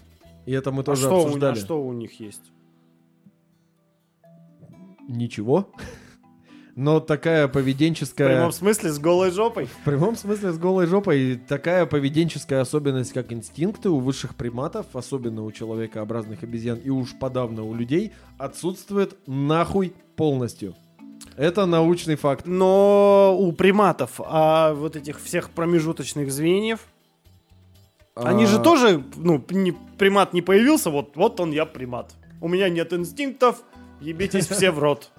[0.47, 1.59] И это мы А тоже что, у, а обсуждали.
[1.59, 2.43] что у них есть?
[5.09, 5.71] Ничего.
[6.77, 8.29] Но такая В поведенческая...
[8.29, 9.65] прямом смысле с голой жопой?
[9.65, 11.41] В прямом смысле с голой жопой.
[11.49, 17.63] Такая поведенческая особенность, как инстинкты у высших приматов, особенно у человекообразных обезьян и уж подавно
[17.63, 20.75] у людей, отсутствует нахуй полностью.
[21.37, 22.47] Это научный факт.
[22.47, 26.81] Но у приматов, а вот этих всех промежуточных звеньев,
[28.15, 32.15] они же А, тоже, ну, не- примат не появился, вот, вот он, я примат.
[32.41, 33.63] У меня нет инстинктов,
[34.01, 35.11] ебитесь все в рот.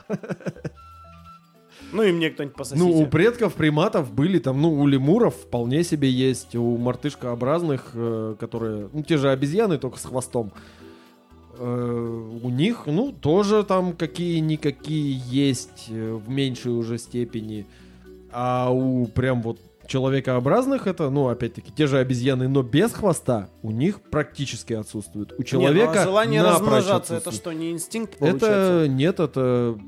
[1.93, 2.83] Ну и мне кто-нибудь пососите.
[2.83, 8.35] Ну, у предков приматов были там, ну, у лемуров вполне себе есть, у мартышкообразных, э,
[8.39, 10.51] которые, ну, те же обезьяны, только с хвостом.
[11.57, 17.65] Э, у них, ну, тоже там какие-никакие есть э, в меньшей уже степени.
[18.31, 23.71] А у прям вот человекообразных это, ну, опять-таки, те же обезьяны, но без хвоста, у
[23.71, 25.31] них практически отсутствует.
[25.31, 28.83] У Не, ну, человека а желание размножаться, это что, не инстинкт получается?
[28.83, 29.79] Это нет, это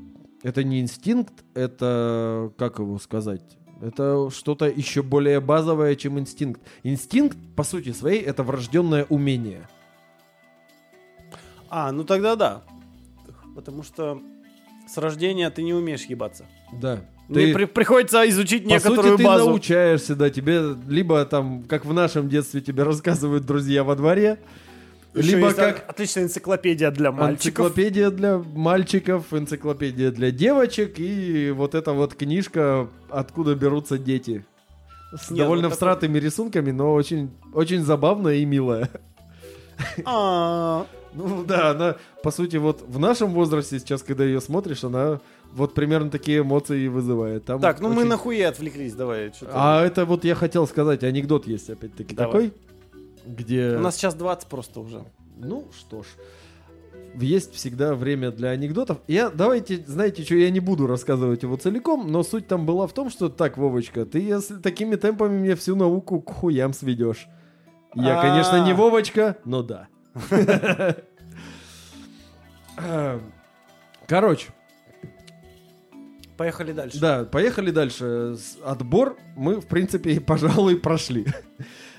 [0.42, 3.42] это не инстинкт, это как его сказать?
[3.82, 6.60] Это что-то еще более базовое, чем инстинкт.
[6.82, 9.68] Инстинкт, по сути своей, это врожденное умение.
[11.70, 12.62] А, ну тогда да.
[13.54, 14.20] Потому что
[14.88, 16.44] с рождения ты не умеешь ебаться.
[16.72, 17.00] Да.
[17.28, 19.46] Мне Ты, при- приходится изучить по некоторую сути, ты базу.
[19.50, 24.40] научаешься, да, тебе либо там, как в нашем детстве тебе рассказывают друзья во дворе,
[25.14, 27.66] Ещё либо как отличная энциклопедия для мальчиков.
[27.66, 34.44] Энциклопедия для мальчиков, энциклопедия для девочек и вот эта вот книжка «Откуда берутся дети».
[35.16, 38.88] С Не, довольно ну всратыми рисунками, но очень, очень забавная и милая.
[41.12, 45.20] Ну да, она, по сути, вот в нашем возрасте сейчас, когда ее смотришь, она
[45.52, 47.44] вот примерно такие эмоции и вызывает.
[47.44, 49.32] Там Так, ну мы очень- нахуя отвлеклись, давай.
[49.52, 52.50] А это вот я хотел сказать, анекдот есть опять-таки Давай.
[52.50, 52.52] такой,
[53.26, 53.76] где...
[53.76, 55.04] У нас сейчас 20 просто уже.
[55.36, 56.06] Ну что ж,
[57.14, 58.98] есть всегда время для анекдотов.
[59.08, 62.92] Я, давайте, знаете что, я не буду рассказывать его целиком, но суть там была в
[62.92, 67.26] том, что так, Вовочка, ты если такими темпами мне всю науку к хуям сведешь.
[67.94, 68.74] Я, конечно, не А.
[68.76, 69.88] Вовочка, но да.
[74.06, 74.48] Короче,
[76.36, 76.98] Поехали дальше.
[76.98, 78.34] да, поехали дальше.
[78.64, 81.26] Отбор мы, в принципе, пожалуй, прошли.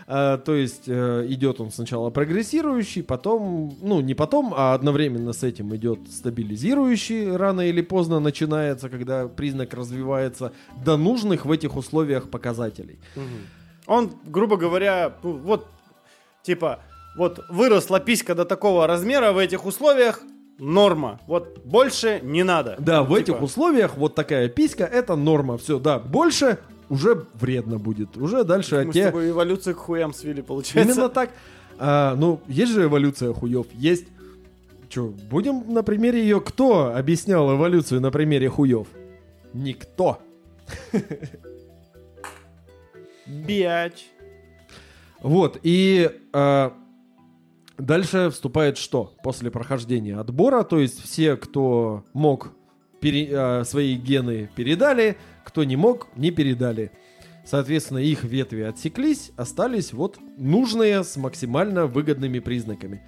[0.07, 5.43] А, То есть э, идет он сначала прогрессирующий, потом, ну не потом, а одновременно с
[5.43, 12.31] этим идет стабилизирующий, рано или поздно начинается, когда признак развивается до нужных в этих условиях
[12.31, 12.99] показателей.
[13.15, 13.47] Мгм.
[13.85, 15.67] Он, грубо говоря, ну, вот,
[16.41, 16.79] типа,
[17.17, 20.21] вот выросла писька до такого размера в этих условиях,
[20.59, 21.19] норма.
[21.27, 22.75] Вот больше не надо.
[22.79, 25.57] Да, в Типа, этих условиях вот такая писька это норма.
[25.57, 26.59] Все, да, больше
[26.89, 28.15] уже вредно будет.
[28.17, 29.05] Уже дальше Мы от с те...
[29.05, 30.93] тобой эволюцию к хуям свели, получается.
[30.93, 31.31] Именно так.
[31.79, 33.65] А, ну, есть же эволюция хуев.
[33.73, 34.05] Есть.
[34.89, 36.41] Че, будем на примере ее...
[36.41, 38.87] Кто объяснял эволюцию на примере хуев?
[39.53, 40.19] Никто.
[43.25, 44.05] Биач.
[45.21, 46.73] Вот, и а,
[47.81, 49.13] дальше вступает что?
[49.23, 52.53] После прохождения отбора, то есть все, кто мог,
[52.99, 56.91] пере- а, свои гены передали, кто не мог, не передали.
[57.45, 63.01] Соответственно, их ветви отсеклись, остались вот нужные с максимально выгодными признаками.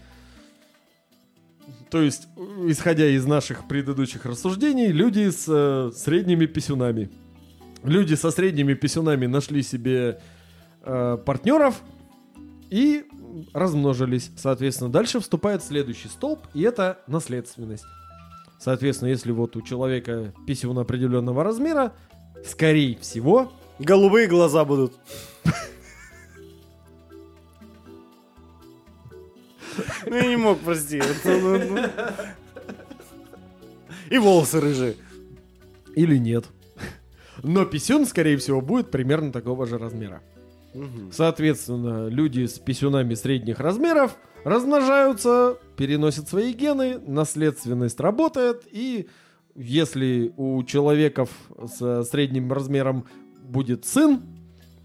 [1.90, 7.12] То есть, э, исходя из наших предыдущих рассуждений, люди с э, средними писюнами.
[7.84, 10.20] Люди со средними писюнами нашли себе
[10.82, 11.82] э, партнеров
[12.72, 13.06] и
[13.54, 14.32] размножились.
[14.38, 17.86] Соответственно, дальше вступает следующий столб, и это наследственность.
[18.60, 21.94] Соответственно, если вот у человека писюн определенного размера,
[22.46, 24.94] скорее всего, Голубые глаза будут.
[30.06, 31.02] Ну я не мог, прости.
[31.24, 31.80] Ну, ну.
[34.12, 34.96] И волосы рыжие.
[35.96, 36.46] или нет.
[37.42, 40.22] Но писюн, скорее всего, будет примерно такого же размера.
[41.12, 49.08] Соответственно, люди с писюнами средних размеров размножаются, переносят свои гены, наследственность работает, и
[49.56, 51.30] если у человеков
[51.66, 53.06] с средним размером
[53.44, 54.22] будет сын,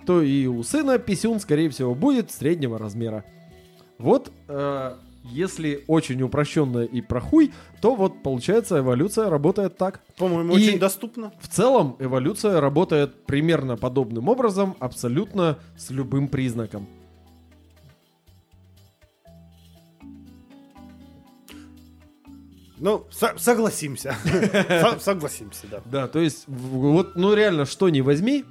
[0.06, 3.24] то и у сына писюн, скорее всего, будет среднего размера.
[3.98, 4.94] Вот, э,
[5.30, 10.00] если очень упрощенно и прохуй, то вот получается эволюция работает так.
[10.16, 11.32] По-моему, И- очень доступно.
[11.40, 16.86] В целом эволюция работает примерно подобным образом, абсолютно с любым признаком.
[22.80, 24.14] Ну, со- согласимся.
[24.24, 25.80] Со- Согласимся, да.
[25.84, 28.44] Да, то есть вот, ну реально, что не возьми,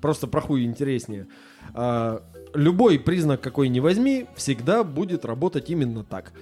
[0.00, 1.28] просто про хуй интереснее.
[1.72, 2.22] А,
[2.54, 6.32] любой признак, какой не возьми, всегда будет работать именно так.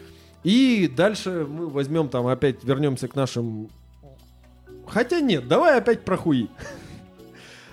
[0.43, 3.69] И дальше мы возьмем там опять, вернемся к нашим...
[4.87, 6.49] Хотя нет, давай опять про хуи.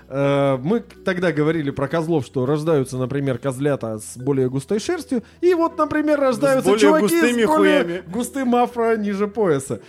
[0.09, 5.53] Э, Мы тогда говорили про козлов, что рождаются, например, козлята с более густой шерстью, и
[5.53, 8.03] вот, например, рождаются более чуваки густыми с более хуями.
[8.07, 9.81] густым афро ниже пояса.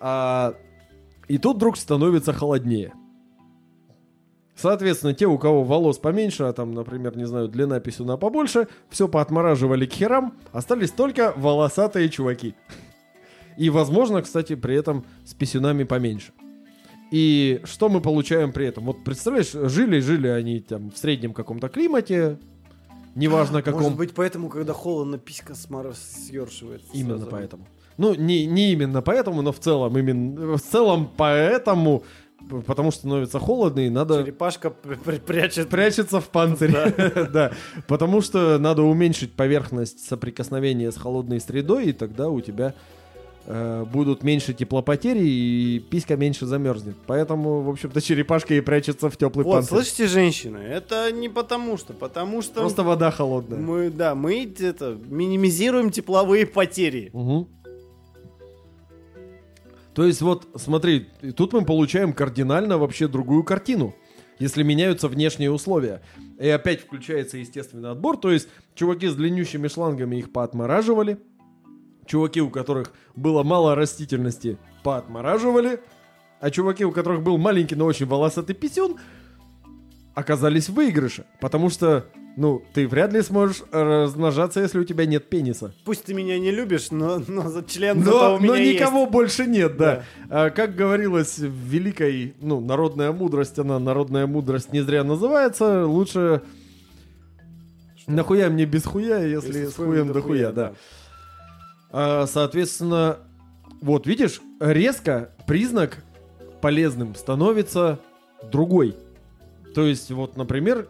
[0.00, 0.54] А,
[1.28, 2.92] и тут вдруг становится холоднее.
[4.62, 9.08] Соответственно, те, у кого волос поменьше, а там, например, не знаю, длина писюна побольше, все
[9.08, 12.54] поотмораживали к херам, остались только волосатые чуваки.
[13.56, 16.32] И, возможно, кстати, при этом с писюнами поменьше.
[17.10, 18.84] И что мы получаем при этом?
[18.84, 22.38] Вот представляешь, жили-жили они там в среднем каком-то климате,
[23.16, 23.82] неважно каком.
[23.82, 26.86] Может быть, поэтому, когда холодно, писька смара съершивается.
[26.92, 27.30] Именно сразу.
[27.32, 27.66] поэтому.
[27.98, 32.04] Ну, не, не именно поэтому, но в целом, именно, в целом поэтому,
[32.66, 35.68] потому что становится холодно и надо Черепашка пр- пр- прячет.
[35.68, 36.94] прячется в панцире.
[37.32, 37.52] Да,
[37.88, 42.74] потому что надо уменьшить поверхность соприкосновения с холодной средой, и тогда у тебя
[43.46, 46.94] э, будут меньше теплопотери, и писька меньше замерзнет.
[47.06, 49.70] Поэтому, в общем-то, черепашка и прячется в теплый Вот, панцирь.
[49.78, 53.58] слышите, женщины, это не потому что, потому что Просто вода холодная.
[53.58, 57.10] мы, да, мы это минимизируем тепловые потери.
[57.12, 57.48] Мгм.
[59.94, 63.94] То есть вот, смотри, тут мы получаем кардинально вообще другую картину,
[64.38, 66.00] если меняются внешние условия.
[66.38, 71.18] И опять включается естественный отбор, то есть чуваки с длиннющими шлангами их поотмораживали,
[72.06, 75.80] чуваки, у которых было мало растительности, поотмораживали,
[76.40, 78.98] а чуваки, у которых был маленький, но очень волосатый писюн,
[80.14, 82.06] оказались в выигрыше, потому что
[82.36, 85.74] Ну, ты вряд ли сможешь размножаться, если у тебя нет пениса.
[85.84, 89.00] Пусть ты меня не любишь, но, но за член Но, зато у меня но никого
[89.00, 89.12] есть.
[89.12, 90.04] больше нет, да.
[90.30, 96.42] А, как говорилось в великой, ну, народная мудрость, она народная мудрость не зря называется, лучше
[98.06, 100.72] нахуя мне без хуя, если, с хуем до хуя, да.
[101.90, 103.18] А, соответственно,
[103.82, 106.02] вот видишь, резко признак
[106.62, 107.98] полезным становится
[108.50, 108.96] другой.
[109.74, 110.88] То есть, вот, например,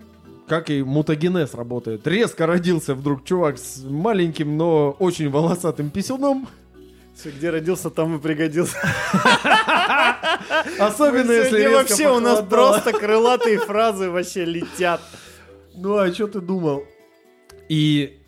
[0.52, 2.06] как и мутагенез работает.
[2.06, 6.46] Резко родился вдруг чувак с маленьким, но очень волосатым писюном.
[7.24, 8.76] Где родился, там и пригодился.
[10.78, 15.00] Особенно если вообще у нас просто крылатые фразы вообще летят.
[15.74, 16.84] Ну а что ты думал?
[17.70, 18.20] И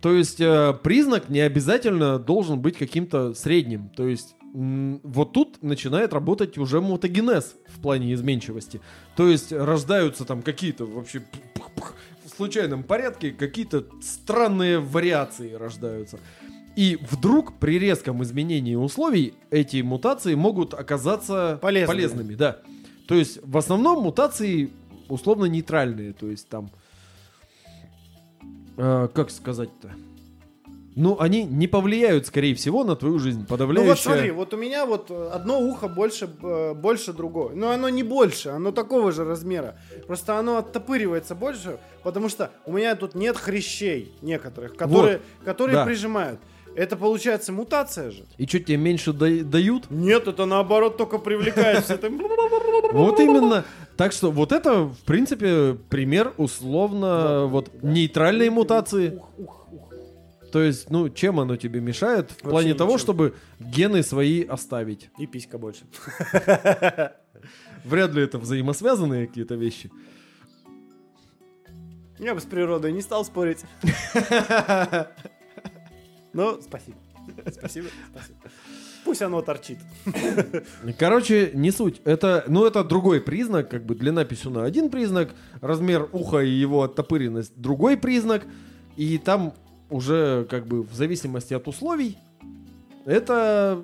[0.00, 3.90] то есть э, признак не обязательно должен быть каким-то средним.
[3.94, 8.80] То есть вот тут начинает работать уже мутагенез в плане изменчивости.
[9.16, 11.22] То есть рождаются там какие-то вообще
[12.24, 16.18] в случайном порядке какие-то странные вариации рождаются.
[16.76, 21.86] И вдруг при резком изменении условий эти мутации могут оказаться Полезными.
[21.86, 22.58] полезными да.
[23.08, 24.70] То есть в основном мутации
[25.08, 26.70] условно нейтральные, то есть там
[28.76, 29.92] э, как сказать-то?
[30.98, 33.40] Ну, они не повлияют, скорее всего, на твою жизнь.
[33.40, 33.90] Ну Подавляющая...
[33.90, 37.52] вот смотри, вот у меня вот одно ухо больше, э, больше другого.
[37.54, 39.76] Но оно не больше, оно такого же размера.
[40.08, 45.84] Просто оно оттопыривается больше, потому что у меня тут нет хрящей некоторых, которые, которые да.
[45.84, 46.40] прижимают.
[46.74, 48.24] Это получается мутация же.
[48.36, 49.90] И что, тебе меньше да- дают?
[49.90, 52.10] Нет, это наоборот только это.
[52.92, 53.64] Вот именно.
[53.96, 59.16] Так что вот это, в принципе, пример условно вот нейтральной мутации.
[59.16, 59.57] Ух, ух.
[60.52, 62.30] То есть, ну, чем оно тебе мешает?
[62.30, 63.02] В Вообще плане того, ничем.
[63.02, 65.10] чтобы гены свои оставить.
[65.18, 65.84] И писька больше.
[67.84, 69.90] Вряд ли это взаимосвязанные какие-то вещи.
[72.18, 73.60] Я бы с природой не стал спорить.
[76.34, 76.96] Ну, спасибо.
[77.50, 78.38] Спасибо, спасибо.
[79.04, 79.78] Пусть оно торчит.
[80.98, 82.00] Короче, не суть.
[82.04, 86.82] Это, ну, это другой признак, как бы длина писюна один признак, размер уха и его
[86.82, 88.46] оттопыренность другой признак.
[88.96, 89.54] И там
[89.90, 92.16] уже, как бы, в зависимости от условий,
[93.04, 93.82] это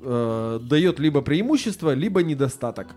[0.00, 2.88] э, дает либо преимущество, либо недостаток.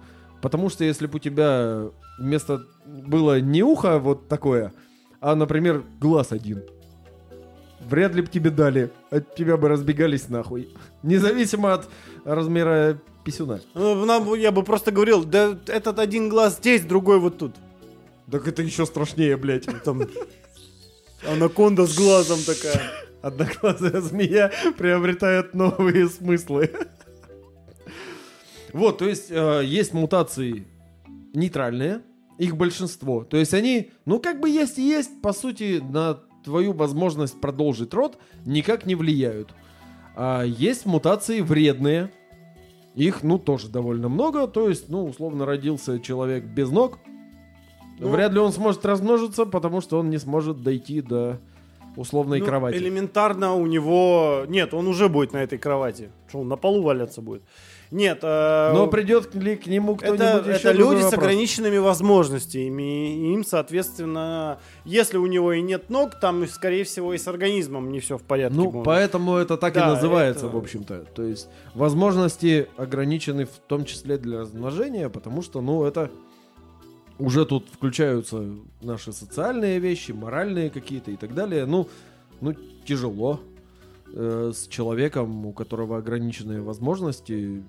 [0.41, 1.87] Потому что если бы у тебя
[2.19, 4.73] вместо было не ухо вот такое,
[5.21, 6.63] а, например, глаз один,
[7.89, 8.91] вряд ли бы тебе дали.
[9.09, 10.69] От тебя бы разбегались нахуй.
[11.01, 11.89] Независимо от
[12.25, 13.61] размера писюна.
[13.73, 17.55] Ну, нам- Я бы просто говорил, да этот один глаз здесь, другой вот тут.
[18.29, 19.65] Так это еще страшнее, блядь.
[19.83, 20.01] Там
[21.27, 22.81] анаконда с глазом такая.
[23.21, 26.71] Одноглазая змея приобретает новые смыслы.
[28.73, 30.67] Вот, то есть э, есть мутации
[31.33, 32.01] нейтральные,
[32.37, 33.23] их большинство.
[33.23, 37.93] То есть они, ну как бы есть и есть, по сути, на твою возможность продолжить
[37.93, 39.53] род никак не влияют.
[40.15, 42.11] А есть мутации вредные.
[42.95, 44.47] Их, ну, тоже довольно много.
[44.47, 46.99] То есть, ну, условно, родился человек без ног.
[48.03, 51.39] Ну, Вряд ли он сможет размножиться, потому что он не сможет дойти до
[51.95, 52.75] условной Ну, кровати.
[52.77, 54.45] Элементарно у него...
[54.47, 56.09] Нет, он уже будет на этой кровати.
[56.27, 57.43] Что, он на полу валяться будет?
[57.91, 58.19] Нет.
[58.23, 60.69] э, Но придет ли к нему кто-нибудь это, еще?
[60.69, 61.13] это люди с вопрос.
[61.25, 63.13] ограниченными возможностями.
[63.13, 67.91] и Им, соответственно, если у него и нет ног, там, скорее всего, и с организмом
[67.91, 68.57] не все в порядке.
[68.57, 68.85] Ну, будет.
[68.85, 71.05] поэтому это так и Да, называется, это- в общем-то.
[71.13, 76.09] То есть возможности ограничены в том числе для размножения, потому что, ну, это
[77.19, 78.43] уже тут включаются
[78.81, 81.65] наши социальные вещи, моральные какие-то и так далее.
[81.65, 81.87] Ну,
[82.41, 82.53] ну
[82.85, 83.39] тяжело
[84.13, 87.63] э, с человеком, у которого ограниченные возможности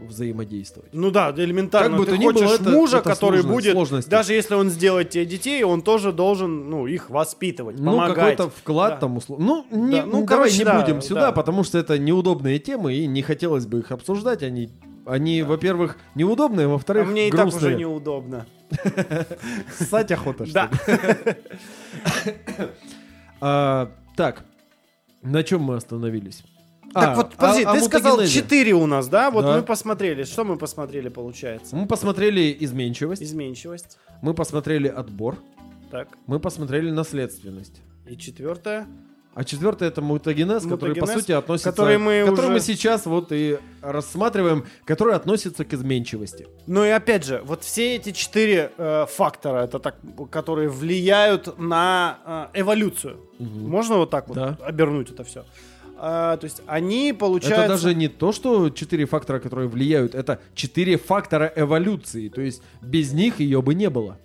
[0.00, 0.88] взаимодействовать.
[0.94, 1.96] Ну да, элементарно.
[1.96, 4.08] Как бы Ты ни хочешь было, это- мужа, это который будет, сложности.
[4.08, 8.14] даже если он сделает тебе детей, он тоже должен, ну, их воспитывать, Ну, помогать.
[8.16, 8.96] какой-то вклад Да.
[9.00, 9.44] там условно.
[9.70, 11.32] Ну, не, Да, ну, давай короче, не да, будем сюда, да.
[11.32, 14.42] потому что это неудобные темы, и не хотелось бы их обсуждать.
[14.42, 14.70] Они,
[15.10, 18.46] они во-первых, неудобные, А во-вторых, мне и так уже неудобно.
[19.78, 20.70] Ссать охота, что Да.
[21.26, 21.36] ли?
[23.40, 24.44] А, так,
[25.22, 26.42] на чем мы остановились?
[26.92, 28.40] Так А, вот, подожди, ты сказал мутагенезе.
[28.42, 29.30] 4 у нас, да?
[29.30, 29.56] Вот Да.
[29.56, 30.24] мы посмотрели.
[30.24, 31.76] Что мы посмотрели, получается?
[31.76, 33.96] Мы посмотрели изменчивость, Изменчивость.
[34.22, 35.36] мы посмотрели отбор,
[35.90, 36.08] Так.
[36.26, 37.80] мы посмотрели наследственность.
[38.08, 38.88] И четвертое.
[39.32, 43.06] А четвертый это мутагенез, который по Мутагенез, сути относится, который мы который уже- мы сейчас
[43.06, 46.48] вот и рассматриваем, который относится к изменчивости.
[46.66, 49.96] Ну и опять же, вот все эти четыре э, фактора, это так,
[50.30, 53.20] которые влияют на э, эволюцию.
[53.38, 54.58] Можно вот так вот Да.
[54.62, 55.44] обернуть это все?
[56.00, 57.64] то есть они, получается...
[57.64, 62.30] Это даже не то, что четыре фактора, которые влияют, это четыре фактора эволюции.
[62.30, 64.16] То есть без них ее бы не было.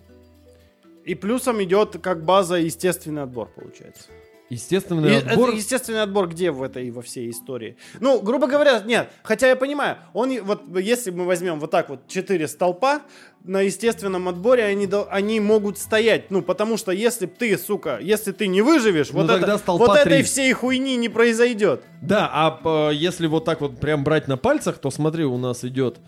[1.04, 4.08] И плюсом идет как база естественный отбор, получается.
[4.48, 5.48] Естественный И отбор.
[5.48, 7.76] Это естественный отбор где в этой во всей истории?
[7.98, 9.10] Ну, грубо говоря, нет.
[9.24, 13.02] Хотя я понимаю, он вот если мы возьмем вот так вот четыре столпа
[13.42, 16.30] на естественном отборе, они они могут стоять.
[16.30, 20.18] Ну, потому что если ты, сука, если ты не выживешь, Ну, вот, это, вот этой
[20.18, 20.22] три.
[20.22, 21.82] всей хуйни не произойдет.
[22.00, 25.64] Да, а п- если вот так вот прям брать на пальцах, то смотри, у нас
[25.64, 25.98] идет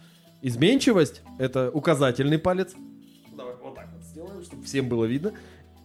[0.43, 2.73] изменчивость, это указательный палец.
[3.36, 5.32] Давай вот так вот сделаем, чтобы всем было видно.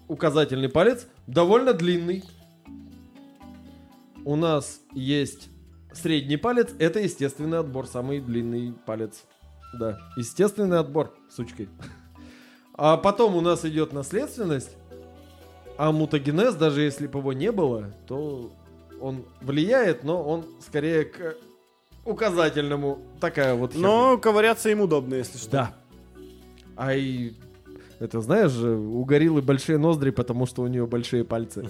[0.08, 2.24] Указательный палец довольно длинный.
[4.26, 5.50] У нас есть
[5.92, 9.24] средний палец, это естественный отбор, самый длинный палец.
[9.80, 11.70] Да, естественный отбор, сучкой.
[12.76, 14.76] А потом у нас идет наследственность,
[15.78, 18.52] а мутагенез, даже если бы его не было, то
[19.02, 21.36] он влияет, но он скорее к
[22.06, 23.00] указательному.
[23.20, 23.88] Такая вот херня.
[23.88, 25.52] Но ковыряться им удобно, если что.
[25.52, 25.76] Да.
[26.76, 27.34] А и
[28.00, 31.70] это знаешь же, у гориллы большие ноздри, потому что у нее большие пальцы.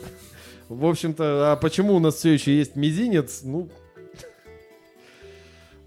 [0.74, 3.42] В общем-то, а почему у нас все еще есть мизинец?
[3.44, 3.70] Ну,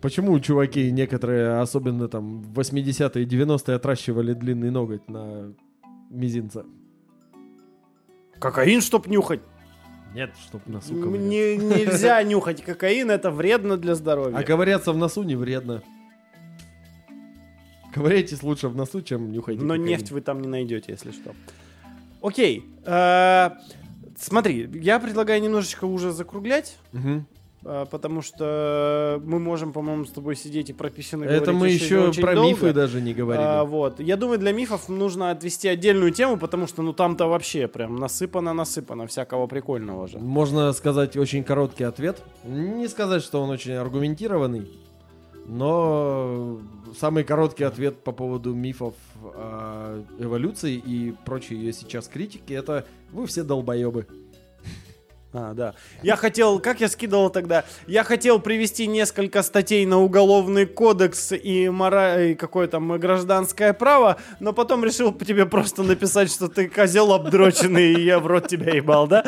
[0.01, 5.53] почему чуваки некоторые, особенно там в 80-е и 90-е, отращивали длинный ноготь на
[6.11, 6.65] мизинца?
[8.39, 9.41] Кокаин, чтоб нюхать.
[10.15, 10.95] Нет, чтоб носу.
[10.95, 14.37] Не, нельзя нюхать кокаин, это вредно для здоровья.
[14.37, 15.83] А ковыряться в носу не вредно.
[17.93, 19.89] Ковыряйтесь лучше в носу, чем нюхайте Но кокаин.
[19.89, 21.35] нефть вы там не найдете, если что.
[22.23, 22.65] Окей.
[24.19, 26.77] Смотри, я предлагаю немножечко уже закруглять,
[27.65, 32.13] э, потому что мы можем, по-моему, с тобой сидеть и про писюны Это мы еще
[32.13, 32.49] про долго.
[32.51, 33.45] мифы даже не говорили.
[33.47, 34.01] А, вот.
[34.01, 39.07] Я думаю, для мифов нужно отвести отдельную тему, потому что ну там-то вообще прям насыпано-насыпано
[39.07, 40.19] всякого прикольного же.
[40.19, 42.23] Можно сказать очень короткий ответ.
[42.45, 44.67] Не сказать, что он очень аргументированный,
[45.49, 46.61] но
[46.99, 53.27] самый короткий ответ по поводу мифов о эволюции и прочей ее сейчас критики это вы
[53.27, 54.07] все долбоебы.
[55.33, 55.75] А, да.
[56.03, 61.69] Я хотел, как я скидывал тогда, я хотел привести несколько статей на уголовный кодекс и,
[61.69, 62.25] мора...
[62.25, 67.93] и какое там гражданское право, но потом решил тебе просто написать, что ты козел обдроченный,
[67.93, 69.27] и я в рот тебя ебал, да?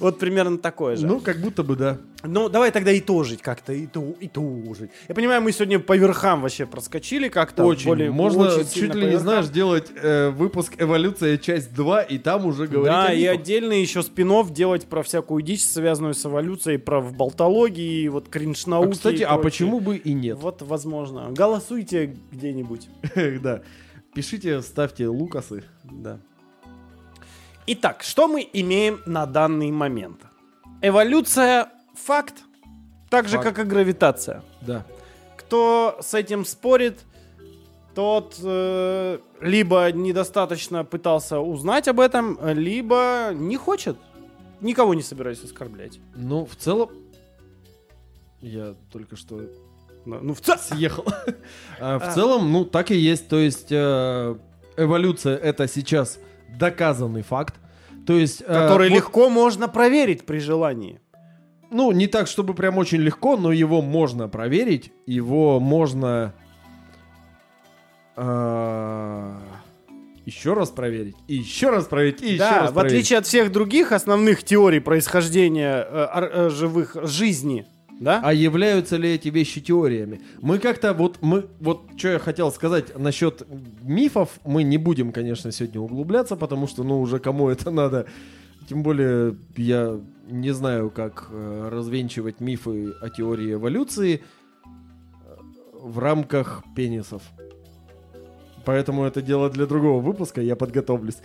[0.00, 1.06] Вот примерно такое же.
[1.06, 1.98] Ну, как будто бы да.
[2.24, 4.90] Ну, давай тогда итожить как-то, иту, итужить.
[5.08, 7.64] Я понимаю, мы сегодня по верхам вообще проскочили как-то.
[7.64, 7.86] очень.
[7.86, 12.46] более- Можно очень чуть ли не знаешь сделать э, выпуск эволюция часть 2 и там
[12.46, 17.00] уже говорить Да, и отдельно еще спин делать про всякую дичь, связанную с эволюцией, про
[17.00, 18.92] в болтологии, и вот кринж А, науки.
[18.92, 20.38] кстати, и а почему бы и нет?
[20.40, 21.28] Вот, возможно.
[21.30, 22.88] Голосуйте где-нибудь.
[23.42, 23.62] да.
[24.14, 25.62] Пишите, ставьте лукасы.
[25.84, 26.18] Да.
[27.68, 30.20] Итак, что мы имеем на данный момент?
[30.82, 32.34] Эволюция— факт,
[33.10, 33.48] так же, Факт.
[33.48, 34.42] как и гравитация.
[34.60, 34.84] Да.
[35.36, 37.00] Кто с этим спорит,
[37.94, 43.96] тот э, либо недостаточно пытался узнать об этом, либо не хочет.
[44.60, 45.98] Никого не собираюсь оскорблять.
[46.14, 46.90] Ну, в целом...
[48.40, 49.40] Я только что
[50.04, 50.60] Ну, ну, в целом...
[50.60, 51.04] съехал.
[51.80, 51.98] А, А.
[51.98, 53.28] В целом, ну, так и есть.
[53.28, 54.36] То есть, э,
[54.76, 56.18] эволюция— это сейчас
[56.58, 57.54] доказанный факт.
[58.06, 58.42] То есть...
[58.42, 61.00] э, Который вот, легко можно проверить при желании.
[61.70, 64.92] Ну, не так, чтобы прям очень легко, но его можно проверить.
[65.06, 66.32] Его можно...
[68.16, 69.34] э,
[70.24, 71.16] еще раз проверить.
[71.28, 72.22] И еще раз проверить.
[72.22, 72.92] И еще да, раз в проверить.
[72.94, 77.66] отличие от всех других основных теорий происхождения э, э, живых жизни,
[78.00, 78.20] да?
[78.22, 80.20] А являются ли эти вещи теориями?
[80.40, 83.42] Мы как-то вот мы вот что я хотел сказать насчет
[83.82, 88.06] мифов, мы не будем, конечно, сегодня углубляться, потому что ну уже кому это надо.
[88.68, 94.22] Тем более я не знаю, как э, развенчивать мифы о теории эволюции
[94.64, 94.68] э,
[95.80, 97.22] в рамках пенисов.
[98.64, 101.18] Поэтому это дело для другого выпуска, я подготовлюсь.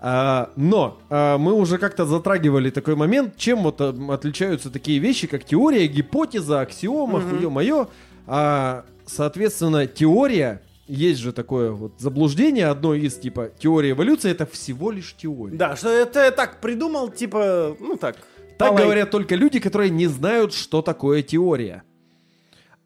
[0.00, 5.26] А, но а, мы уже как-то затрагивали такой момент, чем вот а, отличаются такие вещи,
[5.26, 7.30] как теория, гипотеза, аксиома, Мгм.
[7.38, 7.88] хуё-моё.
[8.26, 14.90] А, соответственно, теория, есть же такое вот заблуждение, одно из типа теория эволюции, это всего
[14.92, 15.56] лишь теория.
[15.56, 18.16] Да, что это я так придумал, типа, ну так.
[18.56, 21.82] Так полай- говорят только люди, которые не знают, что такое теория.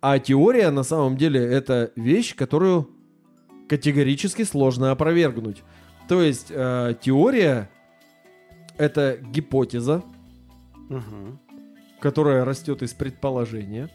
[0.00, 2.88] А теория на самом деле это вещь, которую
[3.68, 5.62] категорически сложно опровергнуть.
[6.08, 7.70] То есть э, теория
[8.78, 10.02] это гипотеза,
[10.88, 11.38] Мгм.
[12.00, 13.88] которая растет из предположения.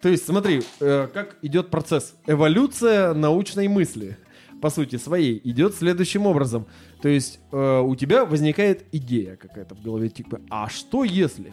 [0.00, 2.14] То есть, смотри, э, как идет процесс.
[2.26, 4.16] Эволюция научной мысли,
[4.60, 6.66] по сути своей, идет следующим образом.
[7.00, 11.52] То есть, э, у тебя возникает идея какая-то в голове, типа, а что если?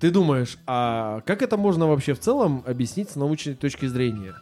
[0.00, 4.34] Ты думаешь, а как это можно вообще в целом объяснить с научной точки зрения?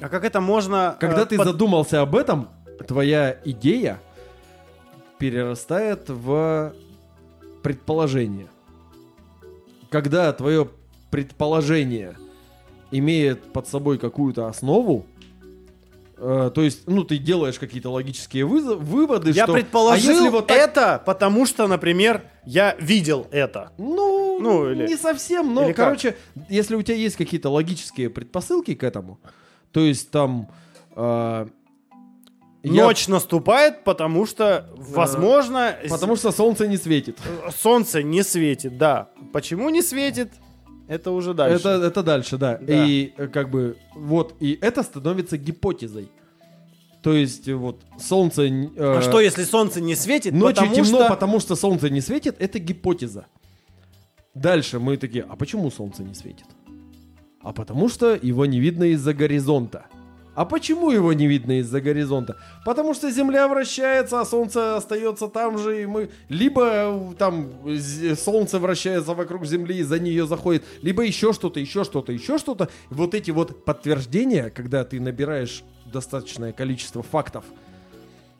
[0.00, 0.96] А как это можно...
[1.00, 2.48] Когда э, ты под- задумался об этом,
[2.86, 4.00] твоя идея
[5.18, 6.74] перерастает в
[7.62, 8.48] предположение.
[9.90, 10.68] Когда твое
[11.10, 12.16] предположение
[12.90, 15.06] имеет под собой какую-то основу,
[16.18, 19.52] э, то есть, ну, ты делаешь какие-то логические вызов- выводы, Я что...
[19.54, 23.70] предположил а если вот так- это, потому что, например, я видел это.
[23.78, 25.86] Ну, Ну, или- не совсем, но, или как?
[25.86, 26.16] короче,
[26.48, 29.18] если у тебя есть какие-то логические предпосылки к этому,
[29.74, 30.48] то есть там...
[30.96, 31.46] э,
[32.62, 37.18] я- Ночь наступает, потому что, возможно, Потому что солнце не светит.
[37.50, 39.08] с- солнце не светит, да.
[39.32, 40.30] Почему не светит?
[40.88, 41.56] Это уже дальше.
[41.68, 42.56] Это, это дальше, да.
[42.58, 42.86] Да.
[42.86, 46.08] И э, как бы вот, и это становится гипотезой.
[47.02, 48.42] То есть э, вот солнце...
[48.44, 50.32] э, А что, если солнце не светит?
[50.32, 51.08] Ночью потому темно, что...
[51.08, 53.26] потому что солнце не светит, это гипотеза.
[54.34, 56.46] Дальше мы такие, а почему солнце не светит?
[57.44, 59.86] А потому что его не видно из-за горизонта.
[60.34, 62.36] А почему его не видно из-за горизонта?
[62.64, 66.10] Потому что Земля вращается, а Солнце остается там же, и мы...
[66.28, 67.50] Либо э, там
[68.16, 72.68] Солнце вращается вокруг Земли, и за нее заходит, либо еще что-то, еще что-то, еще что-то.
[72.90, 77.44] Вот эти вот подтверждения, когда ты набираешь достаточное количество фактов,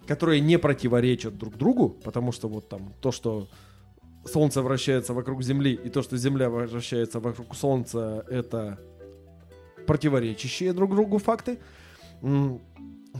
[0.08, 3.48] которые не противоречат друг другу, потому что вот там то, что
[4.24, 8.80] Солнце вращается вокруг Земли, и то, что Земля вращается вокруг Солнца, это
[9.86, 11.58] противоречащие друг другу факты.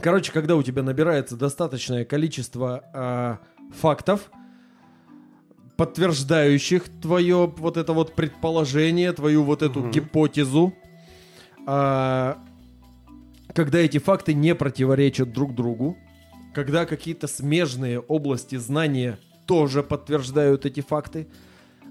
[0.01, 3.39] Короче, когда у тебя набирается достаточное количество а,
[3.73, 4.29] фактов,
[5.77, 9.91] подтверждающих твое вот это вот предположение, твою вот эту Мгм.
[9.91, 10.73] гипотезу,
[11.65, 12.37] а,
[13.53, 15.97] когда эти факты не противоречат друг другу,
[16.53, 21.27] когда какие-то смежные области знания тоже подтверждают эти факты,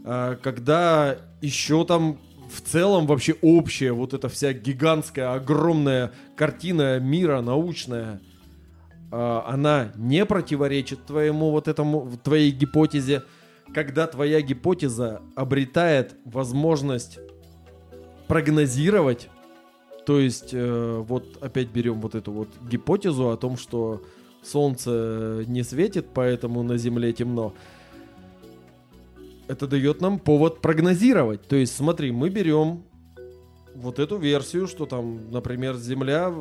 [0.04, 2.18] а, когда еще там
[2.52, 8.20] в целом вообще общая вот эта вся гигантская, огромная картина мира научная,
[9.10, 13.22] а, она не противоречит твоему вот этому, твоей гипотезе,
[13.72, 17.18] когда твоя гипотеза обретает возможность
[18.28, 19.28] прогнозировать,
[20.06, 24.02] то есть э, вот опять берем вот эту вот гипотезу о том, что
[24.42, 27.54] солнце не светит, поэтому на Земле темно.
[29.46, 31.42] Это дает нам повод прогнозировать.
[31.42, 32.84] То есть, смотри, мы берем
[33.74, 36.32] вот эту версию, что там, например, Земля,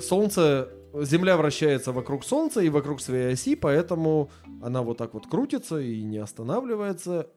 [0.00, 4.30] Солнце, Земля вращается вокруг Солнца и вокруг своей оси, поэтому
[4.62, 7.28] она вот так вот крутится и не останавливается.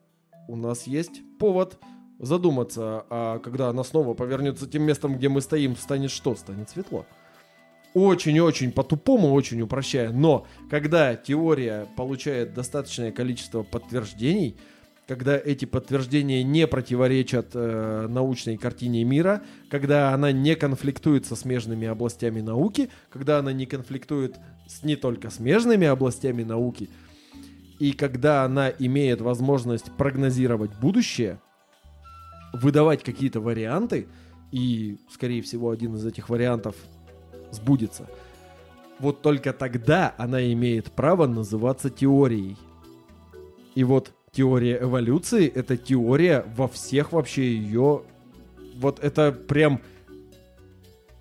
[0.47, 1.79] У нас есть повод
[2.19, 6.35] задуматься, а когда она снова повернется тем местом, где мы стоим, станет что?
[6.35, 7.05] Станет светло.
[7.93, 10.11] Очень-очень по-тупому, очень упрощая.
[10.11, 14.57] Но когда теория получает достаточное количество подтверждений,
[15.07, 21.87] когда эти подтверждения не противоречат э, научной картине мира, когда она не конфликтует со смежными
[21.87, 24.35] областями науки, когда она не конфликтует
[24.67, 26.89] с не только смежными областями науки,
[27.79, 31.39] и когда она имеет возможность прогнозировать будущее,
[32.53, 34.07] выдавать какие-то варианты,
[34.51, 36.75] и, скорее всего, один из этих вариантов
[37.51, 38.07] сбудется.
[38.99, 42.55] Вот только тогда она имеет право называться теорией.
[43.75, 48.03] И вот теория эволюции— это теория во всех вообще ее...
[48.75, 49.81] Вот это прям...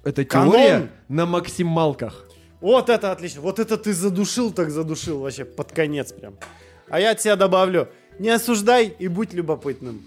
[0.02, 0.52] Это Канон.
[0.52, 2.28] теория на максималках.
[2.60, 3.40] Вот это отлично.
[3.40, 6.34] Вот это ты задушил, так задушил вообще под конец прям.
[6.88, 7.88] А я от тебя добавлю.
[8.18, 10.02] Не осуждай и будь любопытным.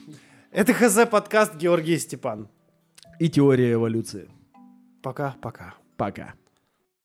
[0.51, 2.49] Это ХЗ подкаст Георгий Степан.
[3.19, 4.29] И теория эволюции.
[5.01, 5.75] Пока-пока.
[5.95, 6.33] Пока.